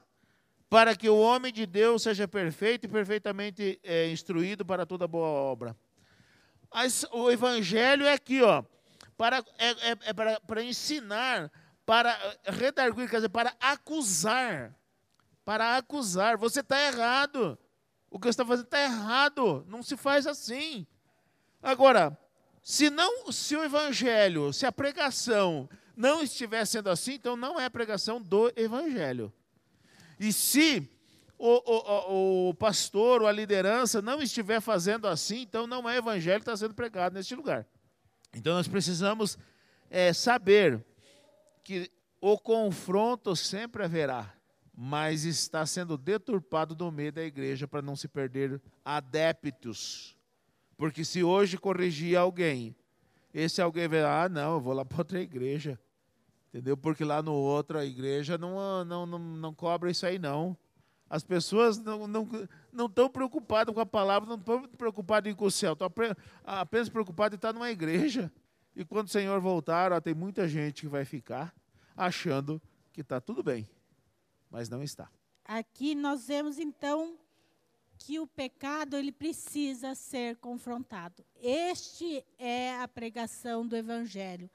para 0.68 0.96
que 0.96 1.08
o 1.08 1.18
homem 1.18 1.52
de 1.52 1.66
Deus 1.66 2.02
seja 2.02 2.26
perfeito 2.26 2.84
e 2.84 2.88
perfeitamente 2.88 3.80
é, 3.82 4.10
instruído 4.10 4.64
para 4.64 4.84
toda 4.84 5.06
boa 5.06 5.28
obra. 5.28 5.76
Mas 6.72 7.04
o 7.12 7.30
evangelho 7.30 8.04
é 8.04 8.12
aqui, 8.12 8.42
ó 8.42 8.64
para, 9.16 9.44
é, 9.58 9.70
é, 9.70 9.98
é 10.06 10.12
para, 10.12 10.40
para 10.40 10.62
ensinar, 10.62 11.50
para 11.84 12.16
redarguir, 12.44 13.08
quer 13.08 13.16
dizer, 13.16 13.28
para 13.28 13.54
acusar. 13.60 14.74
Para 15.44 15.76
acusar. 15.76 16.36
Você 16.36 16.60
está 16.60 16.80
errado. 16.80 17.58
O 18.10 18.18
que 18.18 18.26
você 18.26 18.30
está 18.30 18.44
fazendo 18.44 18.66
está 18.66 18.82
errado. 18.82 19.64
Não 19.68 19.82
se 19.82 19.96
faz 19.96 20.26
assim. 20.26 20.86
Agora, 21.62 22.18
se, 22.62 22.90
não, 22.90 23.30
se 23.32 23.56
o 23.56 23.64
evangelho, 23.64 24.52
se 24.52 24.66
a 24.66 24.72
pregação 24.72 25.68
não 25.96 26.22
estiver 26.22 26.64
sendo 26.66 26.90
assim, 26.90 27.14
então 27.14 27.36
não 27.36 27.58
é 27.58 27.64
a 27.64 27.70
pregação 27.70 28.20
do 28.20 28.52
evangelho. 28.56 29.32
E 30.18 30.32
se 30.32 30.88
o, 31.38 31.48
o, 31.48 32.48
o, 32.50 32.54
pastor 32.54 33.22
ou 33.22 33.28
a 33.28 33.32
liderança 33.32 34.00
não 34.00 34.22
estiver 34.22 34.60
fazendo 34.60 35.06
assim, 35.06 35.42
então 35.42 35.66
não 35.66 35.88
é 35.88 35.98
evangelho 35.98 36.40
que 36.40 36.42
está 36.42 36.56
sendo 36.56 36.74
pregado 36.74 37.14
neste 37.14 37.34
lugar. 37.34 37.66
Então 38.34 38.54
nós 38.54 38.68
precisamos 38.68 39.38
é, 39.90 40.12
saber 40.12 40.84
que 41.62 41.90
o 42.20 42.38
confronto 42.38 43.36
sempre 43.36 43.84
haverá, 43.84 44.34
mas 44.74 45.24
está 45.24 45.64
sendo 45.66 45.96
deturpado 45.96 46.74
no 46.76 46.90
meio 46.90 47.12
da 47.12 47.22
igreja 47.22 47.68
para 47.68 47.82
não 47.82 47.96
se 47.96 48.08
perder 48.08 48.60
adeptos. 48.84 50.16
Porque 50.76 51.04
se 51.04 51.22
hoje 51.22 51.56
corrigir 51.56 52.16
alguém, 52.16 52.76
esse 53.32 53.60
alguém 53.60 53.88
vai, 53.88 54.02
ah, 54.02 54.28
não, 54.28 54.54
eu 54.54 54.60
vou 54.60 54.72
lá 54.72 54.84
para 54.84 54.98
outra 54.98 55.20
igreja. 55.20 55.78
Entendeu? 56.56 56.74
Porque 56.74 57.04
lá 57.04 57.20
no 57.20 57.34
outra 57.34 57.84
igreja 57.84 58.38
não, 58.38 58.82
não, 58.82 59.04
não, 59.04 59.18
não 59.18 59.54
cobra 59.54 59.90
isso 59.90 60.06
aí, 60.06 60.18
não. 60.18 60.56
As 61.08 61.22
pessoas 61.22 61.76
não, 61.76 62.08
não, 62.08 62.26
não 62.72 62.86
estão 62.86 63.10
preocupadas 63.10 63.74
com 63.74 63.80
a 63.80 63.84
palavra, 63.84 64.26
não 64.26 64.36
estão 64.36 64.66
preocupadas 64.68 65.34
com 65.34 65.44
o 65.44 65.50
céu, 65.50 65.74
estão 65.74 65.92
apenas 66.46 66.88
preocupadas 66.88 67.34
em 67.34 67.36
estar 67.36 67.52
numa 67.52 67.70
igreja. 67.70 68.32
E 68.74 68.86
quando 68.86 69.06
o 69.06 69.10
Senhor 69.10 69.38
voltar, 69.38 69.92
ó, 69.92 70.00
tem 70.00 70.14
muita 70.14 70.48
gente 70.48 70.80
que 70.80 70.88
vai 70.88 71.04
ficar 71.04 71.54
achando 71.94 72.60
que 72.90 73.02
está 73.02 73.20
tudo 73.20 73.42
bem, 73.42 73.68
mas 74.50 74.70
não 74.70 74.82
está. 74.82 75.10
Aqui 75.44 75.94
nós 75.94 76.26
vemos 76.26 76.58
então 76.58 77.18
que 77.98 78.18
o 78.18 78.26
pecado 78.26 78.96
ele 78.96 79.12
precisa 79.12 79.94
ser 79.94 80.36
confrontado. 80.36 81.22
Este 81.38 82.24
é 82.38 82.76
a 82.80 82.88
pregação 82.88 83.66
do 83.66 83.76
evangelho, 83.76 84.48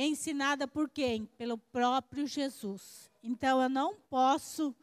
ensinada 0.00 0.66
por 0.66 0.88
quem? 0.88 1.26
Pelo 1.36 1.58
próprio 1.58 2.26
Jesus. 2.26 3.10
Então 3.22 3.62
eu 3.62 3.68
não 3.68 3.94
posso 4.08 4.74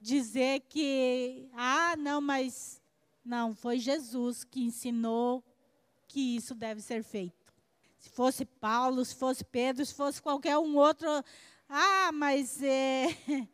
dizer 0.00 0.60
que, 0.68 1.48
ah, 1.54 1.94
não, 1.96 2.20
mas 2.20 2.80
não, 3.24 3.54
foi 3.54 3.78
Jesus 3.78 4.44
que 4.44 4.62
ensinou 4.62 5.44
que 6.06 6.36
isso 6.36 6.54
deve 6.54 6.80
ser 6.80 7.02
feito. 7.02 7.52
Se 7.98 8.08
fosse 8.10 8.44
Paulo, 8.44 9.04
se 9.04 9.14
fosse 9.14 9.44
Pedro, 9.44 9.84
se 9.84 9.94
fosse 9.94 10.22
qualquer 10.22 10.56
um 10.58 10.76
outro, 10.76 11.08
ah, 11.68 12.10
mas 12.12 12.62
é. 12.62 13.06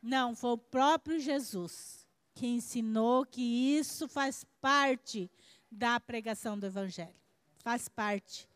Não, 0.00 0.34
foi 0.34 0.52
o 0.52 0.58
próprio 0.58 1.18
Jesus 1.18 2.06
que 2.34 2.46
ensinou 2.46 3.26
que 3.26 3.42
isso 3.76 4.08
faz 4.08 4.44
parte 4.60 5.30
da 5.70 5.98
pregação 5.98 6.58
do 6.58 6.66
Evangelho. 6.66 7.14
Faz 7.58 7.88
parte. 7.88 8.47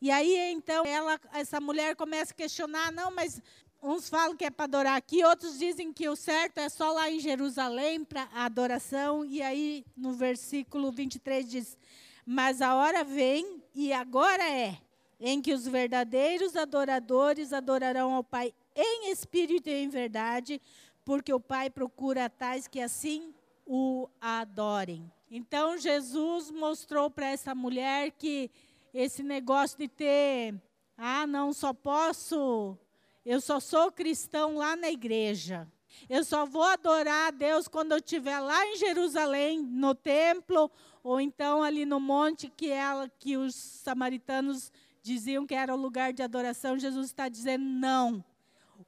E 0.00 0.10
aí, 0.10 0.52
então, 0.52 0.84
ela, 0.84 1.18
essa 1.32 1.60
mulher 1.60 1.96
começa 1.96 2.32
a 2.32 2.36
questionar: 2.36 2.92
não, 2.92 3.10
mas 3.10 3.40
uns 3.82 4.08
falam 4.08 4.36
que 4.36 4.44
é 4.44 4.50
para 4.50 4.64
adorar 4.64 4.96
aqui, 4.96 5.24
outros 5.24 5.58
dizem 5.58 5.92
que 5.92 6.08
o 6.08 6.16
certo 6.16 6.58
é 6.58 6.68
só 6.68 6.92
lá 6.92 7.10
em 7.10 7.20
Jerusalém 7.20 8.04
para 8.04 8.28
a 8.32 8.44
adoração. 8.44 9.24
E 9.24 9.40
aí, 9.40 9.84
no 9.96 10.12
versículo 10.12 10.92
23 10.92 11.48
diz: 11.48 11.78
Mas 12.24 12.60
a 12.60 12.74
hora 12.74 13.04
vem, 13.04 13.62
e 13.74 13.92
agora 13.92 14.42
é, 14.48 14.76
em 15.18 15.40
que 15.40 15.52
os 15.52 15.66
verdadeiros 15.66 16.56
adoradores 16.56 17.52
adorarão 17.52 18.12
ao 18.12 18.24
Pai 18.24 18.52
em 18.74 19.10
espírito 19.10 19.70
e 19.70 19.72
em 19.72 19.88
verdade, 19.88 20.60
porque 21.04 21.32
o 21.32 21.40
Pai 21.40 21.70
procura 21.70 22.28
tais 22.28 22.68
que 22.68 22.80
assim 22.80 23.34
o 23.66 24.08
adorem. 24.20 25.10
Então, 25.30 25.76
Jesus 25.76 26.50
mostrou 26.50 27.10
para 27.10 27.26
essa 27.26 27.54
mulher 27.54 28.12
que 28.12 28.50
esse 28.98 29.22
negócio 29.22 29.78
de 29.78 29.88
ter, 29.88 30.54
ah, 30.96 31.26
não, 31.26 31.52
só 31.52 31.72
posso 31.72 32.78
eu 33.26 33.40
só 33.40 33.58
sou 33.58 33.90
cristão 33.90 34.54
lá 34.54 34.76
na 34.76 34.88
igreja. 34.88 35.66
Eu 36.08 36.22
só 36.22 36.46
vou 36.46 36.62
adorar 36.62 37.26
a 37.26 37.30
Deus 37.32 37.66
quando 37.66 37.90
eu 37.90 37.98
estiver 37.98 38.38
lá 38.38 38.64
em 38.66 38.76
Jerusalém, 38.76 39.60
no 39.60 39.96
templo, 39.96 40.70
ou 41.02 41.20
então 41.20 41.60
ali 41.60 41.84
no 41.84 41.98
monte 41.98 42.48
que 42.48 42.70
ela, 42.70 43.10
que 43.18 43.36
os 43.36 43.52
samaritanos 43.52 44.70
diziam 45.02 45.44
que 45.44 45.56
era 45.56 45.74
o 45.74 45.76
lugar 45.76 46.12
de 46.12 46.22
adoração. 46.22 46.78
Jesus 46.78 47.06
está 47.06 47.28
dizendo 47.28 47.64
não. 47.64 48.24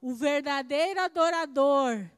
O 0.01 0.13
verdadeiro 0.13 1.01
adorador 1.01 2.09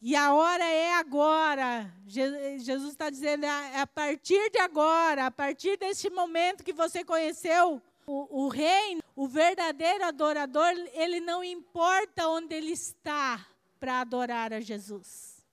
e 0.00 0.14
a 0.14 0.32
hora 0.32 0.64
é 0.64 0.94
agora. 0.94 1.92
Jesus 2.06 2.92
está 2.92 3.10
dizendo, 3.10 3.44
é 3.44 3.80
a 3.80 3.86
partir 3.86 4.50
de 4.50 4.58
agora, 4.58 5.26
a 5.26 5.30
partir 5.30 5.76
deste 5.76 6.08
momento 6.08 6.64
que 6.64 6.72
você 6.72 7.04
conheceu 7.04 7.82
o, 8.06 8.44
o 8.44 8.48
reino, 8.48 9.02
o 9.16 9.26
verdadeiro 9.26 10.04
adorador, 10.04 10.72
ele 10.92 11.20
não 11.20 11.42
importa 11.42 12.28
onde 12.28 12.54
ele 12.54 12.72
está 12.72 13.44
para 13.80 14.00
adorar 14.00 14.52
a 14.52 14.60
Jesus. 14.60 15.44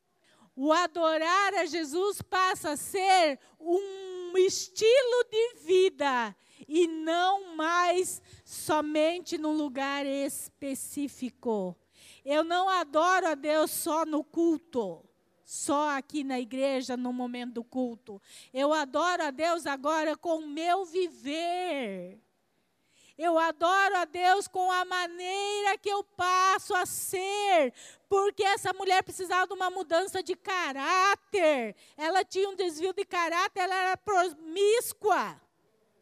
O 0.56 0.72
adorar 0.72 1.54
a 1.56 1.66
Jesus 1.66 2.22
passa 2.22 2.72
a 2.72 2.78
ser 2.78 3.40
um 3.60 4.38
estilo 4.38 5.26
de 5.30 5.56
vida 5.66 6.36
e 6.68 6.88
não 6.88 7.56
mais 7.56 8.22
somente 8.46 9.38
num 9.38 9.52
lugar 9.54 10.06
específico. 10.06 11.76
Eu 12.26 12.44
não 12.44 12.68
adoro 12.68 13.28
a 13.28 13.36
Deus 13.36 13.70
só 13.70 14.04
no 14.04 14.24
culto, 14.24 15.08
só 15.44 15.92
aqui 15.92 16.24
na 16.24 16.40
igreja 16.40 16.98
no 16.98 17.14
momento 17.14 17.54
do 17.54 17.64
culto. 17.64 18.20
Eu 18.52 18.74
adoro 18.74 19.24
a 19.24 19.30
Deus 19.30 19.68
agora 19.68 20.18
com 20.18 20.40
o 20.40 20.48
meu 20.48 20.86
viver. 20.86 22.20
Eu 23.16 23.38
adoro 23.38 23.96
a 23.96 24.06
Deus 24.06 24.48
com 24.48 24.70
a 24.72 24.84
maneira 24.84 25.78
que 25.78 25.88
eu 25.88 26.04
passo 26.04 26.76
a 26.76 26.86
ser, 26.86 27.74
porque 28.10 28.44
essa 28.44 28.74
mulher 28.74 29.04
precisava 29.04 29.48
de 29.48 29.54
uma 29.54 29.70
mudança 29.70 30.22
de 30.22 30.36
caráter. 30.36 31.76
Ela 31.96 32.26
tinha 32.26 32.50
um 32.50 32.56
desvio 32.56 32.92
de 32.92 33.06
caráter, 33.06 33.62
ela 33.62 33.76
era 33.76 33.98
promíscua. 33.98 35.40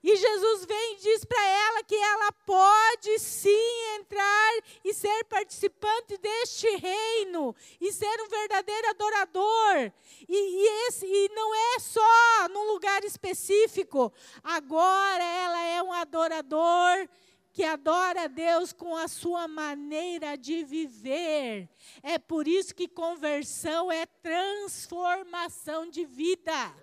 E 0.04 0.18
Jesus 0.18 0.66
vem 0.66 0.93
e 0.93 0.97
diz 0.97 1.24
para 1.24 1.41
ela 1.41 1.84
que 1.84 1.95
ela 1.95 2.32
pode 2.45 3.18
sim 3.20 3.95
entrar 3.95 4.51
e 4.84 4.93
ser 4.93 5.24
participante 5.26 6.18
deste 6.18 6.68
reino 6.76 7.56
e 7.80 7.89
ser 7.93 8.22
um 8.22 8.28
verdadeiro 8.28 8.89
adorador. 8.89 9.93
E, 10.28 10.36
e, 10.36 10.88
esse, 10.88 11.06
e 11.06 11.30
não 11.34 11.56
é 11.56 11.80
só 11.80 12.49
num 12.49 12.74
lugar 12.74 13.01
específico. 13.06 14.12
Agora 14.43 15.24
ela 15.24 15.64
é 15.64 15.82
um 15.82 15.93
adorador 15.93 17.08
que 17.54 17.64
adora 17.64 18.24
a 18.24 18.28
Deus 18.28 18.74
com 18.74 18.97
a 18.97 19.08
sua 19.08 19.47
maneira 19.47 20.36
de 20.36 20.66
viver. 20.66 21.70
É 22.01 22.20
por 22.20 22.45
isso 22.45 22.76
que 22.76 22.89
conversão 22.89 23.89
é 23.89 24.06
transformação 24.06 25.89
de 25.89 26.04
vida. 26.04 26.76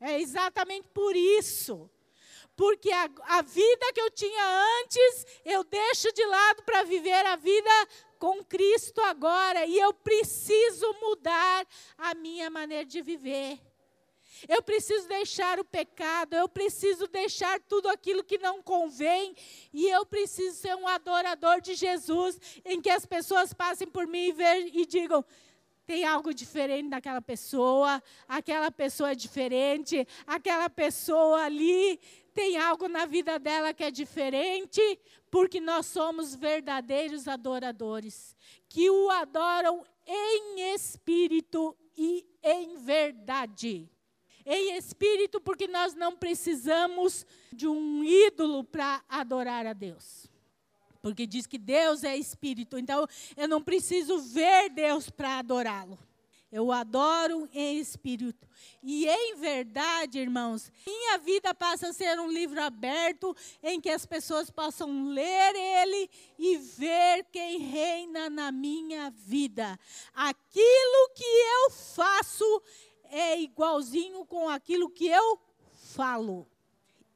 É 0.00 0.18
exatamente 0.20 0.88
por 0.88 1.14
isso. 1.14 1.88
Porque 2.60 2.92
a, 2.92 3.08
a 3.38 3.40
vida 3.40 3.90
que 3.94 4.02
eu 4.02 4.10
tinha 4.10 4.44
antes, 4.82 5.26
eu 5.46 5.64
deixo 5.64 6.12
de 6.12 6.22
lado 6.26 6.62
para 6.62 6.82
viver 6.82 7.24
a 7.24 7.34
vida 7.34 7.70
com 8.18 8.44
Cristo 8.44 9.00
agora. 9.00 9.64
E 9.64 9.78
eu 9.78 9.94
preciso 9.94 10.94
mudar 11.00 11.66
a 11.96 12.14
minha 12.14 12.50
maneira 12.50 12.84
de 12.84 13.00
viver. 13.00 13.58
Eu 14.46 14.62
preciso 14.62 15.08
deixar 15.08 15.58
o 15.58 15.64
pecado, 15.64 16.34
eu 16.34 16.46
preciso 16.50 17.08
deixar 17.08 17.58
tudo 17.60 17.88
aquilo 17.88 18.22
que 18.22 18.36
não 18.36 18.62
convém, 18.62 19.34
e 19.72 19.88
eu 19.88 20.04
preciso 20.04 20.58
ser 20.58 20.76
um 20.76 20.86
adorador 20.86 21.62
de 21.62 21.74
Jesus, 21.74 22.38
em 22.62 22.78
que 22.78 22.90
as 22.90 23.06
pessoas 23.06 23.54
passem 23.54 23.88
por 23.88 24.06
mim 24.06 24.28
e, 24.28 24.32
ver, 24.32 24.70
e 24.74 24.84
digam: 24.84 25.24
tem 25.90 26.04
algo 26.04 26.32
diferente 26.32 26.88
daquela 26.88 27.20
pessoa, 27.20 28.00
aquela 28.28 28.70
pessoa 28.70 29.10
é 29.10 29.14
diferente, 29.16 30.06
aquela 30.24 30.70
pessoa 30.70 31.42
ali 31.42 31.98
tem 32.34 32.56
algo 32.56 32.88
na 32.88 33.06
vida 33.06 33.38
dela 33.38 33.74
que 33.74 33.84
é 33.84 33.90
diferente, 33.90 34.80
porque 35.30 35.60
nós 35.60 35.86
somos 35.86 36.34
verdadeiros 36.34 37.28
adoradores, 37.28 38.34
que 38.68 38.90
o 38.90 39.10
adoram 39.10 39.84
em 40.06 40.74
espírito 40.74 41.76
e 41.96 42.26
em 42.42 42.76
verdade 42.76 43.90
em 44.44 44.76
espírito, 44.76 45.40
porque 45.40 45.68
nós 45.68 45.94
não 45.94 46.16
precisamos 46.16 47.26
de 47.52 47.68
um 47.68 48.02
ídolo 48.02 48.64
para 48.64 49.02
adorar 49.08 49.66
a 49.66 49.72
Deus. 49.72 50.26
Porque 51.00 51.26
diz 51.26 51.46
que 51.46 51.56
Deus 51.56 52.04
é 52.04 52.16
espírito, 52.16 52.76
então 52.76 53.06
eu 53.36 53.48
não 53.48 53.62
preciso 53.62 54.18
ver 54.18 54.70
Deus 54.70 55.08
para 55.08 55.38
adorá-lo. 55.38 55.98
Eu 56.52 56.72
adoro 56.72 57.48
em 57.54 57.78
espírito. 57.78 58.48
E 58.82 59.06
em 59.06 59.36
verdade, 59.36 60.18
irmãos, 60.18 60.70
minha 60.84 61.16
vida 61.18 61.54
passa 61.54 61.88
a 61.88 61.92
ser 61.92 62.18
um 62.18 62.30
livro 62.30 62.60
aberto 62.60 63.36
em 63.62 63.80
que 63.80 63.88
as 63.88 64.04
pessoas 64.04 64.50
possam 64.50 65.10
ler 65.10 65.54
ele 65.54 66.10
e 66.36 66.56
ver 66.56 67.24
quem 67.30 67.58
reina 67.58 68.28
na 68.28 68.50
minha 68.50 69.10
vida. 69.10 69.78
Aquilo 70.12 71.10
que 71.14 71.24
eu 71.24 71.70
faço 71.70 72.62
é 73.04 73.40
igualzinho 73.40 74.24
com 74.26 74.48
aquilo 74.48 74.90
que 74.90 75.06
eu 75.06 75.40
falo. 75.94 76.48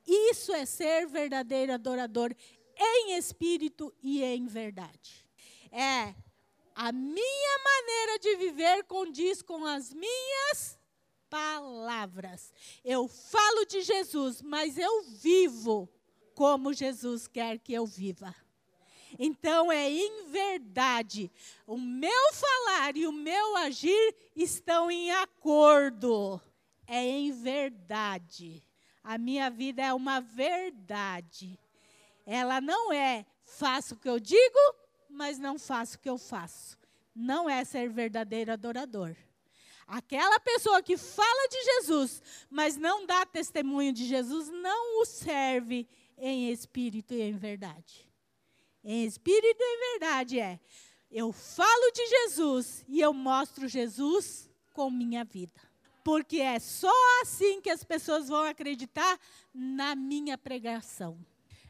Isso 0.07 0.53
é 0.53 0.65
ser 0.65 1.07
verdadeiro 1.07 1.73
adorador 1.73 2.35
em 2.77 3.17
espírito 3.17 3.93
e 4.03 4.23
em 4.23 4.47
verdade. 4.47 5.27
É 5.73 6.15
a 6.75 6.93
minha 6.93 7.59
maneira 7.65 8.19
de 8.19 8.37
viver 8.37 8.85
condiz 8.85 9.43
com 9.43 9.65
as 9.65 9.93
minhas 9.93 10.79
palavras. 11.31 12.53
Eu 12.85 13.09
falo 13.09 13.65
de 13.65 13.83
Jesus, 13.83 14.43
mas 14.43 14.79
eu 14.79 15.03
vivo 15.03 15.89
como 16.35 16.73
Jesus 16.73 17.27
quer 17.27 17.59
que 17.59 17.73
eu 17.73 17.87
viva. 17.87 18.35
Então 19.19 19.71
é 19.71 19.89
em 19.89 20.27
verdade. 20.27 21.31
O 21.67 21.77
meu 21.77 22.33
falar 22.33 22.97
e 22.97 23.07
o 23.07 23.13
meu 23.13 23.57
agir 23.57 24.15
estão 24.35 24.91
em 24.91 25.13
acordo. 25.13 26.41
É 26.87 27.03
em 27.03 27.31
verdade. 27.31 28.63
A 29.03 29.17
minha 29.17 29.51
vida 29.51 29.83
é 29.83 29.93
uma 29.93 30.21
verdade. 30.21 31.59
Ela 32.27 32.61
não 32.61 32.93
é 32.93 33.25
faço 33.45 33.95
o 33.95 33.99
que 33.99 34.09
eu 34.09 34.19
digo, 34.19 34.59
mas 35.15 35.39
não 35.39 35.59
faço 35.59 35.97
o 35.97 36.01
que 36.01 36.11
eu 36.11 36.19
faço. 36.19 36.77
Não 37.15 37.49
é 37.49 37.65
ser 37.65 37.89
verdadeiro 37.89 38.53
adorador. 38.53 39.17
Aquela 39.87 40.41
pessoa 40.41 40.83
que 40.83 40.97
fala 40.97 41.49
de 41.49 41.65
Jesus, 41.65 42.23
mas 42.51 42.77
não 42.77 43.07
dá 43.07 43.25
testemunho 43.25 43.93
de 43.93 44.07
Jesus, 44.07 44.49
não 44.49 45.01
o 45.01 45.05
serve 45.05 45.87
em 46.19 46.51
espírito 46.51 47.15
e 47.15 47.21
em 47.21 47.37
verdade. 47.37 48.11
Em 48.83 49.05
espírito 49.05 49.59
e 49.61 49.65
em 49.65 49.91
verdade 49.93 50.41
é. 50.41 50.59
Eu 51.11 51.33
falo 51.33 51.93
de 51.93 52.07
Jesus 52.07 52.85
e 52.89 53.01
eu 53.01 53.13
mostro 53.13 53.69
Jesus 53.69 54.51
com 54.73 54.91
minha 54.91 55.25
vida. 55.25 55.61
Porque 56.03 56.41
é 56.41 56.59
só 56.59 56.93
assim 57.23 57.61
que 57.61 57.71
as 57.71 57.85
pessoas 57.85 58.29
vão 58.29 58.43
acreditar 58.43 59.19
na 59.55 59.95
minha 59.95 60.37
pregação. 60.37 61.19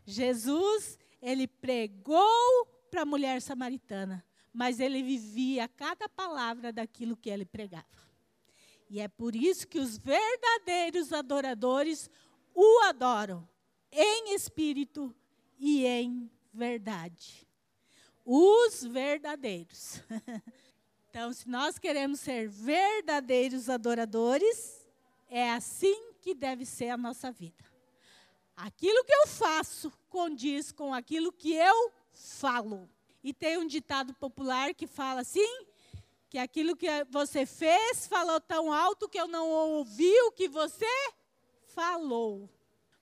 Jesus, 0.07 0.99
ele 1.21 1.47
pregou 1.47 2.74
para 2.95 3.03
a 3.03 3.05
mulher 3.05 3.43
samaritana, 3.43 4.25
mas 4.53 4.79
ele 4.79 5.03
vivia 5.03 5.67
cada 5.67 6.09
palavra 6.09 6.73
daquilo 6.73 7.17
que 7.17 7.29
ele 7.29 7.45
pregava. 7.45 7.85
E 8.89 9.01
é 9.01 9.09
por 9.09 9.35
isso 9.35 9.67
que 9.67 9.81
os 9.81 9.99
verdadeiros 9.99 11.13
adoradores 11.13 12.09
o 12.55 12.83
adoram 12.85 13.49
em 13.91 14.33
espírito 14.33 15.13
e 15.59 15.85
em 15.85 16.31
verdade. 16.53 17.45
Os 18.25 18.85
verdadeiros. 18.85 20.01
então, 21.11 21.33
se 21.33 21.49
nós 21.49 21.81
queremos 21.81 22.21
ser 22.21 22.49
verdadeiros 22.49 23.69
adoradores, 23.69 24.87
é 25.29 25.51
assim 25.51 26.13
que 26.21 26.33
deve 26.33 26.65
ser 26.65 26.91
a 26.91 26.97
nossa 26.97 27.33
vida. 27.33 27.65
Aquilo 28.55 29.05
que 29.05 29.13
eu 29.13 29.27
faço 29.27 29.93
condiz 30.09 30.71
com 30.71 30.95
aquilo 30.95 31.33
que 31.33 31.55
eu 31.55 32.04
falo. 32.15 32.89
E 33.23 33.33
tem 33.33 33.59
um 33.59 33.67
ditado 33.67 34.15
popular 34.15 34.75
que 34.75 34.87
fala 34.87 35.21
assim: 35.21 35.67
que 36.29 36.39
aquilo 36.39 36.77
que 36.77 36.89
você 37.11 37.47
fez 37.47 38.07
falou 38.07 38.41
tão 38.41 38.73
alto 38.73 39.09
que 39.09 39.21
eu 39.21 39.29
não 39.29 39.49
ouvi 39.49 40.13
o 40.23 40.33
que 40.33 40.49
você 40.49 40.87
falou. 41.67 42.49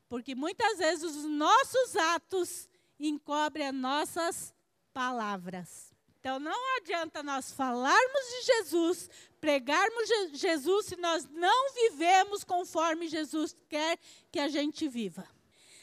Porque 0.08 0.34
muitas 0.34 0.78
vezes 0.78 1.04
os 1.04 1.24
nossos 1.24 1.96
atos 1.96 2.68
encobre 3.00 3.62
as 3.62 3.74
nossas 3.74 4.54
palavras. 4.92 5.92
Então 6.20 6.38
não 6.38 6.76
adianta 6.76 7.22
nós 7.22 7.50
falarmos 7.50 8.20
de 8.20 8.42
Jesus, 8.46 9.10
pregarmos 9.40 10.08
Jesus 10.34 10.86
se 10.86 10.96
nós 10.96 11.26
não 11.30 11.72
vivemos 11.72 12.44
conforme 12.44 13.08
Jesus 13.08 13.56
quer 13.68 13.98
que 14.30 14.38
a 14.38 14.48
gente 14.48 14.86
viva. 14.88 15.26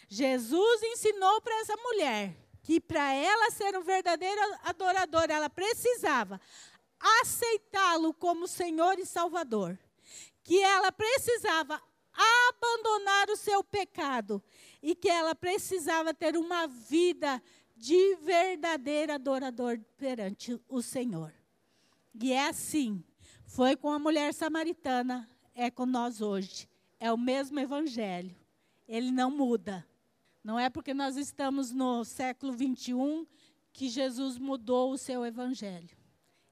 Jesus 0.07 0.83
ensinou 0.83 1.41
para 1.41 1.59
essa 1.59 1.75
mulher 1.75 2.35
que 2.61 2.79
para 2.79 3.13
ela 3.13 3.51
ser 3.51 3.77
um 3.77 3.83
verdadeiro 3.83 4.41
adorador, 4.63 5.25
ela 5.29 5.49
precisava 5.49 6.39
aceitá-lo 7.21 8.13
como 8.13 8.47
Senhor 8.47 8.99
e 8.99 9.05
Salvador. 9.05 9.77
Que 10.43 10.61
ela 10.61 10.91
precisava 10.91 11.81
abandonar 12.13 13.29
o 13.29 13.37
seu 13.37 13.63
pecado 13.63 14.43
e 14.81 14.95
que 14.95 15.09
ela 15.09 15.35
precisava 15.35 16.13
ter 16.13 16.35
uma 16.35 16.67
vida 16.67 17.41
de 17.75 18.15
verdadeiro 18.15 19.13
adorador 19.13 19.79
perante 19.97 20.59
o 20.67 20.81
Senhor. 20.81 21.33
E 22.21 22.33
é 22.33 22.47
assim, 22.47 23.03
foi 23.45 23.75
com 23.75 23.89
a 23.89 23.99
mulher 23.99 24.33
samaritana, 24.33 25.29
é 25.55 25.71
com 25.71 25.85
nós 25.85 26.21
hoje. 26.21 26.69
É 26.99 27.11
o 27.11 27.17
mesmo 27.17 27.59
evangelho. 27.59 28.35
Ele 28.87 29.11
não 29.11 29.31
muda. 29.31 29.87
Não 30.43 30.59
é 30.59 30.69
porque 30.69 30.93
nós 30.93 31.17
estamos 31.17 31.71
no 31.71 32.03
século 32.03 32.53
21 32.53 33.25
que 33.73 33.89
Jesus 33.89 34.37
mudou 34.37 34.91
o 34.91 34.97
seu 34.97 35.25
evangelho. 35.25 35.97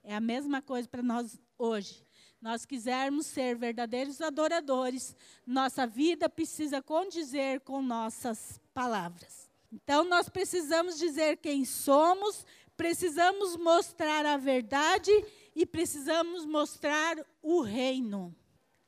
É 0.04 0.16
a 0.16 0.22
mesma 0.22 0.62
coisa 0.62 0.88
para 0.88 1.04
nós 1.04 1.40
hoje 1.58 2.08
nós 2.42 2.66
quisermos 2.66 3.26
ser 3.26 3.56
verdadeiros 3.56 4.22
adoradores, 4.22 5.16
nossa 5.46 5.88
vida 5.88 6.30
precisa 6.30 6.82
condizer 6.82 7.62
com 7.62 7.82
nossas 7.82 8.62
palavras. 8.74 9.50
Então, 9.72 10.06
nós 10.06 10.30
precisamos 10.30 10.98
dizer 10.98 11.38
quem 11.38 11.66
somos, 11.66 12.46
precisamos 12.76 13.58
mostrar 13.58 14.26
a 14.26 14.38
verdade 14.38 15.12
e 15.56 15.66
precisamos 15.66 16.46
mostrar 16.46 17.18
o 17.42 17.62
reino, 17.62 18.34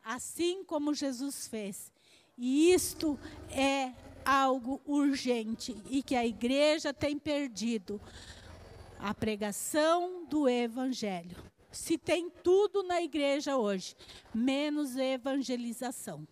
assim 0.03 0.63
como 0.63 0.93
Jesus 0.93 1.47
fez. 1.47 1.91
E 2.37 2.71
isto 2.71 3.19
é 3.49 3.93
algo 4.29 4.81
urgente 4.85 5.75
e 5.89 6.03
que 6.03 6.15
a 6.15 6.25
igreja 6.25 6.93
tem 6.93 7.17
perdido 7.17 7.99
a 8.99 9.13
pregação 9.13 10.25
do 10.25 10.47
evangelho 10.47 11.35
se 11.71 11.97
tem 11.97 12.29
tudo 12.29 12.83
na 12.83 13.01
igreja 13.01 13.57
hoje, 13.57 13.95
menos 14.33 14.95
evangelização. 14.95 16.27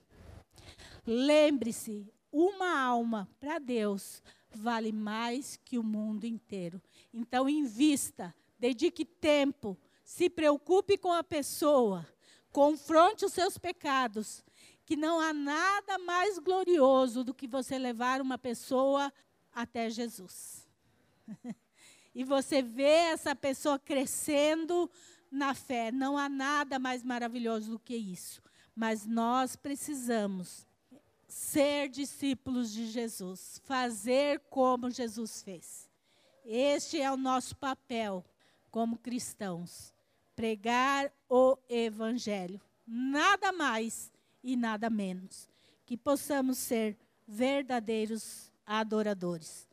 Lembre-se, 1.05 2.11
uma 2.31 2.79
alma 2.79 3.29
para 3.39 3.59
Deus 3.59 4.21
vale 4.51 4.91
mais 4.91 5.57
que 5.63 5.77
o 5.77 5.83
mundo 5.83 6.25
inteiro. 6.25 6.81
Então, 7.13 7.47
invista, 7.47 8.33
dedique 8.59 9.05
tempo, 9.05 9.77
se 10.03 10.29
preocupe 10.29 10.97
com 10.97 11.11
a 11.11 11.23
pessoa, 11.23 12.07
confronte 12.51 13.25
os 13.25 13.33
seus 13.33 13.57
pecados, 13.57 14.43
que 14.87 14.95
não 14.95 15.19
há 15.19 15.33
nada 15.33 15.99
mais 15.99 16.39
glorioso 16.39 17.21
do 17.21 17.33
que 17.33 17.45
você 17.45 17.77
levar 17.77 18.21
uma 18.21 18.37
pessoa 18.37 19.11
até 19.53 19.89
Jesus. 19.89 20.65
e 22.15 22.23
você 22.23 22.61
vê 22.61 23.11
essa 23.11 23.35
pessoa 23.35 23.77
crescendo 23.77 24.89
na 25.29 25.53
fé. 25.53 25.91
Não 25.91 26.17
há 26.17 26.29
nada 26.29 26.79
mais 26.79 27.03
maravilhoso 27.03 27.71
do 27.71 27.79
que 27.79 27.97
isso. 27.97 28.41
Mas 28.73 29.05
nós 29.05 29.57
precisamos 29.57 30.65
ser 31.27 31.89
discípulos 31.89 32.71
de 32.71 32.87
Jesus, 32.87 33.61
fazer 33.65 34.39
como 34.49 34.89
Jesus 34.89 35.41
fez. 35.41 35.89
Este 36.45 37.01
é 37.01 37.11
o 37.11 37.17
nosso 37.17 37.57
papel 37.57 38.23
como 38.71 38.97
cristãos: 38.97 39.93
pregar 40.33 41.11
o 41.27 41.57
Evangelho. 41.67 42.61
Nada 42.87 43.51
mais 43.51 44.09
e 44.43 44.55
nada 44.55 44.89
menos. 44.89 45.49
Que 45.85 45.97
possamos 45.97 46.57
ser 46.57 46.97
verdadeiros 47.27 48.51
adoradores. 48.65 49.66